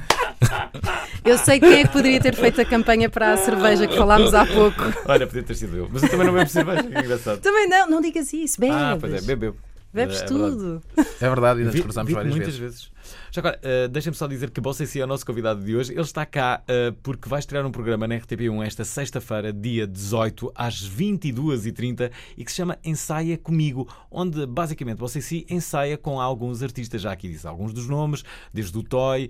Eu 1.23 1.37
sei 1.37 1.59
quem 1.59 1.73
é 1.81 1.83
que 1.83 1.89
poderia 1.91 2.19
ter 2.19 2.33
feito 2.35 2.59
a 2.61 2.65
campanha 2.65 3.07
para 3.09 3.33
a 3.33 3.37
cerveja 3.37 3.85
que 3.87 3.95
falámos 3.95 4.33
há 4.33 4.43
pouco. 4.45 4.81
Olha, 5.05 5.27
podia 5.27 5.43
ter 5.43 5.53
sido 5.55 5.77
eu. 5.77 5.89
Mas 5.91 6.01
eu 6.01 6.09
também 6.09 6.25
não 6.25 6.33
bebo 6.33 6.49
cerveja, 6.49 6.81
que 6.83 6.97
engraçado. 6.97 7.39
Também 7.41 7.67
não, 7.69 7.87
não 7.89 8.01
digas 8.01 8.33
isso. 8.33 8.59
Bebes. 8.59 8.75
Ah, 8.75 8.97
pois 8.99 9.13
é, 9.13 9.21
bebo. 9.35 9.55
Bebes 9.93 10.21
É 10.21 10.25
verdade. 10.27 10.51
tudo. 10.55 10.83
É 10.97 11.29
verdade, 11.29 11.59
ainda 11.59 11.65
nos 11.65 11.73
Vi- 11.75 11.81
cruzámos 11.83 12.07
vi-te 12.07 12.15
várias 12.15 12.35
muitas 12.35 12.55
vezes. 12.57 12.83
vezes. 12.85 12.91
Já 13.31 13.41
agora, 13.41 13.59
uh, 13.63 13.89
deixem-me 13.89 14.15
só 14.15 14.27
dizer 14.27 14.49
que 14.51 14.61
Bossa 14.61 14.83
é 14.83 15.03
o 15.03 15.07
nosso 15.07 15.25
convidado 15.25 15.63
de 15.63 15.75
hoje. 15.75 15.91
Ele 15.91 16.01
está 16.01 16.25
cá 16.25 16.61
uh, 16.63 16.93
porque 17.03 17.27
vai 17.27 17.39
estrear 17.39 17.65
um 17.65 17.71
programa 17.71 18.07
na 18.07 18.15
RTP1 18.15 18.65
esta 18.65 18.85
sexta-feira, 18.85 19.51
dia 19.51 19.85
18, 19.87 20.51
às 20.55 20.87
22h30, 20.89 22.11
e 22.37 22.45
que 22.45 22.51
se 22.51 22.57
chama 22.57 22.77
Ensaia 22.83 23.37
Comigo, 23.37 23.87
onde 24.09 24.45
basicamente 24.45 24.97
Bossa 24.97 25.19
ensaia 25.49 25.97
com 25.97 26.19
alguns 26.21 26.61
artistas. 26.63 27.01
Já 27.01 27.11
aqui 27.11 27.27
disse 27.27 27.47
alguns 27.47 27.73
dos 27.73 27.87
nomes, 27.87 28.23
desde 28.53 28.77
o 28.77 28.83
Toy, 28.83 29.29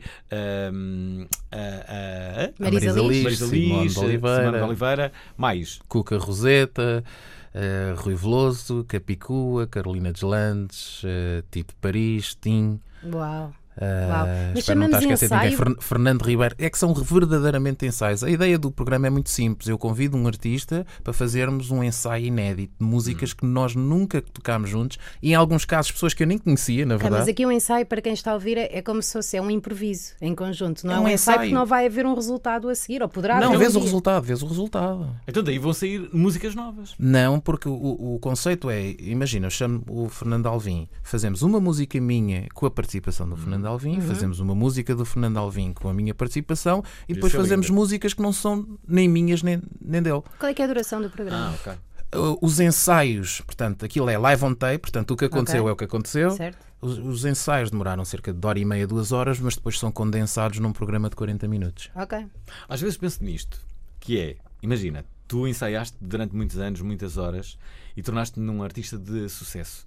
a 1.52 2.54
Marisa 2.60 3.02
Liz. 3.02 3.24
Marisa 3.24 3.48
Simone 3.48 3.84
Liz, 3.84 3.94
de 3.94 4.00
Oliveira. 4.00 4.36
Simone 4.44 4.58
de 4.58 4.64
Oliveira, 4.64 5.12
mais. 5.38 5.80
Cuca 5.88 6.18
Roseta, 6.18 7.04
eh, 7.54 7.94
Rui 7.98 8.16
Veloso, 8.16 8.84
Capicua, 8.88 9.68
Carolina 9.68 10.12
Deslandes, 10.12 11.04
uh, 11.04 11.44
Tito 11.50 11.74
Paris, 11.80 12.36
Tim. 12.36 12.80
Uau. 13.04 13.54
Uau. 13.80 14.26
Mas 14.50 14.60
espero 14.60 14.80
não 14.80 14.86
estar 14.88 14.98
a 14.98 15.02
esquecer 15.02 15.28
de 15.30 15.34
ninguém. 15.36 15.54
ensaio? 15.54 15.76
Fer- 15.76 15.82
Fernando 15.84 16.22
Ribeiro. 16.24 16.56
É 16.58 16.70
que 16.70 16.78
são 16.78 16.94
verdadeiramente 16.94 17.86
ensaios. 17.86 18.24
A 18.24 18.30
ideia 18.30 18.58
do 18.60 18.72
programa 18.72 19.08
é 19.08 19.10
muito 19.10 19.30
simples. 19.30 19.68
Eu 19.70 19.78
convido 19.78 20.18
um 20.18 20.28
artista 20.28 20.86
para 21.04 21.14
fazermos 21.14 21.72
um 21.72 21.84
ensaio 21.84 22.26
inédito 22.26 22.74
de 22.80 22.86
Hum. 22.86 22.90
músicas 22.90 23.34
que 23.34 23.46
nós 23.46 23.76
nunca 23.76 24.22
tocámos 24.22 24.70
juntos 24.70 24.98
e, 25.22 25.32
em 25.32 25.36
alguns 25.36 25.66
casos, 25.66 25.92
pessoas 25.92 26.14
que 26.14 26.24
eu 26.24 26.28
nem 26.28 26.38
conhecia, 26.38 26.86
na 26.86 26.96
verdade. 26.98 27.20
mas 27.22 27.28
aqui 27.30 27.46
o 27.46 27.52
ensaio, 27.52 27.86
para 27.86 28.02
quem 28.02 28.14
está 28.14 28.32
a 28.32 28.34
ouvir, 28.34 28.58
é 28.58 28.70
é 28.74 28.82
como 28.82 29.02
se 29.02 29.14
fosse 29.14 29.38
é 29.38 29.42
um 29.42 29.50
improviso 29.52 30.14
em 30.22 30.34
conjunto. 30.36 30.86
Não 30.86 30.94
é, 30.94 30.96
É 30.96 31.00
um 31.00 31.04
um 31.04 31.08
ensaio 31.10 31.38
porque 31.38 31.48
ensaio. 31.50 31.60
não 31.60 31.66
vai 31.66 31.86
haver 31.86 32.06
um 32.06 32.14
resultado 32.16 32.70
a 32.70 32.76
seguir, 32.76 33.02
ou 33.02 33.10
poderá 33.10 33.36
Não, 33.40 33.48
haver 33.48 33.56
um 33.58 33.60
vês 33.60 33.76
o 33.76 33.80
resultado, 33.80 34.24
vês 34.24 34.42
o 34.42 34.48
resultado. 34.48 35.10
Então 35.28 35.44
daí 35.44 35.58
vão 35.60 35.74
sair 35.74 36.10
músicas 36.14 36.56
novas. 36.56 36.94
Não, 36.98 37.40
porque 37.40 37.68
o, 37.70 37.74
o 38.16 38.20
conceito 38.20 38.70
é, 38.70 38.92
imagina, 39.00 39.48
eu 39.48 39.52
chamo 39.52 39.84
o 39.90 40.08
Fernando 40.10 40.48
Alvim, 40.48 40.88
fazemos 41.04 41.42
uma 41.42 41.60
música 41.60 42.00
minha 42.00 42.48
com 42.54 42.66
a 42.66 42.72
participação 42.72 43.28
do 43.28 43.36
Fernando 43.36 43.61
Alvim, 43.68 43.96
Uhum. 43.96 44.02
fazemos 44.02 44.40
uma 44.40 44.54
música 44.56 44.96
do 44.96 45.06
Fernando 45.06 45.38
Alvim 45.38 45.74
com 45.74 45.90
a 45.90 45.94
minha 45.94 46.14
participação 46.14 46.84
e 47.08 47.14
depois 47.14 47.32
ser 47.32 47.38
fazemos 47.40 47.68
lindo. 47.68 47.76
músicas 47.80 48.14
que 48.14 48.22
não 48.22 48.32
são 48.34 48.78
nem 48.88 49.08
minhas 49.08 49.42
nem, 49.44 49.62
nem 49.80 50.02
dele. 50.02 50.22
Qual 50.40 50.50
é 50.50 50.54
que 50.54 50.62
é 50.62 50.66
a 50.66 50.68
duração 50.68 51.02
do 51.02 51.10
programa? 51.10 51.50
Ah, 51.50 51.54
ok. 51.54 51.74
Uh, 52.14 52.38
Os 52.42 52.60
ensaios, 52.60 53.40
portanto, 53.42 53.86
aquilo 53.86 54.10
é 54.10 54.18
live 54.18 54.44
on 54.44 54.54
tape, 54.54 54.80
portanto, 54.80 55.12
o 55.12 55.16
que 55.18 55.26
aconteceu 55.26 55.62
Ok. 55.62 55.70
é 55.70 55.74
o 55.74 55.76
que 55.78 55.84
aconteceu. 55.86 56.32
Certo? 56.32 56.58
Os, 56.82 56.98
os 56.98 57.24
ensaios 57.26 57.70
demoraram 57.72 58.04
cerca 58.04 58.34
de 58.34 58.46
hora 58.48 58.60
e 58.60 58.66
meia, 58.66 58.86
duas 58.86 59.12
horas, 59.12 59.40
mas 59.40 59.56
depois 59.56 59.80
são 59.80 59.92
condensados 59.92 60.60
num 60.60 60.74
programa 60.74 61.10
de 61.10 61.16
40 61.16 61.48
minutos. 61.48 61.90
Ok. 61.96 62.26
Às 62.68 62.82
vezes 62.82 62.98
penso 62.98 63.24
nisto, 63.24 63.60
que 64.00 64.20
é, 64.20 64.36
imagina, 64.62 65.06
tu 65.28 65.48
ensaiaste 65.48 65.96
durante 66.02 66.36
muitos 66.36 66.58
anos, 66.58 66.82
muitas 66.82 67.16
horas, 67.18 67.58
e 67.96 68.02
tornaste-te 68.02 68.40
num 68.42 68.62
artista 68.62 68.98
de 68.98 69.30
sucesso. 69.30 69.86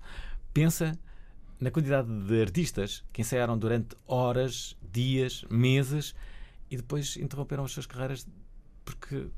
Pensa 0.54 0.96
na 1.60 1.70
quantidade 1.70 2.08
de 2.08 2.40
artistas 2.40 3.04
que 3.12 3.22
ensaiaram 3.22 3.56
durante 3.56 3.96
horas, 4.06 4.76
dias, 4.92 5.44
meses, 5.50 6.14
e 6.70 6.76
depois 6.76 7.16
interromperam 7.16 7.64
as 7.64 7.72
suas 7.72 7.86
carreiras 7.86 8.26
porque 8.84 9.28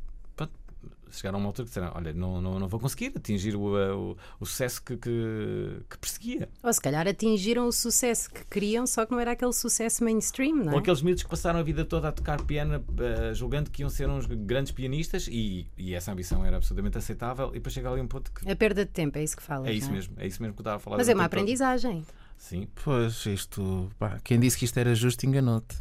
chegaram 1.10 1.38
a 1.38 1.40
uma 1.40 1.48
altura 1.48 1.64
que 1.64 1.70
disseram, 1.70 1.92
olha, 1.94 2.12
não, 2.12 2.40
não, 2.40 2.58
não 2.58 2.68
vou 2.68 2.78
conseguir 2.80 3.12
atingir 3.16 3.54
o, 3.56 3.74
o, 4.12 4.16
o 4.40 4.46
sucesso 4.46 4.82
que, 4.82 4.96
que, 4.96 5.80
que 5.88 5.98
perseguia. 5.98 6.48
Ou 6.62 6.72
se 6.72 6.80
calhar 6.80 7.06
atingiram 7.08 7.66
o 7.66 7.72
sucesso 7.72 8.30
que 8.30 8.44
queriam, 8.46 8.86
só 8.86 9.06
que 9.06 9.12
não 9.12 9.20
era 9.20 9.32
aquele 9.32 9.52
sucesso 9.52 10.04
mainstream, 10.04 10.56
não 10.56 10.72
Ou 10.72 10.78
é? 10.78 10.80
aqueles 10.80 11.00
miúdos 11.02 11.22
que 11.22 11.28
passaram 11.30 11.58
a 11.58 11.62
vida 11.62 11.84
toda 11.84 12.08
a 12.08 12.12
tocar 12.12 12.42
piano, 12.42 12.84
eh, 12.98 13.32
julgando 13.34 13.70
que 13.70 13.82
iam 13.82 13.88
ser 13.88 14.08
uns 14.08 14.26
grandes 14.26 14.72
pianistas, 14.72 15.26
e, 15.30 15.66
e 15.78 15.94
essa 15.94 16.12
ambição 16.12 16.44
era 16.44 16.56
absolutamente 16.56 16.98
aceitável, 16.98 17.50
e 17.50 17.54
depois 17.54 17.72
chega 17.72 17.90
ali 17.90 18.00
um 18.00 18.08
ponto 18.08 18.30
que. 18.32 18.50
A 18.50 18.56
perda 18.56 18.84
de 18.84 18.90
tempo, 18.90 19.16
é 19.18 19.24
isso 19.24 19.36
que 19.36 19.42
falas. 19.42 19.68
É 19.68 19.72
isso 19.72 19.86
não 19.86 19.94
mesmo, 19.94 20.14
é 20.18 20.26
isso 20.26 20.42
mesmo 20.42 20.54
que 20.54 20.60
eu 20.60 20.62
estava 20.62 20.76
a 20.76 20.80
falar. 20.80 20.96
Mas 20.98 21.08
é 21.08 21.14
uma 21.14 21.22
tempo 21.24 21.30
todo. 21.30 21.38
aprendizagem. 21.40 22.04
Sim, 22.36 22.68
Pois, 22.84 23.24
isto, 23.26 23.90
pá, 23.98 24.18
quem 24.22 24.38
disse 24.38 24.58
que 24.58 24.66
isto 24.66 24.76
era 24.78 24.94
justo 24.94 25.24
enganou-te. 25.24 25.76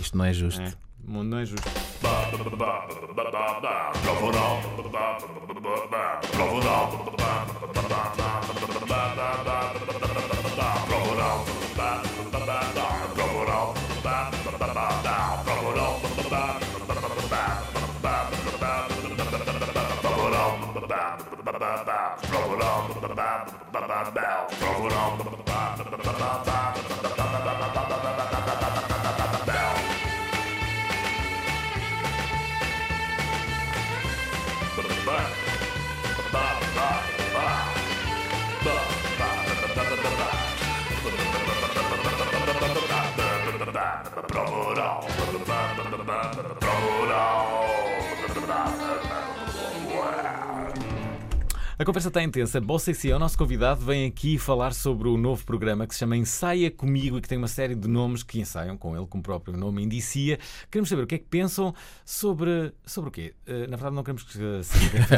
Isto 0.00 0.16
não 0.18 0.24
é 0.24 0.32
justo. 0.32 0.60
é. 0.60 0.72
O 1.06 1.10
mundo 1.10 1.30
não 1.30 1.38
é 1.38 1.46
justo. 1.46 1.68
A 51.76 51.84
conversa 51.84 52.06
está 52.08 52.22
intensa. 52.22 52.60
Bossa 52.60 52.94
C, 52.94 53.12
o 53.12 53.18
nosso 53.18 53.36
convidado, 53.36 53.84
vem 53.84 54.06
aqui 54.06 54.38
falar 54.38 54.72
sobre 54.72 55.08
o 55.08 55.16
novo 55.16 55.44
programa 55.44 55.88
que 55.88 55.92
se 55.92 55.98
chama 55.98 56.16
Ensaia 56.16 56.70
Comigo 56.70 57.18
e 57.18 57.20
que 57.20 57.28
tem 57.28 57.36
uma 57.36 57.48
série 57.48 57.74
de 57.74 57.88
nomes 57.88 58.22
que 58.22 58.38
ensaiam 58.38 58.76
com 58.76 58.96
ele, 58.96 59.06
como 59.06 59.20
o 59.20 59.24
próprio 59.24 59.56
nome 59.56 59.82
indicia. 59.82 60.38
Queremos 60.70 60.88
saber 60.88 61.02
o 61.02 61.06
que 61.06 61.16
é 61.16 61.18
que 61.18 61.26
pensam 61.26 61.74
sobre. 62.04 62.72
sobre 62.86 63.08
o 63.08 63.12
quê? 63.12 63.34
Eh, 63.44 63.66
na 63.66 63.76
verdade, 63.76 63.96
não 63.96 64.04
queremos 64.04 64.22
que 64.22 64.32
se 64.32 64.42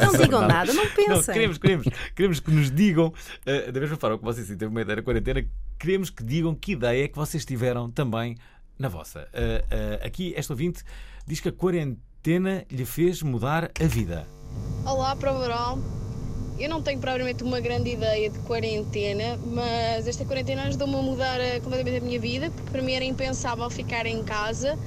Não 0.03 0.13
digam 0.19 0.49
nada, 0.49 0.73
não 0.75 0.87
pensem. 0.89 1.35
queremos, 1.35 1.59
queremos, 1.59 1.87
queremos 2.15 2.41
que 2.41 2.51
nos 2.51 2.71
digam, 2.71 3.13
eh, 3.45 3.71
da 3.71 3.79
mesma 3.79 3.97
forma 3.97 4.17
que 4.17 4.25
vocês 4.25 4.47
sim 4.47 4.57
teve 4.57 4.71
uma 4.71 4.81
ideia 4.81 4.97
na 4.97 5.03
quarentena, 5.03 5.47
queremos 5.79 6.09
que 6.09 6.25
digam 6.25 6.55
que 6.55 6.73
ideia 6.73 7.05
é 7.05 7.09
que 7.09 7.17
vocês 7.17 7.45
tiveram 7.45 7.91
também 7.91 8.35
na 8.79 8.89
vossa. 8.89 9.29
Eh, 9.33 9.65
eh, 9.71 10.01
aqui, 10.05 10.35
este 10.37 10.53
ouvinte 10.53 10.83
diz 11.27 11.41
que 11.41 11.49
a 11.49 11.53
quarentena 11.53 12.65
lhe 12.71 12.85
fez 12.85 13.23
mudar 13.23 13.71
a 13.81 13.87
vida. 13.87 14.27
Olá, 14.85 15.17
prova 15.17 15.41
oral. 15.41 15.79
Eu 16.59 16.71
não 16.71 16.83
tenho 16.83 16.99
propriamente 16.99 17.43
uma 17.43 17.61
grande 17.61 17.91
ideia 17.91 18.31
de 18.31 18.39
quarentena, 18.41 19.39
mas 19.47 20.07
esta 20.07 20.25
quarentena 20.25 20.63
ajudou-me 20.65 20.95
a 20.95 21.03
mudar 21.03 21.41
eh, 21.41 21.61
completamente 21.61 21.99
a 21.99 22.01
minha 22.01 22.21
vida, 22.21 22.51
porque 22.51 22.71
para 22.71 22.83
mim 22.83 22.93
era 22.93 23.05
impensável 23.05 23.69
ficar 23.71 24.07
em 24.07 24.23
casa. 24.23 24.79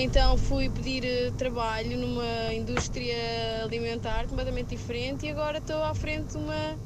Então 0.00 0.36
fui 0.36 0.68
pedir 0.68 1.30
trabalho 1.38 1.96
numa 1.96 2.52
indústria 2.52 3.62
alimentar 3.62 4.26
completamente 4.26 4.70
diferente 4.70 5.26
e 5.26 5.30
agora 5.30 5.58
estou 5.58 5.80
à 5.84 5.94
frente 5.94 6.32
de 6.32 6.38
uma, 6.38 6.76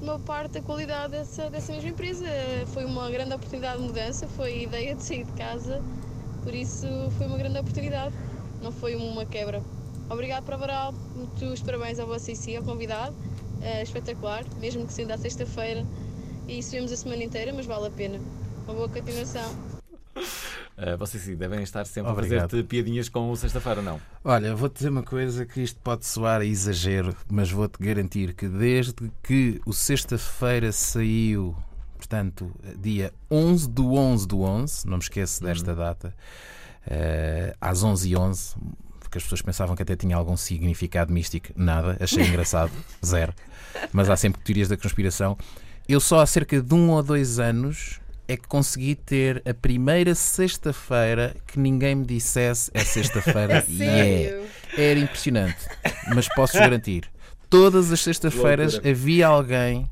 uma 0.00 0.18
parte 0.18 0.52
da 0.52 0.62
qualidade 0.62 1.12
dessa, 1.12 1.50
dessa 1.50 1.72
mesma 1.72 1.90
empresa. 1.90 2.24
Foi 2.68 2.84
uma 2.84 3.10
grande 3.10 3.34
oportunidade 3.34 3.80
de 3.80 3.86
mudança, 3.88 4.26
foi 4.28 4.62
ideia 4.62 4.94
de 4.94 5.02
sair 5.02 5.24
de 5.24 5.32
casa, 5.32 5.82
por 6.42 6.54
isso 6.54 6.86
foi 7.16 7.26
uma 7.26 7.36
grande 7.36 7.58
oportunidade, 7.58 8.14
não 8.62 8.72
foi 8.72 8.96
uma 8.96 9.24
quebra. 9.24 9.62
Obrigado, 10.08 10.44
Prova 10.44 10.64
Oral, 10.64 10.94
muitos 11.14 11.60
parabéns 11.62 12.00
ao 12.00 12.14
IC, 12.16 12.56
ao 12.56 12.64
convidado. 12.64 13.14
É 13.62 13.82
espetacular, 13.82 14.44
mesmo 14.58 14.86
que 14.86 14.92
sendo 14.92 15.12
à 15.12 15.18
sexta-feira 15.18 15.86
e 16.48 16.62
subimos 16.62 16.90
a 16.90 16.96
semana 16.96 17.22
inteira, 17.22 17.52
mas 17.52 17.66
vale 17.66 17.86
a 17.86 17.90
pena. 17.90 18.18
Uma 18.66 18.74
boa 18.74 18.88
continuação. 18.88 19.69
Uh, 20.16 20.96
vocês 20.98 21.22
sim 21.22 21.36
devem 21.36 21.62
estar 21.62 21.84
sempre 21.84 22.10
Obrigado. 22.10 22.46
a 22.46 22.48
fazer-te 22.48 22.66
piadinhas 22.66 23.08
com 23.08 23.30
o 23.30 23.36
sexta-feira, 23.36 23.82
não? 23.82 24.00
Olha, 24.24 24.54
vou-te 24.56 24.76
dizer 24.76 24.88
uma 24.88 25.02
coisa 25.02 25.44
que 25.44 25.60
isto 25.60 25.78
pode 25.80 26.06
soar 26.06 26.40
a 26.40 26.44
exagero, 26.44 27.14
mas 27.30 27.50
vou-te 27.50 27.78
garantir 27.78 28.32
que 28.32 28.48
desde 28.48 29.12
que 29.22 29.60
o 29.66 29.72
sexta-feira 29.72 30.72
saiu, 30.72 31.54
portanto, 31.96 32.50
dia 32.78 33.12
11 33.30 33.68
do 33.68 33.94
11 33.94 34.26
do 34.26 34.40
11, 34.40 34.86
não 34.86 34.96
me 34.96 35.02
esqueço 35.02 35.42
desta 35.42 35.74
data, 35.74 36.14
eh, 36.86 37.54
às 37.60 37.84
11h11, 37.84 38.56
porque 39.00 39.18
as 39.18 39.24
pessoas 39.24 39.42
pensavam 39.42 39.76
que 39.76 39.82
até 39.82 39.96
tinha 39.96 40.16
algum 40.16 40.36
significado 40.36 41.12
místico, 41.12 41.48
nada, 41.54 41.96
achei 42.00 42.24
engraçado, 42.24 42.72
zero. 43.04 43.34
Mas 43.92 44.08
há 44.08 44.16
sempre 44.16 44.40
teorias 44.42 44.68
da 44.68 44.76
conspiração. 44.76 45.36
Eu 45.88 46.00
só 46.00 46.20
há 46.20 46.26
cerca 46.26 46.62
de 46.62 46.74
um 46.74 46.90
ou 46.90 47.02
dois 47.02 47.38
anos 47.38 48.00
é 48.30 48.36
que 48.36 48.46
consegui 48.46 48.94
ter 48.94 49.42
a 49.44 49.52
primeira 49.52 50.14
sexta-feira 50.14 51.34
que 51.48 51.58
ninguém 51.58 51.96
me 51.96 52.06
dissesse 52.06 52.70
é 52.72 52.84
sexta-feira 52.84 53.64
e 53.68 53.82
é. 53.82 54.46
Era 54.78 55.00
impressionante, 55.00 55.66
mas 56.14 56.28
posso-vos 56.28 56.60
garantir. 56.60 57.10
Todas 57.48 57.90
as 57.90 58.00
sextas-feiras 58.00 58.80
havia 58.86 59.26
alguém. 59.26 59.90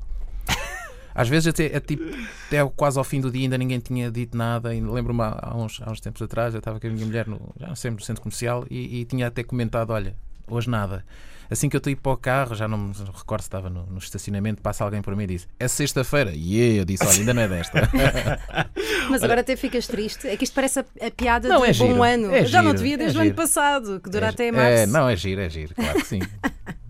Às 1.13 1.27
vezes 1.27 1.47
até, 1.47 1.75
a 1.75 1.81
tipo, 1.81 2.03
até 2.47 2.65
quase 2.77 2.97
ao 2.97 3.03
fim 3.03 3.19
do 3.19 3.29
dia 3.29 3.41
ainda 3.41 3.57
ninguém 3.57 3.79
tinha 3.79 4.09
dito 4.09 4.37
nada. 4.37 4.73
E 4.73 4.79
lembro-me 4.79 5.21
há 5.21 5.53
uns, 5.57 5.81
há 5.83 5.91
uns 5.91 5.99
tempos 5.99 6.21
atrás, 6.21 6.53
eu 6.53 6.59
estava 6.59 6.79
com 6.79 6.87
a 6.87 6.89
minha 6.89 7.05
mulher 7.05 7.27
no, 7.27 7.53
já 7.59 7.75
sei, 7.75 7.91
no 7.91 7.99
centro 7.99 8.23
comercial 8.23 8.65
e, 8.69 9.01
e 9.01 9.05
tinha 9.05 9.27
até 9.27 9.43
comentado: 9.43 9.89
olha, 9.89 10.15
hoje 10.47 10.69
nada. 10.69 11.03
Assim 11.51 11.67
que 11.67 11.75
eu 11.75 11.79
estou 11.79 11.89
a 11.89 11.93
ir 11.93 11.95
para 11.95 12.11
o 12.11 12.17
carro, 12.17 12.53
já 12.55 12.67
não 12.67 12.77
me 12.77 12.93
recordo 13.15 13.41
se 13.41 13.47
estava 13.47 13.69
no, 13.69 13.85
no 13.87 13.97
estacionamento, 13.97 14.61
passa 14.61 14.83
alguém 14.83 15.01
por 15.01 15.15
mim 15.15 15.23
e 15.23 15.27
diz: 15.27 15.47
É 15.59 15.67
sexta-feira. 15.67 16.31
E 16.35 16.77
eu 16.77 16.85
disse: 16.85 17.03
Olha, 17.05 17.17
ainda 17.17 17.33
não 17.33 17.41
é 17.41 17.47
desta. 17.47 17.89
Mas 19.09 19.23
agora 19.23 19.41
até 19.41 19.55
ficas 19.55 19.87
triste. 19.87 20.27
É 20.27 20.37
que 20.37 20.43
isto 20.43 20.53
parece 20.53 20.79
a, 20.79 20.85
a 21.07 21.11
piada 21.11 21.47
Não, 21.49 21.59
do 21.59 21.65
é 21.65 21.73
bom 21.73 21.87
giro, 21.87 22.03
ano. 22.03 22.31
é 22.31 22.41
Eu 22.41 22.45
já 22.45 22.61
não 22.61 22.71
giro, 22.71 22.77
devia 22.83 22.97
desde 22.97 23.17
é 23.17 23.19
o 23.19 23.21
ano 23.21 23.29
giro. 23.31 23.35
passado, 23.35 23.99
que 23.99 24.09
dura 24.09 24.27
É, 24.27 24.29
até 24.29 24.51
março. 24.51 24.67
É, 24.67 24.85
não, 24.85 25.09
é 25.09 25.15
giro, 25.15 25.41
é 25.41 25.49
giro, 25.49 25.73
claro 25.75 25.99
que 25.99 26.07
sim. 26.07 26.19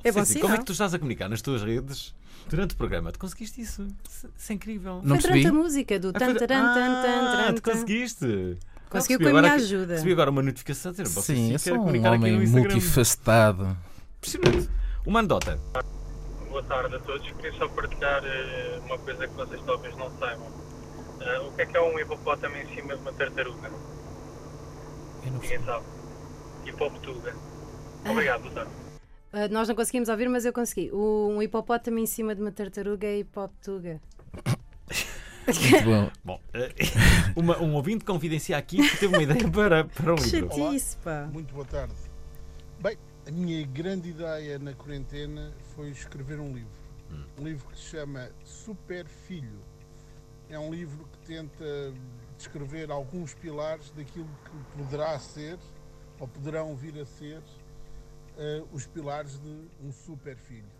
É 0.01 0.13
bom 0.13 0.23
Sim, 0.23 0.33
sim. 0.35 0.39
Como 0.39 0.53
é 0.53 0.57
que 0.57 0.63
tu 0.65 0.71
estás 0.71 0.93
a 0.93 0.97
comunicar 0.97 1.27
nas 1.27 1.41
tuas 1.41 1.61
redes 1.61 2.15
durante 2.49 2.73
o 2.73 2.77
programa? 2.77 3.11
Tu 3.11 3.19
conseguiste 3.19 3.59
isso? 3.61 3.85
Isso, 4.09 4.29
é 4.49 4.53
incrível. 4.53 4.95
Não 5.03 5.15
Foi 5.15 5.17
percebi. 5.17 5.41
durante 5.41 5.47
a 5.47 5.53
música 5.63 5.99
do 5.99 6.09
Ah, 6.09 6.13
tan 6.13 6.33
tan 6.35 6.47
tan 6.47 6.55
Ah, 6.55 7.45
tan 7.47 7.53
tu 7.55 7.61
tan. 7.61 7.71
conseguiste. 7.73 8.57
Conseguiu 8.89 9.19
com 9.19 9.25
a 9.25 9.29
agora 9.29 9.47
minha 9.49 9.53
ajuda. 9.61 9.93
Recebi 9.95 10.11
agora 10.13 10.31
uma 10.31 10.41
notificação 10.41 10.89
a 10.89 10.91
dizer 10.93 11.03
você 11.07 11.35
Sim, 11.35 11.45
eu 11.47 11.51
quer 11.51 11.59
sou 11.59 11.73
um 11.75 11.79
comunicar 11.79 12.13
aqui 12.13 12.17
no 12.31 12.35
homem 12.37 12.47
multifacetado. 12.47 13.77
Impressionante. 14.29 14.69
Uma 15.05 15.19
anedota. 15.19 15.59
Boa 16.49 16.63
tarde 16.63 16.95
a 16.95 16.99
todos. 16.99 17.31
Queria 17.31 17.53
só 17.53 17.67
partilhar 17.69 18.21
eh, 18.25 18.79
uma 18.85 18.97
coisa 18.97 19.27
que 19.27 19.33
vocês 19.33 19.61
talvez 19.65 19.95
não 19.95 20.11
saibam. 20.17 20.47
Eh, 21.21 21.39
o 21.39 21.51
que 21.53 21.61
é 21.61 21.65
que 21.65 21.77
é 21.77 21.81
um 21.81 21.97
hipopótamo 21.99 22.55
em 22.57 22.75
cima 22.75 22.95
de 22.95 23.01
uma 23.01 23.13
tartaruga? 23.13 23.67
Eu 25.25 25.31
não 25.31 25.39
Ninguém 25.39 25.63
sabe. 25.63 25.85
Hipopetuga. 26.65 27.33
Obrigado, 28.09 28.41
boa 28.41 28.53
tarde. 28.55 28.71
Ah, 29.31 29.47
nós 29.47 29.67
não 29.67 29.75
conseguimos 29.75 30.09
ouvir, 30.09 30.27
mas 30.27 30.43
eu 30.43 30.51
consegui. 30.51 30.91
O- 30.91 31.29
um 31.29 31.41
hipopótamo 31.41 31.99
em 31.99 32.05
cima 32.05 32.35
de 32.35 32.41
uma 32.41 32.51
tartaruga 32.51 33.07
é 33.07 33.19
hipoptuga. 33.19 34.01
Muito 35.47 35.83
bom. 35.85 36.11
Bom, 36.25 36.39
eh, 36.53 36.73
uma- 37.35 37.57
um 37.59 37.73
ouvinte 37.75 38.03
confidencia 38.03 38.57
aqui 38.57 38.77
que 38.77 38.97
teve 38.97 39.15
uma 39.15 39.23
ideia 39.23 39.49
para, 39.49 39.85
para 39.85 40.13
um 40.13 40.15
Que 40.17 40.29
livro. 40.41 40.55
chatice, 40.55 40.97
pá. 40.97 41.27
Muito 41.31 41.53
boa 41.53 41.65
tarde. 41.65 41.93
A 43.29 43.31
minha 43.31 43.63
grande 43.63 44.09
ideia 44.09 44.57
na 44.57 44.73
quarentena 44.73 45.53
foi 45.75 45.91
escrever 45.91 46.39
um 46.39 46.51
livro. 46.51 46.81
Um 47.37 47.43
livro 47.43 47.69
que 47.69 47.77
se 47.77 47.83
chama 47.83 48.27
Super 48.43 49.05
Filho. 49.05 49.61
É 50.49 50.57
um 50.57 50.73
livro 50.73 51.05
que 51.05 51.27
tenta 51.27 51.93
descrever 52.35 52.89
alguns 52.89 53.35
pilares 53.35 53.91
daquilo 53.91 54.27
que 54.45 54.77
poderá 54.79 55.19
ser 55.19 55.59
ou 56.19 56.27
poderão 56.27 56.75
vir 56.75 56.99
a 56.99 57.05
ser 57.05 57.39
eh, 58.35 58.63
os 58.73 58.87
pilares 58.87 59.39
de 59.39 59.69
um 59.79 59.91
super 59.91 60.35
filho. 60.35 60.71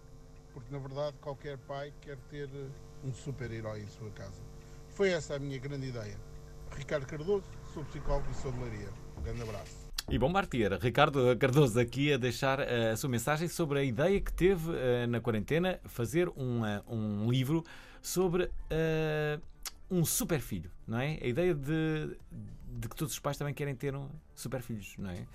Porque 0.52 0.74
na 0.74 0.80
verdade 0.80 1.16
qualquer 1.22 1.60
pai 1.60 1.94
quer 2.02 2.18
ter 2.32 2.50
eh, 2.52 2.68
um 3.04 3.14
super-herói 3.14 3.82
em 3.82 3.88
sua 3.90 4.10
casa. 4.10 4.42
Foi 4.96 5.12
essa 5.12 5.36
a 5.36 5.40
minha 5.40 5.60
grande 5.60 5.90
ideia. 5.90 6.18
Ricardo 6.76 7.06
Cardoso, 7.06 7.46
sou 7.76 7.86
psicólogo 7.86 8.26
e 8.32 8.34
sou 8.34 8.52
de 8.52 8.60
Leiria. 8.60 8.90
Um 9.20 9.22
grande 9.22 9.44
abraço. 9.44 9.89
E 10.12 10.18
bom 10.18 10.32
partir. 10.34 10.72
Ricardo 10.82 11.36
Cardoso 11.38 11.80
aqui 11.80 12.12
a 12.14 12.18
deixar 12.18 12.60
eh, 12.60 12.92
a 12.92 12.98
sua 12.98 13.10
mensagem 13.10 13.48
sobre 13.48 13.80
a 13.80 13.84
ideia 13.84 14.20
que 14.20 14.34
teve 14.34 14.72
eh, 14.76 15.06
na 15.08 15.20
quarentena 15.22 15.80
fazer 15.86 16.30
um, 16.36 16.66
eh, 16.66 16.82
um 16.88 17.30
livro 17.30 17.64
sobre 18.02 18.50
eh, 18.72 19.40
um 19.90 20.04
super 20.04 20.40
filho, 20.40 20.72
não 20.88 21.00
é? 21.00 21.20
A 21.22 21.28
ideia 21.28 21.54
de, 21.54 22.16
de 22.80 22.90
que 22.90 22.96
todos 22.96 23.14
os 23.14 23.20
pais 23.20 23.38
também 23.38 23.54
querem 23.54 23.76
ter 23.76 23.96
um 23.96 24.08
super 24.36 24.62
filhos, 24.64 24.96
não 24.98 25.12
é? 25.12 25.26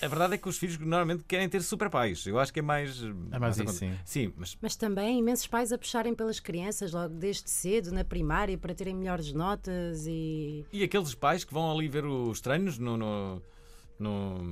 A 0.00 0.08
verdade 0.08 0.34
é 0.34 0.38
que 0.38 0.48
os 0.48 0.58
filhos 0.58 0.78
normalmente 0.78 1.22
querem 1.28 1.48
ter 1.48 1.62
super 1.62 1.88
pais. 1.88 2.26
Eu 2.26 2.38
acho 2.40 2.52
que 2.52 2.58
é 2.58 2.62
mais. 2.62 3.00
É 3.30 3.38
mais 3.38 3.60
a- 3.60 3.64
isso, 3.64 3.74
sim. 3.74 3.92
Sim, 4.04 4.32
mas 4.36 4.58
Mas 4.60 4.74
também 4.74 5.18
imensos 5.20 5.46
pais 5.46 5.70
a 5.70 5.78
puxarem 5.78 6.12
pelas 6.14 6.40
crianças 6.40 6.92
logo 6.92 7.14
desde 7.14 7.48
cedo, 7.48 7.92
na 7.92 8.02
primária, 8.04 8.56
para 8.58 8.74
terem 8.74 8.96
melhores 8.96 9.32
notas 9.32 10.04
e. 10.08 10.64
E 10.72 10.82
aqueles 10.82 11.14
pais 11.14 11.44
que 11.44 11.52
vão 11.54 11.70
ali 11.70 11.86
ver 11.88 12.04
os 12.04 12.40
treinos 12.40 12.78
no, 12.78 12.96
no- 12.96 13.40
no- 14.02 14.42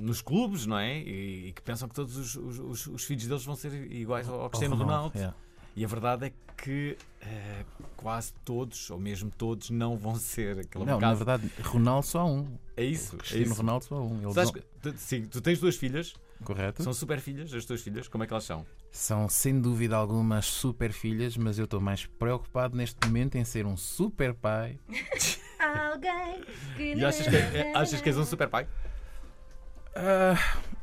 nos 0.00 0.20
clubes, 0.20 0.66
não 0.66 0.78
é? 0.78 0.98
E, 0.98 1.48
e 1.48 1.52
que 1.52 1.62
pensam 1.62 1.88
que 1.88 1.94
todos 1.94 2.16
os, 2.16 2.36
os- 2.36 2.58
os- 2.58 2.86
os 2.86 3.04
filhos 3.04 3.26
deles 3.26 3.44
vão 3.44 3.56
ser 3.56 3.72
iguais 3.92 4.28
ao, 4.28 4.42
ao 4.42 4.50
Cristiano 4.50 4.76
Ronaldo, 4.76 5.14
Ronaldo. 5.18 5.34
é. 5.44 5.48
E 5.76 5.84
a 5.84 5.88
verdade 5.88 6.26
é 6.26 6.32
que 6.60 6.96
eh, 7.20 7.64
quase 7.96 8.32
todos, 8.44 8.90
ou 8.90 8.98
mesmo 8.98 9.30
todos, 9.30 9.70
não 9.70 9.96
vão 9.96 10.16
ser 10.16 10.58
aquele 10.58 10.84
Não, 10.84 10.98
na 11.00 11.14
bocado- 11.14 11.16
verdade, 11.16 11.50
Ronaldo 11.62 12.04
só 12.06 12.20
há 12.20 12.24
um. 12.24 12.48
É 12.76 12.82
isso. 12.84 13.14
é 13.14 13.18
Cristiano 13.18 13.44
isso. 13.46 13.54
Ronaldo 13.54 13.84
só 13.84 13.94
há 13.94 14.02
um. 14.02 14.22
Eles 14.22 14.34
Sabes 14.34 14.52
tu, 14.82 14.94
sim, 14.96 15.22
tu 15.26 15.40
tens 15.40 15.60
duas 15.60 15.76
filhas, 15.76 16.14
Correto? 16.42 16.82
são 16.82 16.92
super 16.92 17.20
filhas, 17.20 17.52
as 17.54 17.64
tuas 17.64 17.80
filhas, 17.80 18.08
como 18.08 18.24
é 18.24 18.26
que 18.26 18.32
elas 18.32 18.42
são? 18.44 18.66
São 18.90 19.28
sem 19.28 19.60
dúvida 19.60 19.94
alguma 19.94 20.42
super 20.42 20.92
filhas, 20.92 21.36
mas 21.36 21.58
eu 21.60 21.64
estou 21.66 21.80
mais 21.80 22.06
preocupado 22.06 22.76
neste 22.76 22.96
momento 23.06 23.36
em 23.36 23.44
ser 23.44 23.64
um 23.64 23.76
super 23.76 24.34
pai. 24.34 24.80
Alguém 25.58 26.42
que 26.76 26.94
E 26.94 27.04
achas 27.04 27.26
que, 27.26 27.36
eh, 27.36 27.72
achas 27.74 28.00
que 28.00 28.08
és 28.08 28.18
um 28.18 28.24
super 28.24 28.48
pai? 28.48 28.66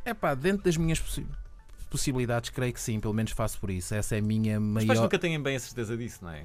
É 0.03 0.13
pá, 0.13 0.33
dentro 0.35 0.63
das 0.63 0.77
minhas 0.77 0.99
possi- 0.99 1.25
possibilidades, 1.89 2.49
creio 2.49 2.73
que 2.73 2.79
sim, 2.81 2.99
pelo 2.99 3.13
menos 3.13 3.31
faço 3.31 3.59
por 3.59 3.69
isso. 3.69 3.93
Essa 3.95 4.15
é 4.15 4.19
a 4.19 4.21
minha 4.21 4.59
Os 4.59 4.73
pais 4.73 4.85
maior. 4.87 5.01
nunca 5.03 5.19
têm 5.19 5.41
bem 5.41 5.55
a 5.55 5.59
certeza 5.59 5.95
disso, 5.97 6.19
não 6.23 6.31
é? 6.31 6.43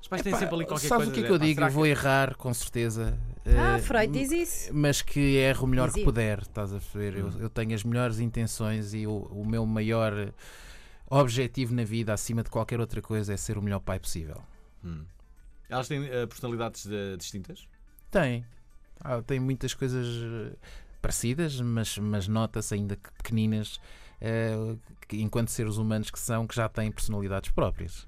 Os 0.00 0.08
pais 0.08 0.22
têm 0.22 0.30
Epá, 0.32 0.38
sempre 0.40 0.54
ali 0.56 0.66
qualquer 0.66 0.88
sabes 0.88 1.04
coisa. 1.06 1.10
o 1.10 1.14
que 1.14 1.20
é 1.20 1.22
que 1.24 1.30
eu 1.30 1.36
"Epá, 1.36 1.44
digo? 1.44 1.60
Eu 1.62 1.70
vou 1.70 1.86
errar, 1.86 2.34
com 2.36 2.52
certeza. 2.52 3.16
Ah, 3.46 3.76
Eh, 3.76 3.78
Freud 3.80 4.12
diz 4.12 4.32
isso. 4.32 4.74
Mas 4.74 5.00
que 5.02 5.20
erro 5.36 5.64
o 5.64 5.66
melhor 5.68 5.86
que 5.88 5.94
Dizia. 5.94 6.04
puder, 6.04 6.38
estás 6.42 6.72
a 6.72 6.78
ver? 6.78 7.16
Eu, 7.16 7.30
eu 7.38 7.48
tenho 7.50 7.74
as 7.74 7.84
melhores 7.84 8.18
intenções 8.18 8.94
e 8.94 9.06
o, 9.06 9.12
o 9.30 9.46
meu 9.46 9.64
maior 9.64 10.32
objetivo 11.08 11.74
na 11.74 11.84
vida, 11.84 12.12
acima 12.12 12.42
de 12.42 12.50
qualquer 12.50 12.80
outra 12.80 13.00
coisa, 13.02 13.32
é 13.32 13.36
ser 13.36 13.56
o 13.58 13.62
melhor 13.62 13.80
pai 13.80 14.00
possível. 14.00 14.42
Hum. 14.84 15.04
Elas 15.68 15.86
têm 15.88 16.04
eh, 16.06 16.26
personalidades 16.26 16.86
eh, 16.90 17.16
distintas? 17.16 17.68
Tem. 18.10 18.44
Ah, 19.00 19.22
tem 19.22 19.38
muitas 19.40 19.72
coisas 19.74 20.06
parecidas, 21.02 21.60
mas, 21.60 21.98
mas 21.98 22.28
nota-se 22.28 22.74
ainda 22.74 22.96
que 22.96 23.12
pequeninas, 23.12 23.80
eh, 24.20 24.76
que, 25.08 25.20
enquanto 25.20 25.50
seres 25.50 25.76
humanos 25.76 26.10
que 26.10 26.18
são, 26.18 26.46
que 26.46 26.54
já 26.54 26.68
têm 26.68 26.90
personalidades 26.92 27.50
próprias. 27.50 28.06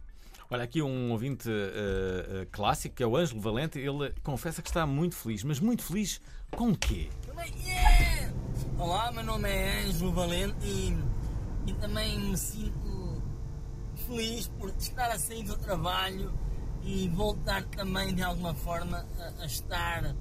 Olha, 0.48 0.62
aqui 0.62 0.80
um 0.80 1.10
ouvinte 1.10 1.50
eh, 1.50 2.42
eh, 2.42 2.46
clássico, 2.52 2.94
que 2.94 3.02
é 3.02 3.06
o 3.06 3.16
Ângelo 3.16 3.40
Valente, 3.40 3.78
ele 3.78 4.14
confessa 4.22 4.62
que 4.62 4.68
está 4.68 4.86
muito 4.86 5.16
feliz, 5.16 5.42
mas 5.42 5.58
muito 5.58 5.82
feliz 5.82 6.20
com 6.52 6.70
o 6.70 6.76
quê? 6.76 7.10
Olá, 8.78 9.10
meu 9.10 9.24
nome 9.24 9.50
é 9.50 9.82
Ângelo 9.86 10.12
Valente 10.12 10.64
e, 10.64 10.96
e 11.66 11.74
também 11.74 12.20
me 12.20 12.36
sinto 12.36 13.20
feliz 14.06 14.46
por 14.48 14.70
estar 14.78 15.10
a 15.10 15.18
sair 15.18 15.42
do 15.42 15.56
trabalho 15.56 16.32
e 16.84 17.08
voltar 17.08 17.64
também 17.64 18.14
de 18.14 18.22
alguma 18.22 18.54
forma 18.54 19.04
a, 19.18 19.42
a 19.42 19.46
estar 19.46 20.14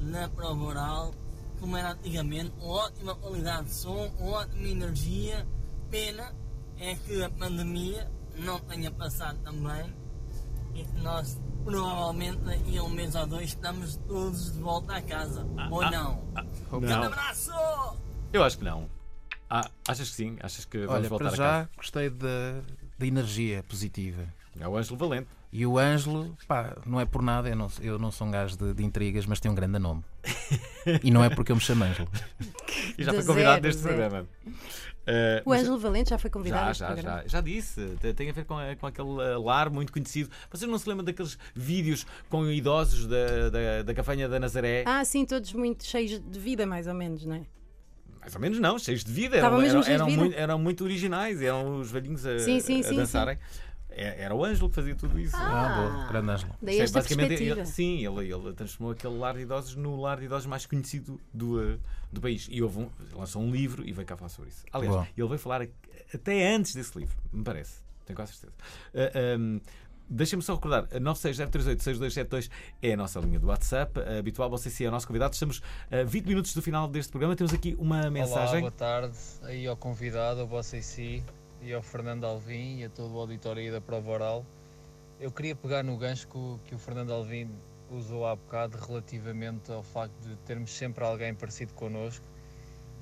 na 0.00 0.28
prova 0.28 0.64
oral 0.64 1.14
como 1.60 1.76
era 1.76 1.92
antigamente, 1.92 2.52
ótima 2.60 3.14
qualidade 3.14 3.66
de 3.66 3.74
som, 3.74 4.10
ótima 4.20 4.68
energia. 4.68 5.46
Pena 5.90 6.34
é 6.78 6.94
que 6.94 7.22
a 7.22 7.30
pandemia 7.30 8.10
não 8.38 8.58
tenha 8.60 8.90
passado 8.90 9.38
também 9.42 9.94
e 10.74 10.84
que 10.84 11.00
nós 11.00 11.40
provavelmente 11.64 12.38
daqui 12.38 12.78
a 12.78 12.82
um 12.82 12.88
mês 12.88 13.14
ou 13.14 13.26
dois 13.26 13.48
estamos 13.50 13.96
todos 14.06 14.52
de 14.52 14.58
volta 14.60 14.96
à 14.96 15.02
casa. 15.02 15.44
ou 15.70 15.82
ah, 15.82 15.90
não? 15.90 16.24
Não. 16.70 16.80
Grande 16.80 17.06
abraço! 17.06 17.52
Eu 18.32 18.44
acho 18.44 18.58
que 18.58 18.64
não. 18.64 18.88
Ah, 19.48 19.68
achas 19.88 20.10
que 20.10 20.16
sim? 20.16 20.36
Achas 20.40 20.64
que 20.64 20.78
vamos 20.78 20.94
Olha, 20.94 21.08
voltar 21.08 21.24
para 21.24 21.32
a 21.32 21.36
já 21.36 21.44
casa? 21.44 21.70
gostei 21.76 22.10
da, 22.10 22.62
da 22.98 23.06
energia 23.06 23.62
positiva. 23.62 24.26
É 24.58 24.66
o 24.66 24.76
Ângelo 24.76 24.96
Valente. 24.96 25.28
E 25.58 25.64
o 25.64 25.78
Ângelo, 25.78 26.36
pá, 26.46 26.76
não 26.84 27.00
é 27.00 27.06
por 27.06 27.22
nada, 27.22 27.48
eu 27.48 27.56
não, 27.56 27.68
eu 27.80 27.98
não 27.98 28.10
sou 28.10 28.26
um 28.26 28.30
gajo 28.30 28.58
de, 28.58 28.74
de 28.74 28.84
intrigas, 28.84 29.24
mas 29.24 29.40
tem 29.40 29.50
um 29.50 29.54
grande 29.54 29.78
nome. 29.78 30.04
e 31.02 31.10
não 31.10 31.24
é 31.24 31.30
porque 31.30 31.50
eu 31.50 31.56
me 31.56 31.62
chamo 31.62 31.82
Ângelo. 31.84 32.06
E 32.98 33.02
já 33.02 33.10
foi 33.14 33.24
convidado 33.24 33.72
zero. 33.72 33.82
programa. 33.88 34.26
Eh, 35.06 35.42
O 35.46 35.52
Ângelo 35.54 35.78
Valente 35.78 36.10
já 36.10 36.18
foi 36.18 36.28
convidado. 36.28 36.64
Já, 36.64 36.68
a 36.70 36.72
já, 36.74 36.86
programa? 36.94 37.22
já. 37.22 37.28
Já 37.28 37.40
disse. 37.40 37.80
Tem- 38.14 38.28
a 38.28 38.32
ver 38.34 38.44
com, 38.44 38.56
com 38.78 38.86
aquele 38.86 39.08
eh, 39.22 39.36
lar 39.38 39.70
muito 39.70 39.94
conhecido. 39.94 40.28
Vocês 40.50 40.70
não 40.70 40.76
se 40.78 40.86
lembram 40.86 41.06
daqueles 41.06 41.38
vídeos 41.54 42.06
com 42.28 42.44
idosos 42.50 43.06
da, 43.06 43.48
da, 43.48 43.82
da 43.82 43.94
Cafanha 43.94 44.28
da 44.28 44.38
Nazaré? 44.38 44.84
Ah, 44.86 45.02
sim, 45.06 45.24
todos 45.24 45.54
muito 45.54 45.86
cheios 45.86 46.20
de 46.20 46.38
vida, 46.38 46.66
mais 46.66 46.86
ou 46.86 46.92
menos, 46.92 47.24
não 47.24 47.36
é? 47.36 47.42
Mais 48.20 48.34
ou 48.34 48.40
menos 48.40 48.58
não, 48.58 48.78
cheios 48.78 49.04
de 49.04 49.12
vida. 49.12 49.36
Estavam 49.36 49.60
Eram, 49.60 49.62
mesmo 49.74 49.78
eram, 49.78 49.84
cheios 49.84 49.96
de 49.96 50.02
eram 50.02 50.06
vida? 50.10 50.20
muito, 50.22 50.36
eram 50.38 50.58
muito 50.58 50.84
originais. 50.84 51.40
Eram 51.40 51.80
os 51.80 51.90
velhinhos 51.90 52.26
a, 52.26 52.38
Sim, 52.40 52.60
sim, 52.60 52.80
a 52.80 52.82
sim, 52.82 52.96
dançarem. 52.96 53.34
É- 53.36 53.65
Era 53.96 54.34
o 54.34 54.44
Ângelo 54.44 54.68
que 54.68 54.74
fazia 54.74 54.94
tudo 54.94 55.18
isso. 55.18 55.34
Ah, 55.36 55.88
boa. 55.90 56.06
Grande 56.08 56.30
Ângelo. 56.30 56.54
Daí 56.60 56.78
é 56.78 56.82
esta 56.82 56.98
basicamente 57.00 57.42
ele- 57.42 57.66
sim, 57.66 58.06
ele, 58.06 58.32
ele 58.32 58.52
transformou 58.52 58.92
aquele 58.92 59.16
lar 59.16 59.34
de 59.34 59.40
idosos 59.40 59.74
no 59.74 60.00
lar 60.00 60.18
de 60.18 60.26
idosos 60.26 60.46
mais 60.46 60.66
conhecido 60.66 61.20
do, 61.32 61.78
do 62.12 62.20
país. 62.20 62.46
E 62.50 62.62
houve 62.62 62.80
um, 62.80 62.90
lançou 63.14 63.42
um 63.42 63.50
livro 63.50 63.86
e 63.88 63.92
veio 63.92 64.06
cá 64.06 64.16
falar 64.16 64.28
sobre 64.28 64.50
isso. 64.50 64.64
Aliás, 64.72 64.94
Boa. 64.94 65.08
ele 65.16 65.28
veio 65.28 65.38
falar 65.38 65.66
até 66.14 66.54
antes 66.54 66.74
desse 66.74 66.98
livro, 66.98 67.16
me 67.32 67.42
parece. 67.42 67.80
Tenho 68.04 68.16
quase 68.16 68.32
certeza. 68.34 68.52
Ah, 68.94 69.34
ahm, 69.34 69.60
Deixem-me 70.08 70.40
só 70.40 70.54
recordar, 70.54 70.84
a 70.92 71.00
960386272 71.00 72.48
é 72.80 72.92
a 72.92 72.96
nossa 72.96 73.18
linha 73.18 73.40
do 73.40 73.48
WhatsApp. 73.48 73.98
A 74.00 74.18
habitual, 74.20 74.48
você 74.48 74.70
sim 74.70 74.84
é 74.84 74.88
o 74.88 74.90
nosso 74.92 75.04
convidado. 75.04 75.34
Estamos 75.34 75.60
a 75.90 76.04
20 76.04 76.26
minutos 76.26 76.54
do 76.54 76.62
final 76.62 76.86
deste 76.86 77.10
programa. 77.10 77.34
Temos 77.34 77.52
aqui 77.52 77.74
uma 77.76 78.08
mensagem. 78.08 78.60
Olá, 78.60 78.60
boa 78.60 78.70
tarde 78.70 79.16
aí 79.42 79.66
ao 79.66 79.76
convidado, 79.76 80.40
ao 80.42 80.46
vosso 80.46 80.76
IC 80.76 81.24
e 81.66 81.74
ao 81.74 81.82
Fernando 81.82 82.24
Alvim 82.24 82.78
e 82.78 82.84
a 82.84 82.88
todo 82.88 83.12
o 83.14 83.18
auditório 83.18 83.60
aí 83.60 83.72
da 83.72 83.80
Prova 83.80 84.08
Oral. 84.08 84.46
Eu 85.18 85.32
queria 85.32 85.56
pegar 85.56 85.82
no 85.82 85.96
gancho 85.96 86.28
que 86.64 86.74
o, 86.74 86.78
Fernando 86.78 87.12
Alvim 87.12 87.50
usou 87.90 88.24
há 88.24 88.36
bocado 88.36 88.78
relativamente 88.78 89.72
ao 89.72 89.82
facto 89.82 90.16
de 90.20 90.36
termos 90.44 90.70
sempre 90.70 91.04
alguém 91.04 91.34
parecido 91.34 91.74
connosco. 91.74 92.24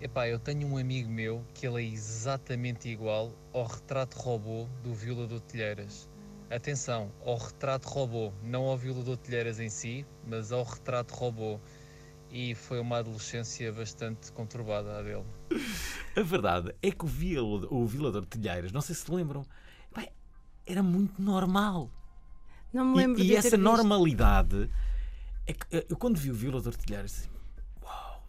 Epá, 0.01 0.29
eu 0.29 0.39
tenho 0.39 0.67
um 0.67 0.79
amigo 0.79 1.11
meu 1.11 1.45
que 1.53 1.67
ele 1.67 1.83
é 1.83 1.93
exatamente 1.93 2.89
igual 2.89 3.33
ao 3.53 3.67
retrato 3.67 4.15
robô 4.15 4.67
do 4.83 4.95
Violador 4.95 5.41
Telheiras. 5.41 6.09
Atenção, 6.51 7.13
ao 7.25 7.37
retrato 7.37 7.87
robô, 7.87 8.33
não 8.43 8.65
ao 8.65 8.79
Violador 8.79 9.19
Telheiras 9.19 9.61
em 9.61 9.69
si, 9.69 10.07
mas 10.27 10.53
ao 10.53 10.63
retrato 10.63 11.13
robô. 11.13 11.61
E 12.37 12.53
foi 12.53 12.81
uma 12.81 12.99
adolescência 12.99 13.73
bastante 13.73 14.33
conturbada 14.33 14.99
a 14.99 15.03
dele. 15.03 15.25
A 16.17 16.21
verdade 16.21 16.75
é 16.83 16.91
que 16.91 17.05
o, 17.05 17.07
vil, 17.07 17.69
o 17.71 17.87
Vilador 17.87 18.23
de 18.23 18.27
Telheiras, 18.27 18.73
não 18.73 18.81
sei 18.81 18.93
se 18.97 19.09
lembram, 19.09 19.47
bem, 19.95 20.09
era 20.67 20.83
muito 20.83 21.23
normal. 21.23 21.89
Não 22.73 22.87
me 22.87 22.97
lembro 22.97 23.21
e, 23.21 23.23
de 23.23 23.29
e 23.29 23.33
ter 23.35 23.39
essa 23.39 23.51
visto. 23.51 23.63
normalidade 23.63 24.69
é 25.47 25.53
que 25.53 25.65
eh, 25.77 25.87
eu 25.89 25.97
quando 25.97 26.17
vi 26.19 26.33
o 26.33 26.35
Violador 26.35 26.73
de 26.73 26.79
Telheiras 26.79 27.13
assim, 27.13 27.31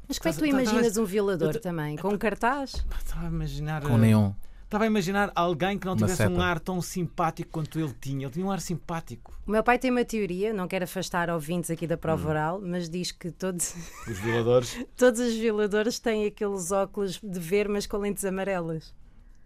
Mas 0.08 0.20
como 0.20 0.30
é 0.30 0.34
que 0.34 0.40
tu 0.40 0.46
imaginas 0.46 0.98
um 0.98 1.06
violador 1.06 1.60
também? 1.60 1.98
Com 1.98 2.10
um 2.10 2.18
cartaz? 2.20 2.86
estava 3.00 3.26
a 3.26 3.30
imaginar 3.30 3.82
Com 3.82 3.96
eh, 3.96 4.02
neon. 4.02 4.34
Estava 4.66 4.84
a 4.84 4.88
imaginar 4.88 5.32
alguém 5.36 5.78
que 5.78 5.86
não 5.86 5.96
tivesse 5.96 6.28
um 6.28 6.42
ar 6.42 6.60
tão 6.60 6.82
simpático 6.82 7.50
quanto 7.52 7.80
ele 7.80 7.94
tinha. 8.02 8.26
Ele 8.26 8.34
tinha 8.34 8.46
um 8.46 8.52
ar 8.52 8.60
simpático. 8.60 9.32
O 9.48 9.52
meu 9.52 9.64
pai 9.64 9.78
tem 9.80 9.92
uma 9.92 10.04
teoria, 10.04 10.52
não 10.52 10.68
quero 10.68 10.84
afastar 10.86 11.30
ouvintes 11.30 11.70
aqui 11.70 11.86
da 11.86 11.96
Hum. 11.96 12.00
prova 12.00 12.30
oral, 12.30 12.62
mas 12.62 12.90
diz 12.90 13.12
que 13.12 13.32
todos, 13.32 13.74
Os 14.10 14.18
violadores. 14.20 14.78
todos 14.98 15.20
os 15.22 15.36
violadores 15.36 16.00
têm 16.00 16.26
aqueles 16.26 16.72
óculos 16.72 17.20
de 17.24 17.40
ver, 17.40 17.70
mas 17.70 17.86
com 17.86 17.98
lentes 17.98 18.26
amarelas. 18.26 18.94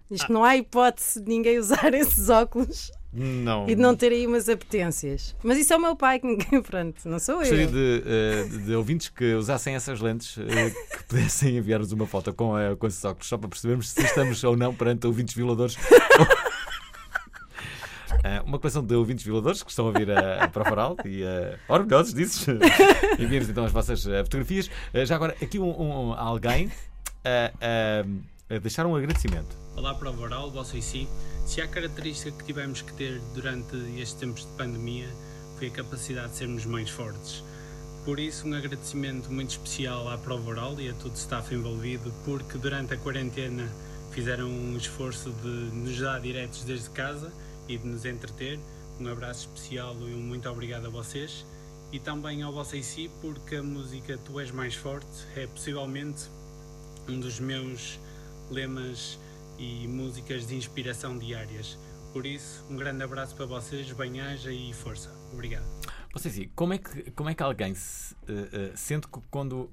Diz 0.09 0.21
Ah. 0.21 0.25
que 0.27 0.33
não 0.33 0.43
há 0.43 0.55
hipótese 0.55 1.21
de 1.21 1.27
ninguém 1.29 1.59
usar 1.59 1.93
esses 1.93 2.29
óculos 2.29 2.89
Não. 3.11 3.67
e 3.67 3.73
de 3.73 3.81
não 3.81 3.95
ter 3.95 4.11
aí 4.11 4.27
umas 4.27 4.47
apetências. 4.47 5.35
Mas 5.43 5.57
isso 5.57 5.73
é 5.73 5.77
o 5.77 5.81
meu 5.81 5.95
pai, 5.95 6.19
que 6.19 6.27
ninguém, 6.27 6.61
pronto, 6.63 7.09
não 7.09 7.17
sou 7.17 7.37
Gostaria 7.39 7.63
eu. 7.63 7.71
de, 7.71 8.03
eh, 8.05 8.43
de- 8.49 8.57
de 8.65 8.75
ouvintes 8.75 9.09
que 9.09 9.33
usassem 9.33 9.73
essas 9.73 9.99
lentes, 9.99 10.37
eh, 10.37 10.69
que 10.97 11.03
pudessem 11.05 11.57
enviar-nos 11.57 11.91
uma 11.91 12.05
foto 12.05 12.31
com, 12.33 12.57
eh, 12.57 12.75
com 12.75 12.85
esses 12.85 13.03
óculos, 13.03 13.27
só 13.27 13.37
para 13.37 13.49
percebermos 13.49 13.89
se 13.89 14.01
estamos 14.03 14.43
ou 14.43 14.55
não 14.55 14.75
perante 14.75 15.07
ouvintes 15.07 15.33
violadores. 15.33 15.75
Eh, 18.23 18.41
uma 18.45 18.59
coleção 18.59 18.83
de 18.83 18.93
ouvintes 18.95 19.23
violadores 19.23 19.63
que 19.63 19.69
estão 19.69 19.85
a 19.85 19.87
ouvir 19.89 20.11
a, 20.11 20.43
a 20.43 20.47
prova 20.49 20.71
oral 20.71 20.97
e 21.05 21.23
eh, 21.23 21.57
orgulhosos 21.69 22.13
disso. 22.13 22.51
Enviem-nos 23.17 23.47
então 23.49 23.63
as 23.63 23.71
vossas 23.71 24.03
fotografias. 24.03 24.69
Já 25.05 25.15
agora, 25.15 25.35
aqui 25.41 25.57
um, 25.57 25.69
um- 26.09 26.13
alguém 26.13 26.69
a 28.49 28.57
deixar 28.57 28.87
um 28.87 28.95
agradecimento. 28.95 29.55
Olá, 29.75 29.93
prova 29.93 30.23
oral, 30.23 30.49
vosso 30.49 30.75
IC. 30.75 31.07
Se 31.45 31.61
há 31.61 31.67
característica 31.67 32.31
que 32.31 32.43
tivemos 32.43 32.81
que 32.81 32.91
ter 32.93 33.21
durante 33.35 33.75
estes 33.95 34.13
tempos 34.13 34.41
de 34.41 34.51
pandemia 34.53 35.07
foi 35.59 35.67
a 35.67 35.71
capacidade 35.71 36.31
de 36.31 36.37
sermos 36.37 36.65
mais 36.65 36.89
fortes. 36.89 37.43
Por 38.03 38.19
isso, 38.19 38.47
um 38.47 38.55
agradecimento 38.55 39.31
muito 39.31 39.51
especial 39.51 40.09
à 40.09 40.17
prova 40.17 40.49
oral 40.49 40.79
e 40.79 40.89
a 40.89 40.93
todo 40.93 41.11
o 41.11 41.15
staff 41.15 41.53
envolvido, 41.53 42.11
porque 42.25 42.57
durante 42.57 42.95
a 42.95 42.97
quarentena 42.97 43.69
fizeram 44.11 44.49
um 44.49 44.75
esforço 44.75 45.29
de 45.43 45.47
nos 45.47 45.99
dar 45.99 46.19
diretos 46.19 46.63
desde 46.63 46.89
casa 46.89 47.31
e 47.67 47.77
de 47.77 47.85
nos 47.85 48.03
entreter. 48.03 48.57
Um 48.99 49.07
abraço 49.07 49.47
especial 49.47 49.95
e 50.01 50.15
um 50.15 50.21
muito 50.21 50.49
obrigado 50.49 50.87
a 50.87 50.89
vocês. 50.89 51.45
E 51.91 51.99
também 51.99 52.41
ao 52.41 52.51
vosso 52.51 52.75
IC, 52.75 53.11
porque 53.21 53.57
a 53.57 53.63
música 53.63 54.17
Tu 54.25 54.39
És 54.39 54.49
Mais 54.49 54.73
Forte 54.73 55.07
é 55.35 55.45
possivelmente 55.45 56.23
um 57.07 57.19
dos 57.19 57.39
meus 57.39 57.99
lemas 58.49 59.19
e 59.57 59.87
músicas 59.87 60.47
de 60.47 60.55
inspiração 60.55 61.17
diárias. 61.17 61.77
Por 62.13 62.25
isso, 62.25 62.65
um 62.69 62.75
grande 62.75 63.03
abraço 63.03 63.35
para 63.35 63.45
vocês, 63.45 63.91
bem-aja 63.91 64.51
e 64.51 64.73
força. 64.73 65.11
Obrigado. 65.31 65.65
Vocês 66.13 66.33
sim, 66.33 66.49
como 66.55 66.73
é 66.73 66.77
que, 66.79 67.11
como 67.11 67.29
é 67.29 67.35
que 67.35 67.43
alguém 67.43 67.75
se, 67.75 68.15
eh, 68.27 68.49
eh, 68.51 68.71
sente 68.75 69.07
que 69.07 69.19
quando, 69.29 69.69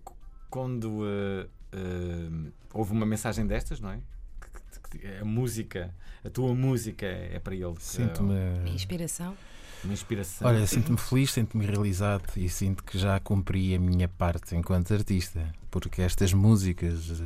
quando 0.50 1.02
eh, 1.06 1.46
eh, 1.72 2.50
houve 2.74 2.92
uma 2.92 3.06
mensagem 3.06 3.46
destas, 3.46 3.80
não 3.80 3.90
é? 3.90 4.00
Que- 4.40 4.90
que- 4.90 4.98
que 4.98 5.06
a 5.18 5.24
música, 5.24 5.94
a 6.22 6.28
tua 6.28 6.54
música 6.54 7.06
é 7.06 7.38
para 7.38 7.54
ele. 7.54 7.72
que- 7.74 7.82
Sinto-me. 7.82 8.34
Inspiração. 8.70 9.34
Uma 9.82 9.92
inspiração. 9.94 10.46
Olha, 10.46 10.66
sinto-me 10.66 10.98
feliz, 10.98 11.30
sinto-me 11.32 11.64
realizado 11.64 12.24
e 12.36 12.48
sinto 12.50 12.84
que 12.84 12.98
já 12.98 13.18
cumpri 13.20 13.74
a 13.74 13.78
minha 13.78 14.08
parte 14.08 14.54
enquanto 14.56 14.92
artista, 14.92 15.50
porque 15.70 16.02
estas 16.02 16.34
músicas. 16.34 17.22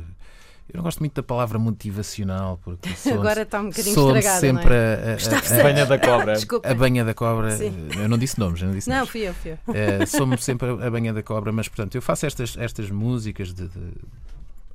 Eu 0.73 0.77
não 0.77 0.83
gosto 0.83 0.99
muito 0.99 1.13
da 1.13 1.23
palavra 1.23 1.59
motivacional, 1.59 2.57
porque 2.63 2.87
Agora 3.11 3.41
está 3.41 3.59
um 3.59 3.69
bocadinho 3.69 3.93
soa-me 3.93 4.19
estragada, 4.19 4.39
sempre 4.39 4.69
não 4.69 4.75
é? 4.75 4.95
a, 5.03 5.09
a, 5.09 5.57
a, 5.57 5.59
a- 5.59 5.63
banha 5.63 5.85
da 5.85 5.99
cobra. 5.99 6.33
Desculpa. 6.33 6.69
A 6.69 6.73
banha 6.73 7.03
da 7.05 7.13
cobra. 7.13 7.57
Sim. 7.57 7.89
Eu 7.99 8.07
não 8.07 8.17
disse 8.17 8.39
nomes, 8.39 8.61
eu 8.61 8.67
não 8.69 8.75
disse 8.75 8.89
Não, 8.89 8.95
nomes. 8.97 9.09
fui 9.11 9.21
eu, 9.27 9.33
fui 9.33 9.51
eu. 9.51 9.57
Eh, 9.73 10.05
Sou-me 10.05 10.37
sempre 10.37 10.69
a 10.69 10.87
a 10.87 10.89
banha 10.91 11.13
da 11.13 11.21
cobra, 11.21 11.51
mas 11.51 11.67
portanto 11.67 11.95
eu 11.95 12.01
faço 12.01 12.25
estas, 12.25 12.55
estas 12.57 12.89
músicas 12.89 13.53
de, 13.53 13.67
de- 13.67 13.93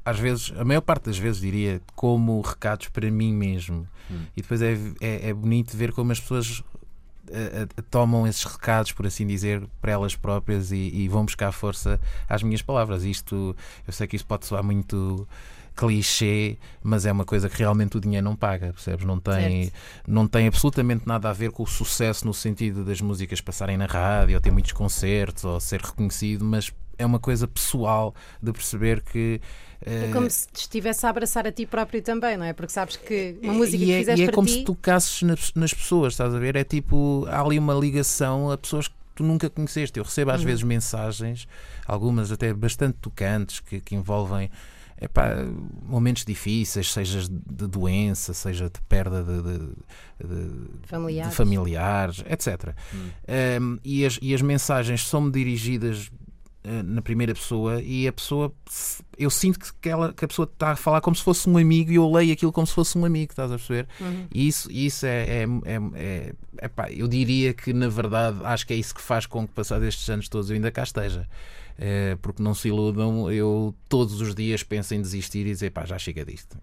às 0.05 0.19
vezes, 0.19 0.53
a 0.57 0.65
maior 0.65 0.83
parte 0.83 1.07
das 1.07 1.19
vezes 1.19 1.41
diria, 1.41 1.81
como 1.95 2.41
recados 2.41 2.89
para 2.89 3.11
mim 3.11 3.33
mesmo. 3.33 3.89
Hum. 4.11 4.21
E 4.37 4.43
depois 4.43 4.63
é, 4.63 4.79
é, 5.01 5.31
é 5.31 5.35
bonito 5.35 5.77
ver 5.77 5.91
como 5.93 6.13
as 6.13 6.21
pessoas 6.21 6.63
eh, 7.29 7.67
eh, 7.77 7.83
tomam 7.91 8.25
esses 8.25 8.45
recados, 8.45 8.93
por 8.93 9.05
assim 9.05 9.27
dizer, 9.27 9.63
para 9.81 9.91
elas 9.93 10.15
próprias 10.15 10.71
e, 10.71 10.77
e 10.77 11.09
vão 11.09 11.25
buscar 11.25 11.51
força 11.51 11.99
às 12.29 12.41
minhas 12.43 12.63
palavras. 12.63 13.03
Isto, 13.03 13.57
eu 13.85 13.93
sei 13.93 14.07
que 14.07 14.15
isto 14.15 14.27
pode 14.27 14.47
soar 14.47 14.63
muito 14.63 15.27
clichê, 15.77 16.57
mas 16.83 17.05
é 17.07 17.13
uma 17.13 17.25
coisa 17.25 17.49
que 17.49 17.59
realmente 17.59 17.97
o 17.97 18.01
dinheiro 18.01 18.25
não 18.25 18.35
paga, 18.35 18.73
percebes? 18.73 19.05
Não 19.05 19.21
tem, 19.21 19.65
Certo. 19.65 19.75
não 20.09 20.27
tem 20.27 20.49
absolutamente 20.49 21.07
nada 21.07 21.29
a 21.31 21.33
ver 21.33 21.51
com 21.53 21.63
o 21.63 21.67
sucesso 21.67 22.27
no 22.27 22.35
sentido 22.35 22.85
das 22.85 23.01
músicas 23.01 23.41
passarem 23.41 23.77
na 23.77 23.87
rádio, 23.87 24.35
ou 24.35 24.41
ter 24.41 24.51
muitos 24.51 24.73
concertos, 24.73 25.45
ou 25.45 25.61
ser 25.61 25.81
reconhecido, 25.83 26.45
mas 26.45 26.73
é 26.99 27.05
uma 27.05 27.19
coisa 27.21 27.47
pessoal 27.47 28.15
de 28.43 28.53
perceber 28.53 29.03
que. 29.03 29.41
É 29.83 30.07
eh, 30.07 30.13
como 30.13 30.29
se 30.31 30.47
estivesse 30.55 31.05
a 31.07 31.11
abraçar 31.11 31.47
a 31.47 31.53
ti 31.53 31.67
próprio 31.67 32.01
também, 32.03 32.37
não 32.37 32.45
é? 32.47 32.53
Porque 32.55 32.73
sabes 32.73 32.97
que 32.97 33.37
uma 33.43 33.53
música 33.53 33.85
e 33.85 33.87
que 33.87 33.93
é, 33.93 33.99
fizeste 33.99 34.21
e 34.21 34.25
é 34.25 34.29
como 34.29 34.47
ti. 34.47 34.53
se 34.55 34.65
tocasses 34.65 35.23
nas, 35.23 35.53
nas 35.55 35.75
pessoas, 35.75 36.15
estás 36.15 36.35
a 36.35 36.39
ver? 36.39 36.57
É 36.57 36.65
tipo, 36.65 37.27
há 37.29 37.41
ali 37.43 37.59
uma 37.59 37.75
ligação 37.75 38.51
a 38.51 38.57
pessoas 38.57 38.89
que 38.89 38.95
tu 39.15 39.23
nunca 39.23 39.51
conheceste. 39.51 39.99
Eu 39.99 40.05
recebo 40.05 40.31
às 40.31 40.41
Uhum. 40.41 40.47
vezes 40.47 40.63
mensagens, 40.63 41.47
algumas 41.87 42.33
até 42.33 42.53
bastante 42.55 42.97
tocantes, 43.01 43.61
que, 43.61 43.79
que 43.81 43.95
envolvem 43.95 44.51
epá, 45.01 45.31
momentos 45.83 46.25
difíceis, 46.25 46.93
seja 46.93 47.21
de 47.29 47.67
doença, 47.67 48.33
seja 48.35 48.65
de 48.71 48.81
perda 48.89 49.23
de, 49.23 49.43
de- 49.43 49.59
de- 50.29 50.87
Familiares. 50.87 51.31
de 51.31 51.37
familiares, 51.37 52.25
etc. 52.29 52.75
Um, 53.61 53.79
e, 53.85 54.05
as, 54.07 54.19
e 54.23 54.35
as 54.35 54.41
mensagens 54.43 55.07
são-me 55.07 55.31
dirigidas 55.31 56.11
eh, 56.65 56.83
na 56.83 57.03
primeira 57.03 57.35
pessoa 57.35 57.81
e 57.83 58.09
a 58.09 58.13
pessoa 58.13 58.53
eu 59.19 59.31
sinto 59.31 59.59
que, 59.61 59.73
que 59.83 59.89
ela, 59.89 60.13
que 60.13 60.25
a 60.25 60.29
pessoa 60.29 60.49
está 60.51 60.73
a 60.73 60.77
falar 60.77 61.01
como 61.01 61.15
se 61.15 61.23
fosse 61.23 61.49
um 61.49 61.57
amigo 61.59 61.93
e 61.93 61.97
eu 61.97 62.11
leio 62.11 62.33
aquilo 62.33 62.51
como 62.53 62.67
se 62.67 62.73
fosse 62.73 62.97
um 62.99 63.05
amigo, 63.05 63.33
estás 63.33 63.53
a 63.53 63.57
perceber? 63.57 63.87
Uhum. 64.01 64.27
E 64.35 64.49
isso, 64.49 64.71
isso 64.73 65.07
é, 65.07 65.43
é, 65.43 65.45
é, 65.65 65.81
é- 65.95 66.33
epá, 66.67 66.91
eu 66.91 67.07
diria 67.07 67.53
que 67.55 67.73
na 67.73 67.89
verdade 67.89 68.39
acho 68.45 68.67
que 68.67 68.73
é 68.73 68.77
isso 68.77 68.95
que 68.95 69.03
faz 69.03 69.27
com 69.27 69.47
que 69.47 69.53
passados 69.53 69.87
estes 69.87 70.09
anos 70.09 70.29
todos 70.29 70.51
eu 70.51 70.57
ainda 70.57 70.71
cá 70.71 70.83
esteja. 70.83 71.29
Eh, 71.79 72.17
porque 72.23 72.43
não 72.43 72.55
se 72.55 72.69
iludam, 72.69 73.31
eu 73.31 73.75
todos 73.89 74.21
os 74.21 74.35
dias 74.35 74.63
penso 74.63 74.95
em 74.95 75.03
desistir 75.03 75.47
e 75.47 75.51
dizer 75.51 75.71
pá, 75.71 75.85
já 75.85 75.99
chega 75.99 76.25
disto. 76.25 76.57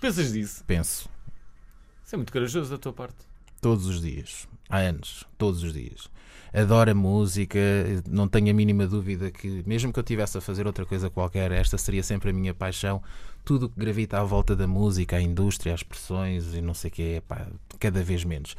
Pensas 0.00 0.32
disso? 0.32 0.64
Penso. 0.66 1.08
Isso 2.04 2.14
é 2.14 2.16
muito 2.16 2.32
corajoso 2.32 2.70
da 2.70 2.78
tua 2.78 2.92
parte. 2.92 3.18
Todos 3.60 3.86
os 3.86 4.00
dias. 4.00 4.48
Há 4.68 4.78
anos. 4.78 5.24
Todos 5.38 5.62
os 5.62 5.72
dias. 5.72 6.08
Adoro 6.52 6.90
a 6.90 6.94
música, 6.94 7.58
não 8.08 8.26
tenho 8.26 8.50
a 8.50 8.52
mínima 8.52 8.86
dúvida 8.86 9.30
que, 9.30 9.62
mesmo 9.66 9.92
que 9.92 9.98
eu 9.98 10.02
estivesse 10.02 10.36
a 10.36 10.40
fazer 10.40 10.66
outra 10.66 10.84
coisa 10.84 11.08
qualquer, 11.08 11.52
esta 11.52 11.78
seria 11.78 12.02
sempre 12.02 12.30
a 12.30 12.32
minha 12.32 12.52
paixão. 12.52 13.00
Tudo 13.44 13.68
que 13.68 13.78
gravita 13.78 14.18
à 14.18 14.24
volta 14.24 14.56
da 14.56 14.66
música, 14.66 15.16
a 15.16 15.22
indústria, 15.22 15.72
as 15.72 15.80
expressões 15.80 16.52
e 16.54 16.60
não 16.60 16.74
sei 16.74 16.90
o 16.90 16.92
quê, 16.92 17.22
pá, 17.26 17.46
cada 17.78 18.02
vez 18.02 18.24
menos. 18.24 18.56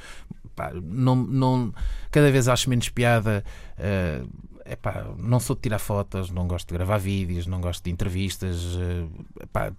Pá, 0.56 0.72
não, 0.74 1.16
não, 1.16 1.74
cada 2.10 2.32
vez 2.32 2.48
acho 2.48 2.70
menos 2.70 2.88
piada. 2.88 3.44
eh, 3.78 4.24
epá, 4.66 5.06
não 5.18 5.40
sou 5.40 5.56
de 5.56 5.64
tirar 5.64 5.80
fotos, 5.80 6.30
não 6.30 6.48
gosto 6.48 6.68
de 6.70 6.74
gravar 6.74 6.98
vídeos, 6.98 7.48
não 7.48 7.62
gosto 7.62 7.84
de 7.84 7.92
entrevistas. 7.92 8.58
eh, 8.78 9.44
epá, 9.44 9.72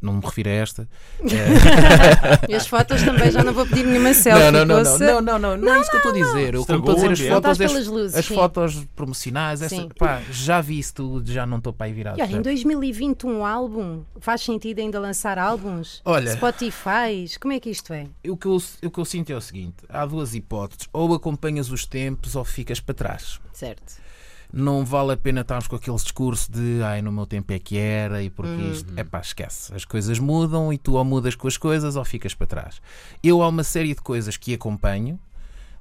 não 0.00 0.14
me 0.14 0.20
refiro 0.24 0.48
a 0.48 0.52
esta. 0.52 0.88
E 2.48 2.54
as 2.54 2.66
fotos 2.66 3.02
também 3.02 3.30
já 3.30 3.42
não 3.42 3.52
vou 3.52 3.66
pedir 3.66 3.84
nenhuma 3.86 4.12
selfie. 4.14 4.44
Não, 4.44 4.64
não, 4.64 4.82
não, 4.82 4.82
não, 4.82 4.98
não, 4.98 5.20
não, 5.22 5.38
não, 5.38 5.56
não 5.56 5.74
é 5.74 5.80
isso 5.80 5.90
que 5.90 5.96
eu 5.96 5.98
estou 5.98 6.12
a 6.12 6.14
dizer. 6.14 6.54
Eu 6.54 6.60
estou 6.60 6.76
a 6.76 6.94
dizer 6.94 7.12
as 7.12 7.20
fotos, 7.20 7.60
as, 7.60 7.86
luzes, 7.86 8.14
as 8.16 8.26
fotos 8.26 8.84
promocionais, 8.94 9.62
essa, 9.62 9.88
pá, 9.98 10.22
já 10.30 10.60
vi 10.60 10.78
isso 10.78 10.94
tudo, 10.94 11.30
já 11.30 11.46
não 11.46 11.58
estou 11.58 11.72
para 11.72 11.86
aí 11.86 11.92
virado. 11.92 12.18
E 12.18 12.22
olha, 12.22 12.28
em 12.28 12.42
percebes? 12.42 12.62
2020 12.62 13.26
um 13.26 13.44
álbum, 13.44 14.02
faz 14.20 14.42
sentido 14.42 14.80
ainda 14.80 15.00
lançar 15.00 15.38
álbuns? 15.38 16.00
Olha- 16.04 16.32
Spotify, 16.32 17.26
como 17.40 17.52
é 17.54 17.60
que 17.60 17.70
isto 17.70 17.92
é? 17.92 18.06
o, 18.28 18.36
que 18.36 18.46
eu, 18.46 18.62
o 18.84 18.90
que 18.90 18.98
eu 18.98 19.04
sinto 19.04 19.30
é 19.32 19.36
o 19.36 19.40
seguinte: 19.40 19.76
há 19.88 20.04
duas 20.06 20.34
hipóteses. 20.34 20.88
Ou 20.92 21.14
acompanhas 21.14 21.70
os 21.70 21.86
tempos 21.86 22.36
ou 22.36 22.44
ficas 22.44 22.80
para 22.80 22.94
trás. 22.94 23.40
Certo. 23.52 24.05
Não 24.52 24.84
vale 24.84 25.12
a 25.12 25.16
pena 25.16 25.40
estarmos 25.42 25.66
com 25.68 25.76
aquele 25.76 25.96
discurso 25.96 26.50
de 26.50 26.80
ai, 26.82 27.02
no 27.02 27.10
meu 27.12 27.26
tempo 27.26 27.52
é 27.52 27.58
que 27.58 27.76
era 27.76 28.22
e 28.22 28.30
porque 28.30 28.50
Uhum. 28.52 28.72
isto. 28.72 28.92
É 28.96 29.04
pá, 29.04 29.20
esquece. 29.20 29.74
As 29.74 29.84
coisas 29.84 30.18
mudam 30.18 30.72
e 30.72 30.78
tu 30.78 30.94
ou 30.94 31.04
mudas 31.04 31.34
com 31.34 31.46
as 31.48 31.56
coisas 31.56 31.96
ou 31.96 32.04
ficas 32.04 32.34
para 32.34 32.46
trás. 32.46 32.80
Eu 33.22 33.42
há 33.42 33.48
uma 33.48 33.64
série 33.64 33.94
de 33.94 34.00
coisas 34.00 34.36
que 34.36 34.54
acompanho. 34.54 35.18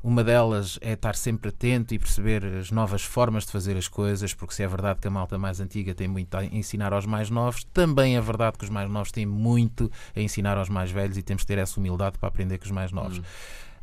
Uma 0.03 0.23
delas 0.23 0.77
é 0.81 0.91
estar 0.93 1.15
sempre 1.15 1.49
atento 1.49 1.91
e 1.95 1.97
perceber 1.97 2.45
as 2.45 2.69
novas 2.69 3.01
formas 3.01 3.43
de 3.43 3.51
fazer 3.51 3.75
as 3.75 3.87
coisas, 3.87 4.35
porque 4.35 4.53
se 4.53 4.61
é 4.61 4.67
verdade 4.67 4.99
que 4.99 5.07
a 5.07 5.09
malta 5.09 5.35
mais 5.35 5.59
antiga 5.59 5.95
tem 5.95 6.07
muito 6.07 6.35
a 6.37 6.45
ensinar 6.45 6.93
aos 6.93 7.07
mais 7.07 7.31
novos, 7.31 7.63
também 7.73 8.15
é 8.15 8.21
verdade 8.21 8.55
que 8.55 8.63
os 8.65 8.69
mais 8.69 8.87
novos 8.87 9.11
têm 9.11 9.25
muito 9.25 9.89
a 10.15 10.19
ensinar 10.21 10.59
aos 10.59 10.69
mais 10.69 10.91
velhos 10.91 11.17
e 11.17 11.23
temos 11.23 11.41
que 11.41 11.47
ter 11.47 11.57
essa 11.57 11.79
humildade 11.79 12.19
para 12.19 12.27
aprender 12.29 12.59
com 12.59 12.65
os 12.65 12.71
mais 12.71 12.91
novos. 12.91 13.19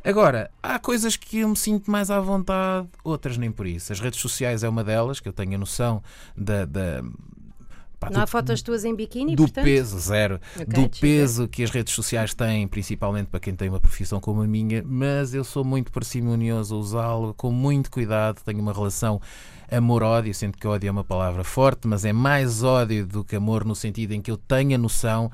Agora, 0.03 0.51
há 0.61 0.77
coisas 0.79 1.15
que 1.15 1.39
eu 1.39 1.49
me 1.49 1.55
sinto 1.55 1.89
mais 1.89 2.11
à 2.11 2.19
vontade, 2.19 2.87
outras 3.03 3.37
nem 3.37 3.51
por 3.51 3.65
isso. 3.65 3.93
As 3.93 3.99
redes 3.99 4.19
sociais 4.19 4.63
é 4.63 4.69
uma 4.69 4.83
delas, 4.83 5.19
que 5.19 5.29
eu 5.29 5.33
tenho 5.33 5.55
a 5.55 5.57
noção 5.57 6.03
da. 6.35 6.65
da 6.65 7.01
Não 8.11 8.21
há 8.21 8.27
fotos 8.27 8.61
tuas 8.61 8.83
em 8.83 8.93
biquíni, 8.93 9.33
do 9.33 9.43
portanto? 9.43 9.63
peso, 9.63 9.97
zero. 9.97 10.41
Ok, 10.59 10.65
do 10.65 10.89
peso 10.89 11.47
que 11.47 11.63
as 11.63 11.69
redes 11.69 11.93
sociais 11.93 12.33
têm, 12.33 12.67
principalmente 12.67 13.27
para 13.27 13.39
quem 13.39 13.55
tem 13.55 13.69
uma 13.69 13.79
profissão 13.79 14.19
como 14.19 14.41
a 14.41 14.47
minha, 14.47 14.83
mas 14.85 15.33
eu 15.33 15.43
sou 15.43 15.63
muito 15.63 15.89
parcimonioso 15.89 16.75
a 16.75 16.77
usá-lo, 16.77 17.33
com 17.33 17.49
muito 17.49 17.89
cuidado, 17.89 18.41
tenho 18.43 18.59
uma 18.59 18.73
relação 18.73 19.21
amor-ódio, 19.71 20.33
sendo 20.33 20.57
que 20.57 20.67
ódio 20.67 20.89
é 20.89 20.91
uma 20.91 21.05
palavra 21.05 21.45
forte, 21.45 21.87
mas 21.87 22.03
é 22.03 22.11
mais 22.11 22.61
ódio 22.61 23.07
do 23.07 23.23
que 23.23 23.37
amor, 23.37 23.63
no 23.63 23.73
sentido 23.73 24.11
em 24.11 24.21
que 24.21 24.29
eu 24.29 24.35
tenho 24.35 24.75
a 24.75 24.77
noção 24.77 25.31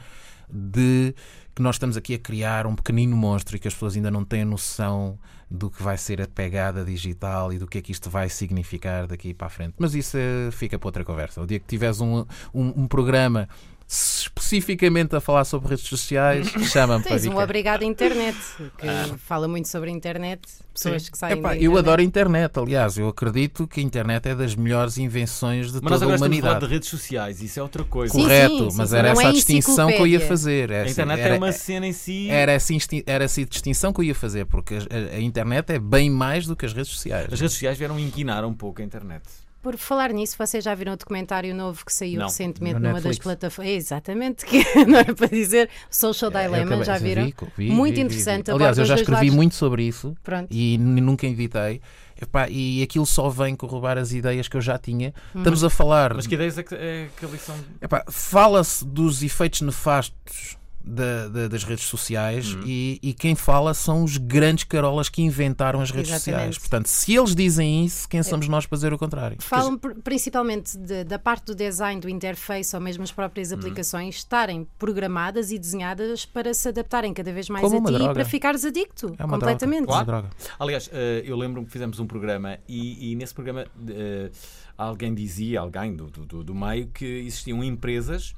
de 0.52 1.14
que 1.60 1.64
nós 1.64 1.76
estamos 1.76 1.98
aqui 1.98 2.14
a 2.14 2.18
criar 2.18 2.66
um 2.66 2.74
pequenino 2.74 3.18
monstro 3.18 3.58
e 3.58 3.60
que 3.60 3.68
as 3.68 3.74
pessoas 3.74 3.94
ainda 3.94 4.10
não 4.10 4.24
têm 4.24 4.46
noção 4.46 5.20
do 5.52 5.70
que 5.70 5.84
vai 5.84 5.98
ser 5.98 6.22
a 6.22 6.26
pegada 6.26 6.86
digital 6.86 7.52
e 7.52 7.58
do 7.58 7.68
que 7.68 7.80
é 7.80 7.82
que 7.82 7.92
isto 7.92 8.10
vai 8.10 8.30
significar 8.30 9.06
daqui 9.06 9.34
para 9.34 9.48
a 9.48 9.50
frente. 9.50 9.74
Mas 9.78 9.94
isso 9.94 10.16
eh, 10.16 10.52
fica 10.54 10.80
para 10.80 10.88
outra 10.88 11.04
conversa. 11.04 11.42
O 11.42 11.46
dia 11.46 11.60
que 11.60 11.68
tiveres 11.68 12.00
um, 12.00 12.26
um, 12.54 12.84
um 12.84 12.88
programa 12.88 13.50
especificamente 13.92 15.16
a 15.16 15.20
falar 15.20 15.44
sobre 15.46 15.70
redes 15.70 15.86
sociais, 15.86 16.48
chama-me 16.72 17.04
para 17.04 17.18
Tens 17.18 17.26
um 17.26 17.38
obrigado 17.40 17.84
internet, 17.84 18.38
que 18.78 18.88
Ah. 18.88 19.16
fala 19.18 19.48
muito 19.48 19.68
sobre 19.68 19.90
a 19.90 19.94
internet, 19.94 20.42
pessoas 20.74 21.10
que 21.10 21.18
saem 21.18 21.40
Epá, 21.40 21.50
da 21.50 21.56
eu 21.56 21.62
internet. 21.62 21.80
adoro 21.80 22.02
a 22.02 22.04
internet, 22.06 22.60
aliás, 22.60 22.98
eu 23.00 23.08
acredito 23.08 23.68
que 23.68 23.80
a 23.80 23.84
internet 23.84 24.30
é 24.30 24.36
das 24.36 24.56
melhores 24.56 24.98
invenções 25.00 25.72
de 25.72 25.80
Mas 25.82 25.94
toda 25.94 25.96
a 25.96 25.98
agora 26.06 26.16
estamos 26.16 26.16
a 26.16 26.20
falar 26.20 26.26
humanidade. 26.52 26.68
de 26.68 26.72
redes 26.74 26.90
sociais, 26.90 27.42
isso 27.42 27.60
é 27.60 27.64
outra 27.64 27.84
coisa. 27.84 28.14
Sim, 28.14 28.22
Correto, 28.22 28.72
sim, 28.72 28.78
mas 28.78 28.90
sim, 28.92 28.96
era 28.96 29.10
essa 29.10 29.24
é 29.24 29.26
a 29.26 29.32
distinção 29.32 29.88
que 29.88 30.00
eu 30.00 30.08
ia 30.08 30.20
fazer. 30.20 30.72
A 30.72 30.76
Essa- 30.76 30.92
internet 30.92 31.20
era, 31.22 31.34
é 31.36 31.38
uma 31.38 31.52
cena 31.52 31.88
em 31.88 31.94
si. 31.94 32.30
Era 32.30 32.52
essa, 32.52 32.74
era 33.08 33.24
essa 33.24 33.44
distinção 33.46 33.92
que 33.92 34.00
eu 34.02 34.04
ia 34.04 34.16
fazer, 34.16 34.46
porque 34.46 34.76
a, 34.76 34.78
a- 34.78 35.16
a 35.18 35.20
internet 35.20 35.72
é 35.74 35.80
bem 35.80 36.10
mais 36.12 36.46
do 36.46 36.56
que 36.56 36.66
as 36.66 36.74
redes 36.74 36.92
sociais. 36.92 37.28
As 37.34 37.40
redes 37.40 37.54
sociais 37.54 37.78
vieram 37.78 38.00
inquinar 38.00 38.46
um 38.46 38.54
pouco 38.54 38.82
a 38.82 38.86
internet. 38.86 39.24
Por 39.62 39.76
falar 39.78 40.14
nisso, 40.14 40.36
vocês 40.38 40.64
já 40.64 40.74
viram 40.74 40.94
o 40.94 40.96
documentário 40.98 41.54
novo 41.54 41.84
que 41.86 41.92
saiu 41.94 42.20
Não. 42.20 42.28
recentemente 42.28 42.80
numa 42.80 43.02
das 43.02 43.20
plataformas. 43.20 43.74
Exatamente, 43.74 44.46
que 44.48 44.64
não 44.86 45.00
era 45.00 45.14
para 45.14 45.28
dizer 45.28 45.70
Social 45.90 46.32
É, 46.34 46.44
Dilemma, 46.46 46.66
acabei- 46.66 46.86
já 46.86 46.98
viram? 46.98 47.26
vi, 47.26 47.36
vi, 47.58 47.70
muito 47.72 47.96
vi, 47.96 48.02
interessante. 48.02 48.46
vi. 48.46 48.52
Aliás, 48.54 48.78
eu 48.78 48.86
já 48.86 48.96
escrevi 48.96 49.22
lados. 49.26 49.36
muito 49.36 49.56
sobre 49.56 49.84
isso 49.84 50.16
Pronto. 50.24 50.48
e 50.50 50.78
nunca 50.78 51.28
editei. 51.28 51.82
Epá, 52.22 52.50
e 52.50 52.84
aquilo 52.84 53.06
só 53.06 53.30
vem 53.30 53.56
corroborar 53.56 53.98
as 53.98 54.12
ideias 54.12 54.48
que 54.50 54.58
eu 54.58 54.62
já 54.62 54.78
tinha. 54.78 55.14
Uhum. 55.34 55.40
Estamos 55.42 55.64
a 55.64 55.70
falar. 55.70 56.14
Mas 56.14 56.28
que 56.28 56.36
ideias 56.36 56.58
é 56.58 56.64
que, 56.64 56.76
é 56.76 57.08
que 57.18 57.26
ali 57.26 57.38
são. 57.38 57.56
Epá, 57.82 58.04
Fala-se 58.10 58.86
dos 58.86 59.24
efeitos 59.24 59.62
nefastos 59.62 60.58
da- 60.82 61.28
da- 61.28 61.48
das 61.48 61.64
redes 61.64 61.86
sociais 61.86 62.54
Uhum. 62.54 62.62
e, 62.66 63.00
e 63.04 63.14
quem 63.14 63.36
fala 63.36 63.74
são 63.74 64.04
os 64.04 64.18
grandes 64.18 64.64
carolas 64.64 65.10
que 65.10 65.22
inventaram 65.22 65.82
as 65.82 65.92
redes 65.92 66.10
Exatamente. 66.12 66.54
sociais. 66.54 66.58
Portanto, 66.58 66.88
se 66.88 67.16
eles 67.16 67.36
dizem 67.36 67.86
isso, 67.86 68.08
quem 68.08 68.24
somos 68.24 68.48
nós 68.48 68.66
para 68.66 68.76
dizer 68.78 68.94
o 68.94 68.98
contrário? 68.98 69.38
Falam 69.42 69.78
pr- 69.78 69.94
principalmente 70.04 70.78
de- 70.78 71.04
da 71.04 71.20
parte 71.20 71.46
do 71.48 71.56
design, 71.56 72.00
do 72.02 72.10
interface 72.10 72.76
ou 72.76 72.82
mesmo 72.82 73.04
as 73.04 73.12
próprias 73.12 73.52
Uhum. 73.52 73.58
aplicações 73.60 74.16
estarem 74.16 74.66
programadas 74.80 75.52
e 75.52 75.60
desenhadas 75.60 76.26
para 76.26 76.54
se 76.54 76.70
adaptarem 76.70 77.14
cada 77.14 77.32
vez 77.34 77.50
mais 77.50 77.64
Como 77.64 77.78
a 77.88 77.90
ti 77.90 77.96
e 77.96 77.98
droga. 77.98 78.14
para 78.14 78.26
ficares 78.26 78.64
adicto 78.66 79.14
É 79.20 79.26
uma 79.26 79.38
completamente. 79.38 79.86
droga. 79.86 80.06
Claro. 80.06 80.22
droga. 80.24 80.30
Aliás, 80.60 80.90
eh, 80.94 81.22
eu 81.26 81.36
lembro-me 81.38 81.66
que 81.68 81.72
fizemos 81.74 82.00
um 82.00 82.08
programa 82.08 82.58
e, 82.68 83.12
e 83.12 83.16
nesse 83.16 83.34
programa 83.34 83.66
eh, 83.90 84.32
alguém 84.78 85.14
dizia, 85.14 85.60
alguém 85.60 85.96
do, 85.96 86.06
do- 86.08 86.44
do 86.44 86.56
meio, 86.56 86.88
que 86.88 87.06
existiam 87.06 87.64
empresas 87.64 88.34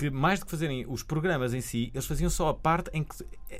que, 0.00 0.10
mais 0.10 0.38
do 0.40 0.46
que 0.46 0.50
fazerem 0.50 0.86
os 0.88 1.02
programas 1.02 1.52
em 1.52 1.60
si, 1.60 1.90
eles 1.92 2.06
faziam 2.06 2.30
só 2.30 2.48
a 2.48 2.54
parte 2.54 2.90
em 2.94 3.04
que, 3.04 3.14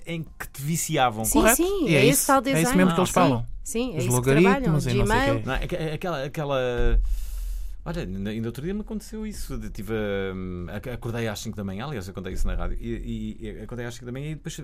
em 0.07 0.23
que 0.23 0.49
te 0.51 0.63
viciavam. 0.63 1.25
Sim, 1.25 1.33
Correto? 1.41 1.57
sim, 1.57 1.87
E 1.89 1.95
é 1.95 1.99
é, 1.99 2.05
isso- 2.05 2.11
esse 2.21 2.27
tal 2.27 2.37
é 2.39 2.41
isso 2.41 2.55
design. 2.57 2.77
mesmo 2.79 2.95
que 2.95 3.01
eles 3.01 3.09
Sim, 3.11 3.15
falam. 3.15 3.47
Sim, 3.63 3.87
é 3.95 3.99
Os 3.99 4.05
isso 4.05 4.09
que 4.09 4.15
logaritmos 4.15 4.51
trabalham. 4.53 4.73
não 4.73 4.81
sei 4.81 5.01
o 5.01 5.05
Gmail. 5.05 5.35
quê. 5.41 5.47
Não, 5.47 5.55
é? 5.55 5.65
Aqu- 5.65 5.95
aquela, 5.95 6.25
aquela. 6.25 7.01
Olha, 7.85 8.03
ainda, 8.03 8.47
outro 8.49 8.63
dia 8.63 8.75
me 8.75 8.81
aconteceu 8.83 9.27
isso. 9.27 9.57
De, 9.57 9.71
tive, 9.71 9.95
ac- 10.75 10.91
acordei 10.91 11.27
às 11.29 11.39
5 11.41 11.57
da 11.57 11.65
manhã, 11.65 11.87
aliás, 11.87 12.07
eu 12.09 12.13
contei 12.15 12.33
isso 12.35 12.47
na 12.47 12.55
rádio. 12.55 12.77
E, 12.81 13.37
e- 13.41 13.47
e 13.47 13.61
acordei 13.63 13.87
às 13.87 13.95
5 13.95 14.05
da 14.07 14.13
manhã 14.13 14.31
e 14.31 14.35
depois 14.35 14.59
eh, 14.59 14.63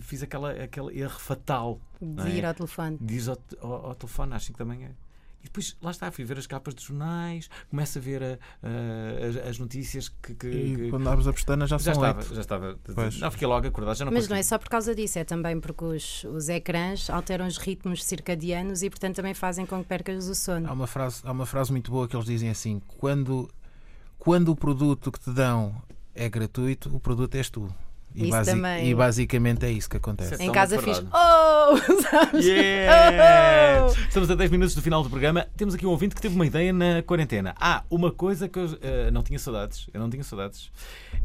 fiz 0.00 0.22
aquela, 0.22 0.50
aquele 0.52 0.98
erro 1.00 1.18
fatal 1.18 1.80
De 2.00 2.28
é? 2.30 2.36
ir 2.36 2.44
ao 2.44 2.52
telefone. 2.54 2.98
De 3.00 3.14
ir 3.16 3.22
ao, 3.30 3.38
ao- 3.70 3.86
ao 3.86 3.94
telefone 3.94 4.34
às 4.34 4.44
5 4.44 4.58
da 4.58 4.64
manhã. 4.64 4.90
E 5.40 5.44
depois, 5.44 5.74
lá 5.80 5.90
está, 5.90 6.10
fui 6.12 6.24
ver 6.24 6.38
as 6.38 6.46
capas 6.46 6.74
dos 6.74 6.84
jornais, 6.84 7.48
começo 7.70 7.98
a 7.98 8.00
ver 8.00 8.22
a- 8.22 8.38
a- 8.62 9.26
as, 9.28 9.36
as 9.50 9.58
notícias 9.58 10.08
que. 10.08 10.34
que- 10.34 10.46
E 10.48 10.76
que- 10.76 10.90
quando 10.90 11.08
abres 11.08 11.26
a 11.26 11.32
pestana 11.32 11.66
já 11.66 11.78
são 11.78 11.92
estava, 11.94 12.22
já 12.22 12.40
estava. 12.40 12.78
Pois. 12.94 13.18
Não, 13.18 13.30
fiquei 13.30 13.48
logo 13.48 13.66
acordado, 13.66 13.96
já 13.96 14.04
não 14.04 14.12
Mas 14.12 14.24
não 14.24 14.36
consegui. 14.36 14.40
é 14.40 14.42
só 14.42 14.58
por 14.58 14.68
causa 14.68 14.94
disso, 14.94 15.18
é 15.18 15.24
também 15.24 15.58
porque 15.58 15.82
os, 15.84 16.24
os 16.24 16.48
ecrãs 16.50 17.08
alteram 17.08 17.46
os 17.46 17.56
ritmos 17.56 18.04
circadianos 18.04 18.82
e, 18.82 18.90
portanto, 18.90 19.16
também 19.16 19.32
fazem 19.34 19.64
com 19.64 19.80
que 19.80 19.88
percas 19.88 20.28
o 20.28 20.34
sono. 20.34 20.68
Há 20.68 20.72
uma 20.72 20.86
frase, 20.86 21.22
há 21.24 21.32
uma 21.32 21.46
frase 21.46 21.70
muito 21.72 21.90
boa 21.90 22.06
que 22.06 22.14
eles 22.14 22.26
dizem 22.26 22.50
assim: 22.50 22.80
quando, 22.86 23.48
quando 24.18 24.50
o 24.50 24.56
produto 24.56 25.10
que 25.10 25.18
te 25.20 25.30
dão 25.32 25.74
é 26.14 26.28
gratuito, 26.28 26.94
o 26.94 27.00
produto 27.00 27.34
és 27.36 27.48
tu. 27.48 27.72
E, 28.14 28.22
Isso 28.22 28.30
basi- 28.32 28.50
também. 28.50 28.88
e 28.88 28.94
basicamente 28.94 29.64
é 29.64 29.70
isso 29.70 29.88
que 29.88 29.96
acontece. 29.96 30.42
Em 30.42 30.50
casa 30.50 30.78
fiz. 30.80 30.98
Oh! 30.98 31.76
Sabes? 32.10 32.44
Yeah! 32.44 33.86
Oh! 33.86 33.90
Estamos 34.08 34.30
a 34.30 34.34
10 34.34 34.50
minutos 34.50 34.74
do 34.74 34.82
final 34.82 35.02
do 35.02 35.08
programa. 35.10 35.46
Temos 35.56 35.74
aqui 35.74 35.86
um 35.86 35.90
ouvinte 35.90 36.14
que 36.14 36.20
teve 36.20 36.34
uma 36.34 36.44
ideia 36.46 36.72
na 36.72 37.02
quarentena. 37.02 37.54
Ah, 37.58 37.84
uma 37.88 38.10
coisa 38.10 38.48
que 38.48 38.58
eu 38.58 38.78
eh, 38.82 39.10
não 39.12 39.22
tinha 39.22 39.38
saudades. 39.38 39.88
Eu 39.94 40.00
não 40.00 40.10
tinha 40.10 40.24
saudades. 40.24 40.70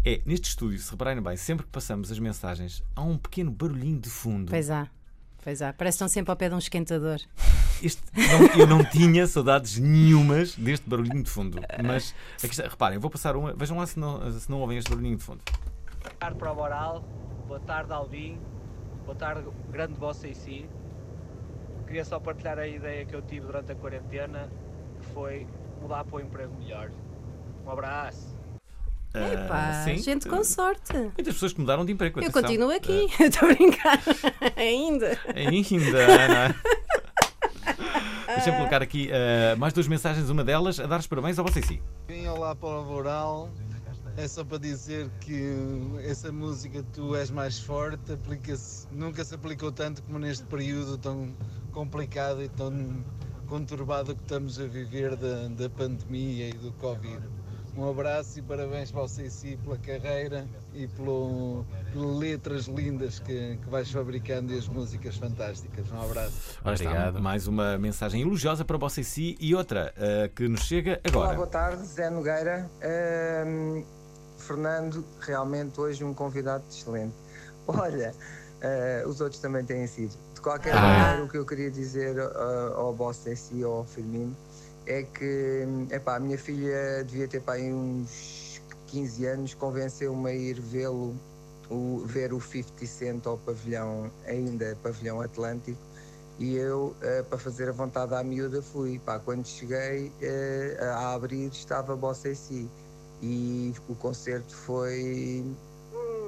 É, 0.05 0.21
neste 0.25 0.49
estúdio, 0.49 0.77
se 0.79 0.91
repararem 0.91 1.21
bem, 1.21 1.35
sempre 1.37 1.65
que 1.65 1.71
passamos 1.71 2.11
as 2.11 2.19
mensagens, 2.19 2.83
há 2.95 3.01
um 3.01 3.17
pequeno 3.17 3.49
barulhinho 3.51 3.99
de 3.99 4.09
fundo. 4.09 4.49
Pois 4.51 4.69
há. 4.69 4.87
Pois 5.43 5.61
há. 5.61 5.73
Parece 5.73 5.95
que 5.97 6.03
estão 6.03 6.07
sempre 6.07 6.31
ao 6.31 6.37
pé 6.37 6.49
de 6.49 6.55
um 6.55 6.59
esquentador. 6.59 7.19
Este- 7.83 8.01
não- 8.15 8.61
eu 8.61 8.67
não 8.67 8.83
tinha 8.85 9.25
saudades 9.27 9.77
nenhumas 9.77 10.55
deste 10.55 10.87
barulhinho 10.89 11.23
de 11.23 11.29
fundo. 11.29 11.59
Mas, 11.83 12.13
aqui 12.37 12.47
está, 12.53 12.63
reparem, 12.67 12.97
vou 12.99 13.09
passar 13.11 13.35
uma. 13.35 13.53
Vejam 13.53 13.77
lá 13.77 13.85
se 13.85 13.99
não, 13.99 14.31
se 14.39 14.49
não 14.49 14.59
ouvem 14.59 14.77
este 14.77 14.89
barulhinho 14.89 15.17
de 15.17 15.23
fundo. 15.23 15.41
Boa 16.25 16.31
tarde 16.31 16.39
para 16.39 16.51
o 16.51 16.55
Moral, 16.55 17.03
boa 17.47 17.59
tarde 17.59 17.93
Alvin, 17.93 18.39
boa 19.05 19.15
tarde 19.15 19.47
grande 19.69 19.93
vossa 19.93 20.27
em 20.27 20.33
si. 20.33 20.67
Queria 21.85 22.03
só 22.03 22.19
partilhar 22.19 22.57
a 22.57 22.67
ideia 22.67 23.05
que 23.05 23.15
eu 23.15 23.21
tive 23.21 23.45
durante 23.45 23.71
a 23.71 23.75
quarentena, 23.75 24.49
que 24.99 25.05
foi 25.13 25.45
mudar 25.79 26.03
para 26.03 26.17
um 26.17 26.21
emprego 26.21 26.51
melhor. 26.57 26.89
Um 27.63 27.69
abraço. 27.69 28.35
Epá, 29.13 29.69
Ah, 29.69 29.83
sim. 29.83 29.99
gente 29.99 30.27
com 30.27 30.43
sorte. 30.43 30.93
Muitas 30.97 31.35
pessoas 31.35 31.53
que 31.53 31.61
mudaram 31.61 31.85
de 31.85 31.91
emprego. 31.91 32.19
Eu 32.19 32.23
atenção. 32.23 32.41
continuo 32.41 32.71
aqui. 32.71 33.05
Estou 33.21 33.47
a 33.47 33.53
brincar. 33.53 33.99
Ainda. 34.57 35.19
Ainda, 35.35 36.07
não 36.27 36.37
é? 36.37 36.55
Deixa-me 38.33 38.57
colocar 38.57 38.81
aqui 38.81 39.09
eh, 39.11 39.55
mais 39.59 39.73
duas 39.73 39.87
mensagens, 39.87 40.27
uma 40.31 40.43
delas 40.43 40.79
a 40.79 40.87
dar 40.87 40.99
os 40.99 41.05
parabéns 41.05 41.37
ao 41.37 41.45
vocês 41.45 41.67
sim. 41.67 41.79
Vim 42.07 42.25
olá 42.27 42.55
para 42.55 42.79
o 42.79 42.83
Voral. 42.83 43.51
É 44.17 44.27
só 44.27 44.45
para 44.45 44.59
dizer 44.59 45.09
que 45.19 45.53
essa 46.03 46.31
música 46.31 46.81
Tu 46.93 47.15
És 47.17 47.29
Mais 47.29 47.59
Forte 47.59 48.13
aplica-se, 48.13 48.87
nunca 48.91 49.25
se 49.25 49.35
aplicou 49.35 49.71
tanto 49.73 50.01
como 50.03 50.17
neste 50.19 50.45
período 50.45 50.97
tão 50.97 51.35
complicado 51.73 52.41
e 52.41 52.47
tão 52.47 53.03
conturbado 53.47 54.15
que 54.15 54.21
estamos 54.21 54.59
a 54.59 54.65
viver 54.65 55.17
da, 55.17 55.49
da 55.49 55.69
pandemia 55.69 56.49
e 56.49 56.53
do 56.53 56.71
Covid. 56.73 57.21
Um 57.77 57.89
abraço 57.89 58.39
e 58.39 58.41
parabéns 58.41 58.89
para 58.89 59.01
o 59.01 59.07
CC 59.07 59.57
pela 59.61 59.77
carreira 59.77 60.47
e 60.73 60.87
pelo, 60.87 61.65
pelas 61.91 62.17
letras 62.17 62.65
lindas 62.67 63.19
que, 63.19 63.57
que 63.57 63.69
vais 63.69 63.91
fabricando 63.91 64.53
e 64.53 64.57
as 64.57 64.65
músicas 64.69 65.17
fantásticas. 65.17 65.91
Um 65.91 66.01
abraço. 66.01 66.57
Está, 66.73 67.11
mais 67.11 67.47
uma 67.47 67.77
mensagem 67.77 68.21
elogiosa 68.21 68.63
para 68.63 68.77
vocês 68.77 69.05
sim 69.07 69.35
e 69.41 69.53
outra 69.53 69.93
eh, 69.97 70.31
que 70.33 70.47
nos 70.47 70.61
chega 70.61 71.01
Olá, 71.13 71.23
agora. 71.25 71.35
boa 71.35 71.47
tarde, 71.47 71.85
Zé 71.85 72.09
Nogueira. 72.09 72.71
Ahm, 72.81 73.83
Fernando, 74.45 75.03
realmente 75.19 75.79
hoje 75.79 76.03
um 76.03 76.13
convidado 76.13 76.63
excelente. 76.69 77.13
Olha, 77.67 78.13
ah, 78.61 79.07
os 79.07 79.19
outros 79.21 79.41
também 79.41 79.65
têm 79.65 79.87
sido. 79.87 80.15
De 80.35 80.41
qualquer 80.41 80.75
Ah. 80.75 80.81
maneira, 80.81 81.23
o 81.23 81.27
que 81.27 81.37
eu 81.37 81.45
queria 81.45 81.71
dizer 81.71 82.19
ah, 82.19 82.73
ao 82.75 82.93
Boss 82.93 83.25
SI, 83.25 83.63
ao 83.63 83.83
Firmino, 83.85 84.35
é 84.85 85.01
que 85.03 85.65
epá, 85.91 86.17
a 86.17 86.19
minha 86.19 86.37
filha 86.37 87.03
devia 87.03 87.27
ter 87.27 87.41
pá, 87.41 87.57
uns 87.57 88.61
15 88.87 89.25
anos, 89.25 89.53
convenceu-me 89.55 90.29
a 90.29 90.33
ir 90.33 90.59
vê-lo, 90.61 91.15
o- 91.69 92.03
ver 92.05 92.31
o 92.33 92.39
50 92.39 92.85
Cent 92.85 93.25
ao 93.25 93.37
pavilhão, 93.39 94.11
ainda 94.27 94.77
pavilhão 94.83 95.21
Atlântico. 95.21 95.79
E 96.37 96.53
eu, 96.55 96.93
eh, 97.01 97.23
para 97.23 97.37
fazer 97.39 97.69
a 97.69 97.71
vontade 97.71 98.13
à 98.13 98.21
miúda, 98.21 98.61
fui. 98.61 98.99
Pá, 98.99 99.17
quando 99.19 99.47
cheguei 99.47 100.11
a 100.81 101.13
abrir, 101.13 101.47
estava 101.47 101.95
Boss 101.95 102.25
AC. 102.25 102.67
E 103.21 103.73
o 103.87 103.95
concerto 103.95 104.55
foi 104.55 105.43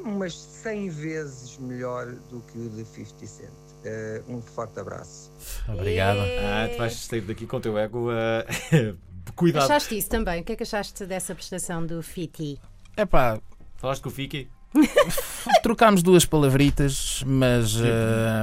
umas 0.05 0.33
100 0.33 0.89
vezes 0.89 1.57
melhor 1.57 2.07
do 2.29 2.39
que 2.41 2.57
o 2.57 2.69
de 2.69 2.85
50 2.85 3.27
Cent. 3.27 3.49
Eh, 3.83 4.21
um 4.27 4.41
forte 4.41 4.79
abraço. 4.79 5.31
Obrigado. 5.67 6.19
Ah, 6.19 6.67
tu 6.71 6.77
vais 6.77 6.93
sair 6.95 7.21
daqui 7.21 7.45
com 7.45 7.57
o 7.57 7.59
teu 7.59 7.77
ego. 7.77 8.09
eh, 8.11 8.95
cuidado. 9.35 9.65
Achaste 9.65 9.97
isso 9.97 10.09
também? 10.09 10.41
O 10.41 10.43
que 10.43 10.53
é 10.53 10.55
que 10.55 10.63
achaste 10.63 11.05
dessa 11.05 11.35
prestação 11.35 11.85
do 11.85 12.01
Fiti? 12.01 12.59
É 12.95 13.05
pá, 13.05 13.39
Falaste 13.77 14.01
com 14.01 14.09
o 14.09 14.11
Fiki? 14.11 14.49
trocámos 15.67 16.01
duas 16.01 16.23
palavritas, 16.25 17.21
mas 17.27 17.75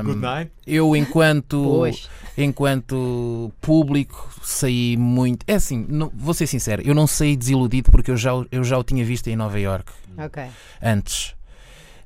good 0.04 0.20
night. 0.20 0.52
eu 0.66 0.94
enquanto 0.94 1.62
Pois. 1.62 2.08
enquanto 2.36 3.50
público 3.62 4.28
saí 4.42 4.94
muito. 4.98 5.42
É 5.46 5.54
assim, 5.54 5.86
não- 5.88 6.10
vou 6.14 6.34
ser 6.34 6.46
sincero, 6.46 6.82
eu 6.84 6.94
não 6.94 7.06
saí 7.06 7.34
desiludido 7.34 7.90
porque 7.90 8.10
eu 8.10 8.16
já, 8.16 8.34
o- 8.34 8.46
eu 8.52 8.62
já 8.62 8.76
o 8.78 8.84
tinha 8.84 9.02
visto 9.04 9.28
em 9.28 9.36
Nova 9.36 9.58
York 9.58 9.90
Ok. 10.18 10.42
antes. 10.82 11.34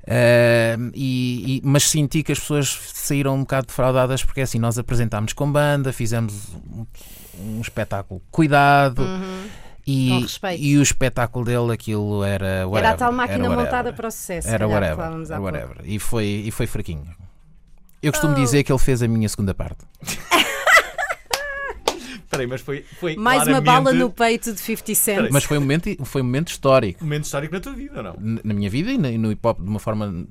Ah, 0.07 0.77
e, 0.95 1.57
e- 1.59 1.61
mas 1.65 1.83
senti 1.91 2.23
que 2.23 2.33
as 2.33 2.39
pessoas 2.39 2.69
saíram 2.95 3.35
um 3.35 3.41
bocado 3.41 3.67
defraudadas 3.67 4.25
porque 4.25 4.41
assim 4.41 4.59
nós 4.59 4.79
apresentámos 4.79 5.33
com 5.33 5.51
banda, 5.51 5.93
fizemos 5.93 6.55
um, 6.75 6.87
um 7.41 7.61
espetáculo 7.61 8.23
cuidado 8.31 9.03
Uhum. 9.03 9.43
E, 9.91 10.27
e 10.59 10.77
o 10.77 10.83
espetáculo 10.83 11.47
dele 11.47 11.73
aquilo 11.73 12.23
era 12.23 12.67
whatever, 12.69 12.79
Era 12.79 12.91
a 12.91 12.97
tal 12.97 13.11
máquina 13.13 13.45
whatever. 13.45 13.65
montada 13.65 13.93
para 13.95 14.09
o 14.09 14.11
sucesso. 14.11 14.47
Era 14.47 14.69
calhar, 14.69 14.71
whatever, 14.99 15.05
era 15.07 15.27
pouco. 15.27 15.43
whatever. 15.45 15.77
E 15.85 15.99
foi, 15.99 16.27
e 16.27 16.51
foi 16.51 16.67
fraquinho. 16.67 17.07
Eu 18.03 18.13
costumo 18.13 18.35
Oh. 18.35 18.37
dizer 18.37 18.63
que 18.65 18.71
ele 18.71 18.79
fez 18.79 19.03
a 19.03 19.09
minha 19.09 19.29
segunda 19.29 19.55
parte. 19.55 19.85
Espera 22.25 22.43
aí, 22.43 22.47
mas 22.47 22.61
foi, 22.61 22.85
foi 23.01 23.17
Mais 23.17 23.47
uma 23.47 23.63
claramente 23.63 23.65
bala 23.65 23.93
no 23.95 24.11
peito 24.11 24.53
de 24.53 24.61
50 24.61 24.95
Cent. 24.95 25.31
Mas 25.31 25.45
foi 25.45 25.57
um 25.57 25.63
momento, 25.63 26.05
foi 26.05 26.21
um 26.21 26.25
momento 26.27 26.49
histórico. 26.49 27.03
um 27.03 27.07
momento 27.07 27.25
histórico 27.25 27.55
na 27.55 27.61
tua 27.61 27.73
vida, 27.73 28.03
não? 28.03 28.15
N- 28.21 28.41
Na 28.45 28.53
minha 28.53 28.69
vida 28.69 28.91
e 28.93 28.99
na- 28.99 29.11
no 29.13 29.33
hip 29.33 29.41
hop 29.47 29.59
de 29.59 29.67
uma 29.69 29.79
forma 29.81 30.27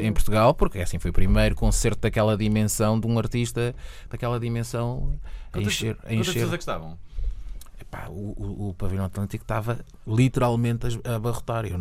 em 0.00 0.12
Portugal, 0.12 0.54
porque 0.54 0.78
assim 0.78 0.98
foi 0.98 1.10
o 1.10 1.14
primeiro 1.14 1.54
concerto 1.54 2.00
daquela 2.00 2.34
dimensão 2.36 2.98
de 2.98 3.06
um 3.06 3.18
artista 3.18 3.74
daquela 4.08 4.40
dimensão 4.40 5.18
a 5.52 5.58
Quantas- 5.58 5.72
encher. 5.74 5.92
A 5.92 5.96
quantas 6.08 6.12
encher. 6.20 6.32
pessoas 6.32 6.52
é 6.54 6.56
que 6.56 6.62
estavam? 6.62 6.98
Epá, 7.88 8.08
o, 8.08 8.34
o, 8.36 8.68
o 8.70 8.74
pavilhão 8.74 9.04
Atlântico 9.04 9.44
estava 9.44 9.84
literalmente 10.06 10.86
a 11.04 11.16
abarrotar. 11.16 11.66
Eu, 11.66 11.78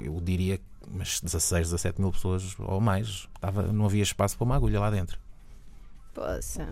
eu 0.00 0.20
diria 0.20 0.58
que 0.58 0.64
umas 0.88 1.20
16, 1.20 1.68
17 1.70 2.00
mil 2.00 2.10
pessoas 2.10 2.54
ou 2.58 2.80
mais. 2.80 3.28
Estava, 3.34 3.62
não 3.72 3.84
havia 3.86 4.02
espaço 4.02 4.36
para 4.36 4.44
uma 4.44 4.56
agulha 4.56 4.80
lá 4.80 4.90
dentro. 4.90 5.18
Poxa. 6.14 6.68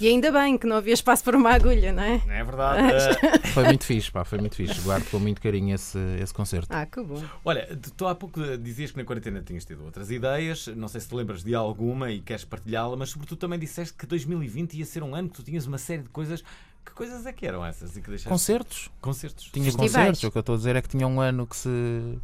E 0.00 0.08
ainda 0.08 0.32
bem 0.32 0.56
que 0.56 0.66
não 0.66 0.76
havia 0.76 0.94
espaço 0.94 1.22
para 1.22 1.36
uma 1.36 1.50
agulha, 1.52 1.92
não 1.92 2.02
é? 2.02 2.14
É 2.28 2.42
verdade. 2.44 2.80
eh, 2.94 3.48
Foi 3.52 3.64
muito 3.64 3.84
fixe, 3.84 4.10
pá, 4.10 4.24
foi 4.24 4.38
muito 4.38 4.56
fixe. 4.56 4.80
Guardo 4.80 5.04
com 5.10 5.18
muito 5.18 5.40
carinho 5.40 5.74
esse, 5.74 5.98
esse 6.18 6.32
concerto. 6.32 6.68
Ah, 6.70 6.86
que 6.86 7.02
bom. 7.02 7.22
Olha, 7.44 7.68
tu 7.94 8.06
há 8.06 8.14
pouco 8.14 8.40
dizias 8.56 8.90
que 8.90 8.96
na 8.96 9.04
quarentena 9.04 9.42
tinhas 9.42 9.66
tido 9.66 9.84
outras 9.84 10.10
ideias, 10.10 10.66
não 10.68 10.88
sei 10.88 11.00
se 11.02 11.08
te 11.08 11.14
lembras 11.14 11.42
de 11.44 11.54
alguma 11.54 12.10
e 12.10 12.20
queres 12.20 12.44
partilhá-la, 12.44 12.96
mas 12.96 13.10
sobretudo 13.10 13.38
também 13.38 13.58
disseste 13.58 13.94
que 13.94 14.06
2020 14.06 14.78
ia 14.78 14.84
ser 14.86 15.02
um 15.02 15.14
ano 15.14 15.28
que 15.28 15.34
tu 15.36 15.42
tinhas 15.42 15.66
uma 15.66 15.78
série 15.78 16.02
de 16.02 16.08
coisas. 16.08 16.42
Que 16.86 16.92
coisas 16.92 17.26
é 17.26 17.32
que 17.32 17.44
eram 17.46 17.66
essas? 17.66 17.96
E 17.96 18.00
que 18.00 18.08
deixaste... 18.08 18.28
Concertos. 18.28 18.90
Concertos. 19.00 19.50
Tinha 19.52 19.64
Festivais. 19.64 19.92
concertos. 19.92 20.24
O 20.24 20.30
que 20.30 20.38
eu 20.38 20.40
estou 20.40 20.54
a 20.54 20.58
dizer 20.58 20.76
é 20.76 20.80
que 20.80 20.88
tinha 20.88 21.06
um 21.06 21.20
ano 21.20 21.46
que 21.46 21.56
se, 21.56 22.18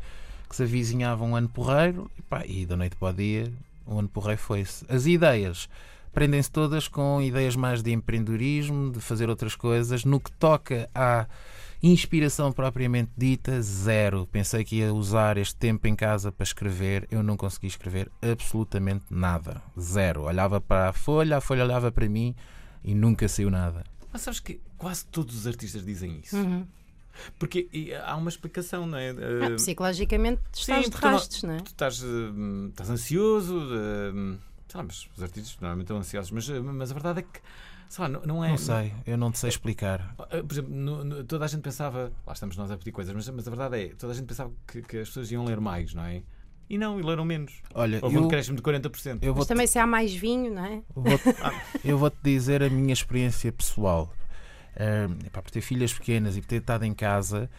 que 0.48 0.56
se 0.56 0.62
avizinhava 0.62 1.24
um 1.24 1.36
ano 1.36 1.48
porreiro 1.48 2.10
e, 2.16 2.22
pá, 2.22 2.46
e 2.46 2.64
da 2.64 2.76
noite 2.76 2.96
para 2.96 3.08
o 3.08 3.12
dia 3.12 3.52
o 3.84 3.98
ano 3.98 4.08
porreiro 4.08 4.40
foi-se. 4.40 4.84
As 4.88 5.04
ideias 5.06 5.68
prendem-se 6.12 6.50
todas 6.50 6.88
com 6.88 7.20
ideias 7.20 7.56
mais 7.56 7.82
de 7.82 7.92
empreendedorismo, 7.92 8.92
de 8.92 9.00
fazer 9.00 9.28
outras 9.28 9.56
coisas. 9.56 10.04
No 10.04 10.20
que 10.20 10.30
toca 10.32 10.88
à 10.94 11.26
inspiração 11.82 12.52
propriamente 12.52 13.10
dita, 13.16 13.60
zero. 13.60 14.28
Pensei 14.30 14.64
que 14.64 14.76
ia 14.76 14.94
usar 14.94 15.36
este 15.36 15.56
tempo 15.56 15.86
em 15.88 15.96
casa 15.96 16.30
para 16.30 16.44
escrever. 16.44 17.08
Eu 17.10 17.22
não 17.22 17.36
consegui 17.36 17.66
escrever 17.66 18.10
absolutamente 18.22 19.06
nada. 19.10 19.60
Zero. 19.78 20.22
Olhava 20.22 20.60
para 20.60 20.90
a 20.90 20.92
folha, 20.92 21.38
a 21.38 21.40
folha 21.40 21.64
olhava 21.64 21.90
para 21.90 22.08
mim 22.08 22.34
e 22.84 22.94
nunca 22.94 23.26
saiu 23.28 23.50
nada. 23.50 23.84
Mas 24.12 24.22
sabes 24.22 24.40
que 24.40 24.60
quase 24.76 25.04
todos 25.06 25.34
os 25.36 25.46
artistas 25.46 25.84
dizem 25.84 26.20
isso. 26.22 26.36
Uhum. 26.36 26.66
Porque 27.38 27.68
e, 27.72 27.94
há 27.94 28.16
uma 28.16 28.28
explicação, 28.30 28.86
não 28.86 28.96
é? 28.98 29.10
Ah, 29.10 29.14
Eh, 29.52 29.54
psicologicamente 29.56 30.40
estás 30.54 30.84
de 30.84 30.90
porque 30.90 31.00
tu 31.06 31.10
não- 31.10 31.18
rastos, 31.18 31.42
não 31.42 31.54
é? 31.54 31.56
Tu 31.58 31.66
estás, 31.66 32.02
eh, 32.02 32.68
estás 32.70 32.90
ansioso, 32.90 33.58
eh, 33.74 34.38
sei 34.68 34.78
lá, 34.78 34.82
mas 34.84 35.08
os 35.16 35.22
artistas 35.22 35.56
normalmente 35.60 35.84
estão 35.84 35.96
ansiosos, 35.98 36.30
mas, 36.30 36.48
eh, 36.48 36.60
mas 36.60 36.90
a 36.90 36.94
verdade 36.94 37.18
é 37.20 37.22
que, 37.22 37.40
sei 37.88 38.02
lá, 38.02 38.08
não, 38.08 38.22
não 38.22 38.44
é. 38.44 38.48
Não 38.50 38.56
sei, 38.58 38.94
eu 39.06 39.18
não 39.18 39.30
te 39.30 39.38
sei 39.38 39.50
explicar. 39.50 40.14
Eh, 40.30 40.42
Por 40.42 40.52
exemplo, 40.54 40.74
no- 40.74 41.04
no- 41.04 41.24
toda 41.24 41.44
a 41.44 41.48
gente 41.48 41.60
pensava, 41.62 42.10
lá 42.26 42.32
estamos 42.32 42.56
nós 42.56 42.70
a 42.70 42.76
pedir 42.78 42.92
coisas, 42.92 43.14
mas, 43.14 43.28
mas 43.28 43.46
a 43.46 43.50
verdade 43.50 43.78
é, 43.82 43.88
toda 43.94 44.12
a 44.12 44.16
gente 44.16 44.26
pensava 44.26 44.50
que, 44.66 44.80
que 44.82 44.98
as 44.98 45.08
pessoas 45.08 45.30
iam 45.30 45.44
ler 45.44 45.60
mais, 45.60 45.92
não 45.94 46.04
é? 46.04 46.22
E 46.72 46.78
não, 46.78 46.98
e 46.98 47.02
leram 47.02 47.22
menos. 47.26 47.52
Olha, 47.74 47.98
Houve 48.02 48.16
um 48.16 48.20
eu- 48.20 48.28
decréscimo 48.28 48.56
de 48.56 48.62
40%. 48.62 49.18
Eu 49.20 49.34
Mas 49.34 49.46
também 49.46 49.66
se 49.66 49.78
há 49.78 49.86
mais 49.86 50.14
vinho, 50.14 50.54
não 50.54 50.64
é? 50.64 50.80
Vou-te- 50.96 51.36
eu 51.84 51.98
vou-te 51.98 52.16
dizer 52.22 52.62
a 52.62 52.70
minha 52.70 52.94
experiência 52.94 53.52
pessoal. 53.52 54.10
eh, 54.74 55.06
epá, 55.26 55.42
por 55.42 55.50
ter 55.50 55.60
filhas 55.60 55.92
pequenas 55.92 56.34
e 56.34 56.40
por 56.40 56.46
ter 56.46 56.56
estado 56.62 56.84
em 56.86 56.94
casa, 56.94 57.50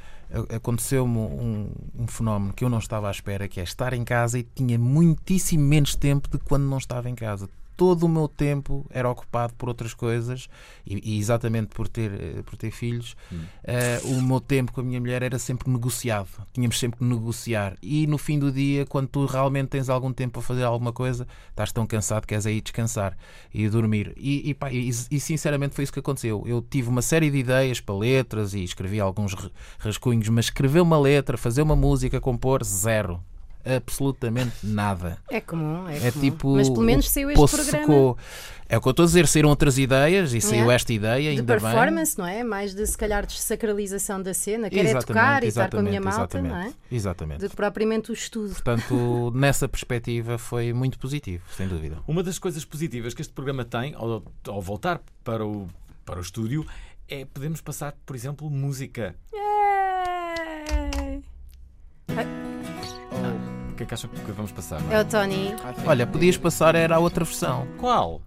aconteceu-me 0.49 1.15
um, 1.15 1.69
um 1.95 2.07
fenómeno 2.07 2.51
que 2.53 2.63
eu 2.65 2.69
não 2.69 2.79
estava 2.79 3.07
à 3.07 3.11
espera, 3.11 3.47
que 3.47 3.59
é 3.59 3.63
estar 3.63 3.93
em 3.93 4.03
casa 4.03 4.39
e 4.39 4.43
tinha 4.43 4.79
muitíssimo 4.79 5.63
menos 5.63 5.93
tempo 5.95 6.27
de 6.27 6.39
quando 6.39 6.63
não 6.63 6.79
estava 6.79 7.07
em 7.07 7.13
casa. 7.13 7.47
Todo 7.75 8.03
o 8.03 8.09
meu 8.09 8.27
tempo 8.27 8.85
era 8.89 9.09
ocupado 9.09 9.53
por 9.55 9.67
outras 9.67 9.93
coisas 9.93 10.47
e, 10.85 11.15
e 11.15 11.19
exatamente 11.19 11.67
por 11.69 11.87
ter, 11.87 12.11
eh, 12.13 12.41
por 12.43 12.55
ter 12.55 12.69
filhos, 12.71 13.15
eh, 13.63 13.99
o 14.03 14.21
meu 14.21 14.39
tempo 14.39 14.71
com 14.71 14.81
a 14.81 14.83
minha 14.83 14.99
mulher 14.99 15.23
era 15.23 15.39
sempre 15.39 15.69
negociado. 15.69 16.27
Tínhamos 16.53 16.77
sempre 16.79 16.99
que 16.99 17.05
negociar. 17.05 17.75
E 17.81 18.05
no 18.07 18.17
fim 18.17 18.37
do 18.37 18.51
dia, 18.51 18.85
quando 18.85 19.07
tu 19.07 19.25
realmente 19.25 19.69
tens 19.69 19.89
algum 19.89 20.13
tempo 20.13 20.33
para 20.33 20.41
fazer 20.41 20.63
alguma 20.63 20.93
coisa, 20.93 21.27
estás 21.49 21.71
tão 21.71 21.85
cansado 21.87 22.21
que 22.21 22.27
queres 22.27 22.45
aí 22.45 22.61
descansar 22.61 23.17
e 23.53 23.67
dormir. 23.67 24.13
E, 24.17 24.49
e, 24.49 24.53
pá, 24.53 24.71
e- 24.71 24.89
e 24.89 25.19
sinceramente 25.19 25.73
foi 25.75 25.83
isso 25.83 25.93
que 25.93 25.99
aconteceu. 25.99 26.43
Eu 26.45 26.61
tive 26.61 26.89
uma 26.89 27.01
série 27.01 27.31
de 27.31 27.37
ideias 27.37 27.79
para 27.79 27.95
letras 27.95 28.53
e 28.53 28.63
escrevi 28.63 28.99
alguns 28.99 29.33
ra- 29.33 29.49
rascunhos, 29.79 30.29
mas 30.29 30.45
escrever 30.45 30.81
uma 30.81 30.99
letra, 30.99 31.37
fazer 31.37 31.61
uma 31.61 31.75
música, 31.75 32.21
compor, 32.21 32.63
zero. 32.63 33.19
Absolutamente 33.65 34.55
nada. 34.63 35.17
É 35.29 35.39
comum, 35.39 35.87
é, 35.87 36.07
É 36.07 36.11
comum. 36.11 36.21
tipo. 36.21 36.55
Mas 36.55 36.69
pelo 36.69 36.81
menos 36.81 37.09
saiu 37.09 37.29
este 37.31 37.47
programa 37.55 37.79
secou. 37.87 38.17
É 38.67 38.77
o 38.77 38.81
que 38.81 38.87
eu 38.87 38.91
estou 38.91 39.03
a 39.03 39.05
dizer, 39.05 39.27
saíram 39.27 39.49
outras 39.49 39.77
ideias 39.77 40.33
e 40.33 40.41
saiu 40.41 40.53
Yeah. 40.55 40.73
esta 40.73 40.93
ideia, 40.93 41.21
de 41.31 41.39
ainda 41.39 41.53
bem. 41.53 41.61
performance, 41.61 42.17
não 42.17 42.25
é? 42.25 42.43
Mais 42.43 42.73
de 42.73 42.85
se 42.87 42.97
calhar 42.97 43.25
desacralização 43.25 44.21
da 44.21 44.33
cena, 44.33 44.69
quer 44.69 44.77
é 44.79 44.89
Exatamente, 44.89 45.05
tocar 45.05 45.43
e 45.43 45.47
estar 45.47 45.69
com 45.69 45.77
a 45.77 45.81
minha 45.83 45.99
exatamente, 45.99 46.17
malta, 46.17 46.41
não 46.41 46.55
é? 46.57 46.73
exatamente. 46.91 47.39
Do 47.41 47.49
que 47.49 47.55
propriamente 47.55 48.09
o 48.09 48.13
estudo. 48.13 48.53
Portanto, 48.53 49.31
nessa 49.35 49.67
perspectiva 49.69 50.37
foi 50.37 50.73
muito 50.73 50.97
positivo, 50.97 51.43
sem 51.55 51.67
dúvida. 51.67 51.99
Uma 52.07 52.23
das 52.23 52.39
coisas 52.39 52.65
positivas 52.65 53.13
que 53.13 53.21
este 53.21 53.33
programa 53.33 53.63
tem, 53.63 53.93
ao, 53.93 54.23
ao 54.47 54.61
voltar 54.61 55.01
para 55.23 55.45
o, 55.45 55.67
para 56.03 56.17
o 56.17 56.21
estúdio, 56.21 56.65
é 57.07 57.25
podemos 57.25 57.61
passar, 57.61 57.93
por 58.05 58.15
exemplo, 58.15 58.49
música. 58.49 59.15
O 63.73 63.75
que 63.75 63.81
é 63.81 63.85
que 63.87 63.93
acham 63.95 64.07
que 64.07 64.31
vamos 64.31 64.51
passar? 64.51 64.79
É 64.91 65.01
o 65.01 65.05
Tony. 65.05 65.55
Olha, 65.87 66.05
podias 66.05 66.37
passar 66.37 66.75
era 66.75 66.97
a 66.97 66.99
outra 66.99 67.25
versão. 67.25 67.67
Qual? 67.79 68.21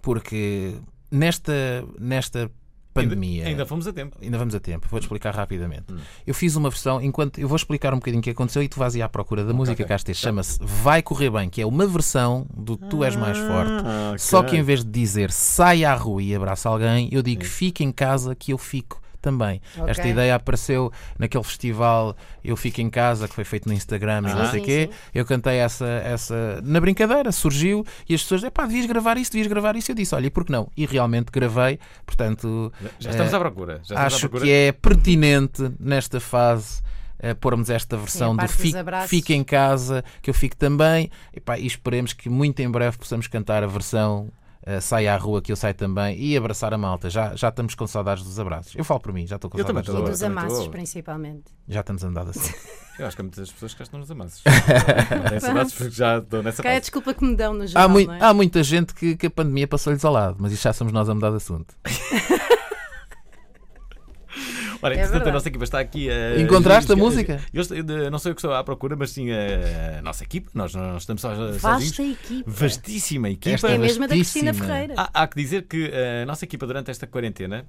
Porque 0.00 0.74
nesta, 1.10 1.84
nesta 1.98 2.50
pandemia. 2.94 3.46
ainda 3.46 3.66
fomos 3.66 3.86
a 3.86 3.92
tempo. 3.92 4.16
Ainda 4.22 4.38
vamos 4.38 4.54
a 4.54 4.58
tempo, 4.58 4.88
vou-te 4.90 5.02
explicar 5.02 5.34
rapidamente. 5.34 5.92
Hum. 5.92 5.98
Eu 6.26 6.32
fiz 6.32 6.56
uma 6.56 6.70
versão, 6.70 6.98
enquanto 7.02 7.38
eu 7.38 7.46
vou 7.46 7.56
explicar 7.56 7.92
um 7.92 7.98
bocadinho 7.98 8.20
o 8.20 8.22
que 8.22 8.30
aconteceu 8.30 8.62
e 8.62 8.68
tu 8.68 8.78
vais 8.78 8.94
ir 8.94 9.02
à 9.02 9.08
procura 9.08 9.44
da 9.44 9.52
música 9.52 9.84
que 9.84 9.92
este 9.92 10.14
chama-se 10.14 10.58
Vai 10.62 11.02
Correr 11.02 11.30
Bem, 11.30 11.50
que 11.50 11.60
é 11.60 11.66
uma 11.66 11.86
versão 11.86 12.46
do 12.56 12.78
Tu 12.78 13.04
És 13.04 13.16
Mais 13.16 13.36
Forte. 13.36 13.84
Ah, 13.84 14.08
ok. 14.08 14.18
Só 14.18 14.42
que 14.42 14.56
em 14.56 14.62
vez 14.62 14.82
de 14.82 14.90
dizer 14.90 15.30
sai 15.30 15.84
à 15.84 15.94
rua 15.94 16.22
e 16.22 16.34
abraça 16.34 16.70
alguém, 16.70 17.06
eu 17.12 17.22
digo 17.22 17.44
fica 17.44 17.84
em 17.84 17.92
casa 17.92 18.34
que 18.34 18.52
eu 18.52 18.56
fico 18.56 18.99
também. 19.20 19.60
Ok. 19.76 19.90
Esta 19.90 20.08
ideia 20.08 20.34
apareceu 20.34 20.92
naquele 21.18 21.44
festival 21.44 22.16
Eu 22.42 22.56
Fico 22.56 22.80
em 22.80 22.88
Casa, 22.90 23.28
que 23.28 23.34
foi 23.34 23.44
feito 23.44 23.68
no 23.68 23.74
Instagram 23.74 24.22
e 24.26 24.30
Ah. 24.30 24.34
não 24.34 24.50
sei 24.50 24.60
o 24.60 24.64
quê. 24.64 24.88
sim. 24.92 24.98
Eu 25.14 25.24
cantei 25.24 25.56
essa, 25.58 25.86
essa 25.86 26.60
na 26.62 26.80
brincadeira, 26.80 27.30
surgiu 27.32 27.84
e 28.08 28.14
as 28.14 28.22
pessoas, 28.22 28.42
epá, 28.44 28.66
devias 28.66 28.86
gravar 28.86 29.16
isso, 29.16 29.30
devias 29.32 29.46
gravar 29.46 29.76
isso. 29.76 29.90
Eu 29.90 29.94
disse, 29.94 30.14
olha, 30.14 30.26
e 30.26 30.30
por 30.30 30.44
que 30.44 30.52
não? 30.52 30.70
E 30.76 30.86
realmente 30.86 31.30
gravei, 31.32 31.78
portanto. 32.06 32.72
Já 32.98 33.10
estamos 33.10 33.32
eh, 33.32 33.36
à 33.36 33.38
procura, 33.38 33.74
já 33.76 33.80
estamos 33.82 34.02
à 34.02 34.06
acho 34.06 34.20
procura. 34.20 34.44
que 34.44 34.50
é 34.50 34.72
pertinente 34.72 35.70
nesta 35.78 36.20
fase. 36.20 36.82
eh, 37.22 37.34
pormos 37.34 37.68
esta 37.68 37.98
versão 37.98 38.34
do 38.34 38.42
dos 38.42 38.54
fique, 38.54 38.78
fique 39.06 39.34
em 39.34 39.44
casa, 39.44 40.02
que 40.22 40.30
eu 40.30 40.34
fico 40.34 40.56
também, 40.56 41.10
Epá, 41.34 41.58
e 41.58 41.66
esperemos 41.66 42.14
que 42.14 42.30
muito 42.30 42.60
em 42.60 42.70
breve 42.70 42.96
possamos 42.96 43.26
cantar 43.26 43.62
a 43.62 43.66
versão 43.66 44.30
eh, 44.64 44.80
Sai 44.80 45.06
à 45.08 45.16
Rua, 45.16 45.40
que 45.42 45.50
eu 45.52 45.56
saio 45.56 45.74
também, 45.74 46.18
e 46.20 46.36
abraçar 46.36 46.72
a 46.74 46.78
malta. 46.78 47.08
Já, 47.10 47.34
já 47.36 47.48
estamos 47.48 47.74
com 47.74 47.86
saudades 47.86 48.22
dos 48.24 48.38
abraços. 48.38 48.74
Eu 48.76 48.84
falo 48.84 49.00
por 49.00 49.12
mim, 49.12 49.26
já 49.26 49.36
estou 49.36 49.50
com 49.50 49.58
Eu 49.58 49.64
também 49.64 49.82
saudades 49.84 50.08
E 50.08 50.12
estou. 50.12 50.28
dos 50.28 50.38
amassos, 50.44 50.68
principalmente. 50.68 51.44
Já 51.68 51.80
estamos 51.80 52.04
andados 52.04 52.36
assim. 52.36 52.52
Eu 52.98 53.06
acho 53.06 53.16
que 53.16 53.22
há 53.22 53.24
muitas 53.24 53.50
pessoas 53.50 53.72
que 53.72 53.82
estão 53.82 53.98
nos 54.00 54.10
amassos. 54.10 54.42
Nessa 55.32 55.46
saudades 55.46 55.72
porque 55.72 55.90
já 55.94 56.18
estou 56.18 56.42
nessa 56.42 56.62
Cá 56.62 56.68
é 56.68 56.72
a 56.72 56.74
fase. 56.74 56.80
desculpa 56.82 57.14
que 57.14 57.24
me 57.24 57.34
dão 57.34 57.54
no 57.54 57.66
geral, 57.66 57.84
Há, 57.84 57.88
mui- 57.88 58.04
não 58.06 58.12
é? 58.14 58.18
há 58.22 58.34
muita 58.34 58.62
gente 58.62 58.92
que, 58.92 59.16
que 59.16 59.26
a 59.26 59.30
pandemia 59.30 59.66
passou-lhes 59.66 60.04
ao 60.04 60.12
lado, 60.12 60.36
mas 60.38 60.52
isto 60.52 60.64
já 60.64 60.72
somos 60.74 60.92
nós 60.92 61.08
a 61.08 61.14
mudar 61.14 61.30
de 61.30 61.36
assunto. 61.36 61.74
Ora, 64.82 64.94
É 64.94 64.96
entretanto, 64.98 65.08
a 65.08 65.18
verdade. 65.18 65.32
nossa 65.34 65.48
equipa 65.48 65.64
está 65.64 65.80
aqui 65.80 66.08
a. 66.10 66.40
Encontraste 66.40 66.90
a 66.92 66.96
música? 66.96 67.40
Eu, 67.52 68.10
não 68.10 68.18
sei 68.18 68.32
o 68.32 68.34
que 68.34 68.40
estou 68.40 68.52
à 68.54 68.64
procura, 68.64 68.96
mas 68.96 69.10
sim 69.10 69.28
a, 69.30 69.98
a 69.98 70.02
nossa 70.02 70.24
equipa. 70.24 70.50
Nós 70.54 70.74
não 70.74 70.96
estamos 70.96 71.20
só 71.20 71.34
Vasta 71.34 71.58
sozinhos. 71.80 71.98
equipa. 72.24 72.50
Vastíssima 72.50 73.28
equipa. 73.30 73.54
Esta 73.54 73.68
É 73.70 73.74
a 73.74 73.78
mesma 73.78 74.08
da. 74.08 74.14
Cristina 74.14 74.54
Ferreira. 74.54 74.94
Há, 74.96 75.22
há 75.22 75.26
que 75.28 75.36
dizer 75.36 75.62
que 75.66 75.90
a 76.22 76.26
nossa 76.26 76.44
equipa 76.44 76.66
durante 76.66 76.90
esta 76.90 77.06
quarentena 77.06 77.66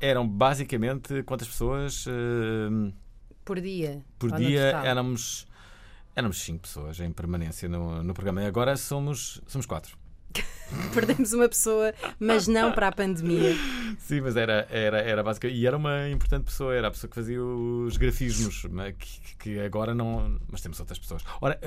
eram 0.00 0.26
basicamente 0.26 1.22
quantas 1.24 1.48
pessoas 1.48 2.04
eh, 2.08 2.92
Por 3.44 3.60
dia. 3.60 4.02
por 4.18 4.32
dia? 4.32 4.60
Éramos 4.84 5.46
éramos 6.14 6.38
cinco 6.42 6.60
pessoas 6.62 6.98
em 7.00 7.12
permanência 7.12 7.68
no, 7.68 8.02
no 8.02 8.14
programa 8.14 8.42
e 8.42 8.46
agora 8.46 8.76
somos 8.76 9.40
somos 9.46 9.66
quatro. 9.66 9.96
Perdemos 10.92 11.32
uma 11.32 11.48
pessoa, 11.48 11.94
mas 12.18 12.48
não 12.48 12.72
para 12.72 12.88
a 12.88 12.92
pandemia. 12.92 13.54
Sim, 13.98 14.20
mas 14.20 14.36
era 14.36 14.66
era 14.70 14.98
era 15.00 15.22
basicamente 15.22 15.58
e 15.58 15.66
era 15.66 15.76
uma 15.76 16.08
importante 16.08 16.44
pessoa, 16.44 16.74
era 16.74 16.88
a 16.88 16.90
pessoa 16.90 17.08
que 17.08 17.14
fazia 17.14 17.42
os 17.42 17.96
grafismos, 17.96 18.66
mas 18.70 18.94
que, 18.96 19.36
que 19.38 19.60
agora 19.60 19.94
não, 19.94 20.38
mas 20.50 20.60
temos 20.60 20.78
outras 20.80 20.98
pessoas. 20.98 21.22
Ora, 21.40 21.58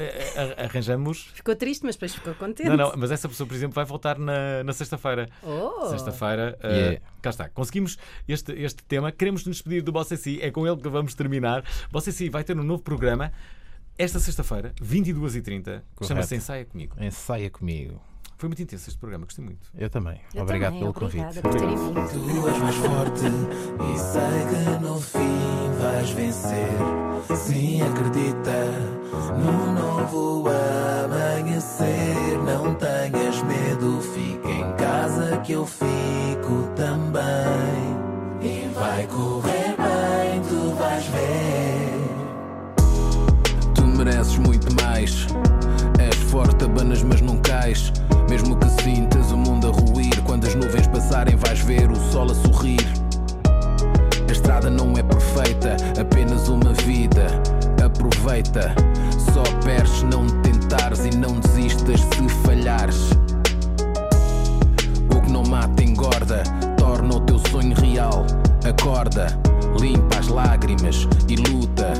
arranjamos 0.57 1.29
Ficou 1.33 1.55
triste, 1.55 1.85
mas 1.85 1.95
depois 1.95 2.13
ficou 2.13 2.33
contente. 2.35 2.67
Não, 2.69 2.75
não, 2.75 2.93
mas 2.97 3.11
essa 3.11 3.27
pessoa, 3.29 3.47
por 3.47 3.55
exemplo, 3.55 3.75
vai 3.75 3.85
voltar 3.85 4.19
na, 4.19 4.63
na 4.63 4.73
sexta-feira. 4.73 5.27
Oh. 5.43 5.87
Sexta-feira, 5.89 6.57
Yeah. 6.63 7.01
cá 7.21 7.29
está. 7.29 7.49
Conseguimos 7.49 7.97
este, 8.27 8.51
este 8.53 8.83
tema. 8.83 9.11
Queremos 9.11 9.45
nos 9.45 9.57
despedir 9.57 9.81
do 9.81 9.91
Bossa 9.91 10.15
Si. 10.15 10.39
É 10.41 10.51
com 10.51 10.67
ele 10.67 10.77
que 10.77 10.89
vamos 10.89 11.13
terminar. 11.15 11.63
Bossa 11.91 12.11
Si 12.11 12.29
vai 12.29 12.43
ter 12.43 12.57
um 12.57 12.63
novo 12.63 12.83
programa 12.83 13.31
esta 13.97 14.19
sexta-feira, 14.19 14.73
22h30. 14.81 15.81
que 15.97 16.05
Chama-se 16.05 16.35
Ensaia 16.35 16.65
Comigo. 16.65 16.95
Ensaia 16.99 17.49
comigo. 17.49 18.01
Foi 18.39 18.47
muito 18.47 18.61
intenso 18.63 18.87
este 18.89 18.97
programa, 18.97 19.25
gostei 19.25 19.43
muito. 19.43 19.69
Eu 19.77 19.89
também. 19.89 20.21
Eu 20.33 20.43
Obrigado 20.43 20.71
também, 20.75 20.93
pelo 20.93 21.05
obrigada 21.05 21.41
convite. 21.41 21.41
por 21.41 21.51
terem 21.51 21.75
vindo. 21.75 22.09
Tu 22.09 22.47
és 22.47 22.57
mais 22.57 22.75
forte 22.75 23.25
e 23.83 23.99
sei 23.99 24.45
que 24.47 24.81
no 24.81 25.01
fim 25.01 25.69
vais 25.81 26.09
vencer. 26.11 27.35
Sim, 27.35 27.81
acredita 27.81 28.63
no 29.37 29.73
novo 29.73 30.45
amanhecer. 31.03 32.37
Não 32.45 32.75
tenhas 32.75 33.43
medo, 33.43 34.01
fica 34.01 34.49
em 34.49 34.73
casa 34.77 35.37
que 35.39 35.51
eu 35.51 35.65
fico 35.65 36.71
também. 36.77 37.19
E 38.41 38.69
vai 38.73 39.05
correr 39.07 39.75
bem, 39.75 40.41
tu 40.47 40.75
vais 40.75 41.05
ver. 41.07 41.91
Tu 43.75 43.81
mereces 43.85 44.37
muito 44.37 44.73
mais. 44.81 45.27
És 45.99 46.15
forte, 46.31 46.63
abanas, 46.63 47.03
mas 47.03 47.19
não 47.19 47.37
cais. 47.41 47.91
Mesmo 48.29 48.55
que 48.55 48.69
sintas 48.83 49.31
o 49.31 49.37
mundo 49.37 49.67
a 49.67 49.71
ruir, 49.71 50.21
quando 50.23 50.45
as 50.45 50.53
nuvens 50.53 50.85
passarem, 50.85 51.35
vais 51.35 51.59
ver 51.61 51.89
o 51.89 51.95
sol 51.95 52.29
a 52.29 52.35
sorrir. 52.35 52.87
A 54.27 54.31
estrada 54.31 54.69
não 54.69 54.93
é 54.95 55.01
perfeita, 55.01 55.75
apenas 55.99 56.47
uma 56.47 56.71
vida. 56.73 57.25
Aproveita, 57.83 58.75
só 59.33 59.41
perdes 59.63 59.91
se 59.97 60.05
não 60.05 60.27
tentares 60.43 61.05
e 61.05 61.17
não 61.17 61.39
desistas 61.39 62.01
se 62.01 62.29
falhares. 62.45 63.09
O 65.09 65.21
que 65.21 65.31
não 65.31 65.41
mata 65.41 65.83
engorda, 65.83 66.43
torna 66.77 67.15
o 67.15 67.19
teu 67.21 67.39
sonho 67.49 67.73
real. 67.73 68.27
Acorda, 68.63 69.27
limpa 69.79 70.19
as 70.19 70.27
lágrimas 70.27 71.07
e 71.27 71.35
luta. 71.35 71.93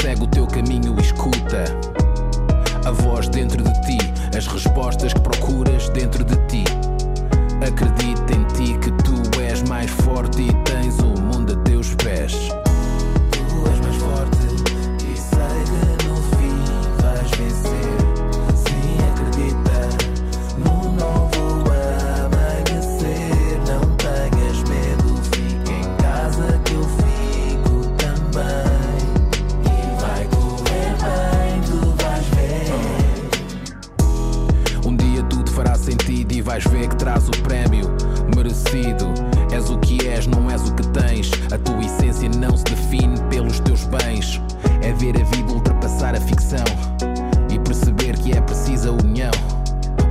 Segue 0.00 0.22
o 0.22 0.26
teu 0.28 0.46
caminho 0.46 0.94
e 0.96 1.02
escuta. 1.02 1.64
A 2.86 2.92
voz 2.92 3.28
dentro 3.28 3.62
de 3.62 3.72
ti, 3.82 4.09
as 4.36 4.46
respostas 4.46 5.12
que 5.12 5.20
procuras 5.20 5.88
dentro 5.90 6.24
de 6.24 6.36
ti. 6.46 6.64
Acredita 7.66 8.34
em 8.34 8.44
ti 8.54 8.78
que 8.78 8.90
tu 9.02 9.40
és 9.40 9.62
mais 9.68 9.90
forte 9.90 10.42
e 10.42 10.52
tens 10.64 10.98
o 10.98 11.20
mundo 11.20 11.29
tens. 41.00 41.30
A 41.52 41.58
tua 41.58 41.82
essência 41.82 42.28
não 42.28 42.56
se 42.56 42.64
define 42.64 43.18
pelos 43.28 43.60
teus 43.60 43.84
bens. 43.84 44.40
É 44.82 44.92
ver 44.92 45.20
a 45.20 45.24
vida 45.24 45.52
ultrapassar 45.52 46.14
a 46.14 46.20
ficção 46.20 46.64
e 47.50 47.58
perceber 47.58 48.16
que 48.18 48.32
é 48.32 48.40
precisa 48.40 48.92
união. 48.92 49.32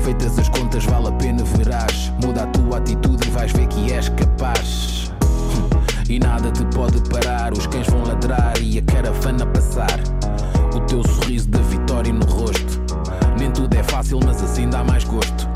Feitas 0.02 0.38
as 0.40 0.50
contas, 0.50 0.86
vale 0.86 1.08
a 1.08 1.12
pena 1.14 1.44
verás. 1.44 2.12
Muda 2.24 2.44
a 2.44 2.48
tua 2.48 2.78
atitude 2.78 3.28
e 3.28 3.32
vais 3.32 3.52
ver 3.52 3.68
que 3.68 3.92
és 3.92 4.10
capaz. 4.10 5.12
E 6.10 6.20
nada 6.20 6.52
te 6.52 6.66
pode 6.76 7.00
parar, 7.10 7.54
os 7.54 7.68
cães 7.68 7.88
vão 7.88 8.04
ladrar 8.04 8.60
e 8.62 8.80
a 8.80 8.82
caravana 8.82 9.46
passar. 9.46 10.00
O 10.76 10.80
teu 10.82 11.04
sorriso 11.08 11.50
da 11.50 11.60
vitória 11.60 12.12
no 12.12 12.26
rosto. 12.26 12.82
Nem 13.38 13.52
tudo 13.52 13.74
é 13.76 13.84
fácil, 13.84 14.20
mas 14.26 14.42
assim 14.42 14.70
dá 14.70 14.84
mais 14.84 15.04
gosto. 15.04 15.49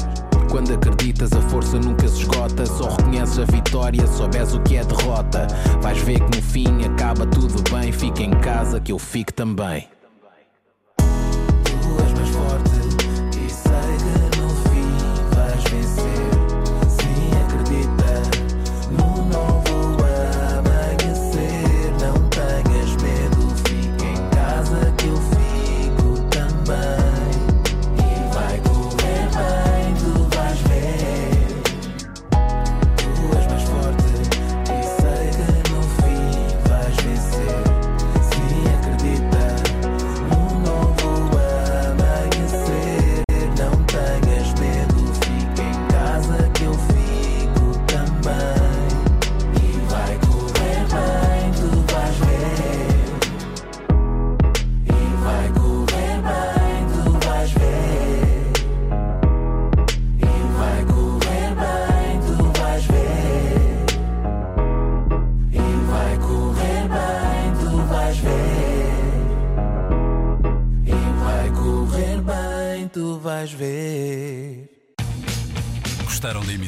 Quando 0.53 0.71
acreditas, 0.71 1.33
a 1.33 1.41
força 1.49 1.79
nunca 1.79 2.07
se 2.07 2.21
esgota. 2.21 2.63
Só 2.67 2.87
reconheces 2.87 3.39
a 3.39 3.45
vitória, 3.45 4.05
soubes 4.05 4.53
o 4.53 4.61
que 4.61 4.75
é 4.75 4.83
derrota. 4.83 5.47
Vais 5.81 5.97
ver 6.03 6.19
que 6.19 6.37
no 6.37 6.43
fim 6.43 6.85
acaba 6.85 7.25
tudo 7.25 7.59
bem. 7.71 7.91
Fica 7.91 8.21
em 8.21 8.29
casa 8.39 8.79
que 8.79 8.91
eu 8.91 8.99
fico 8.99 9.33
também. 9.33 9.89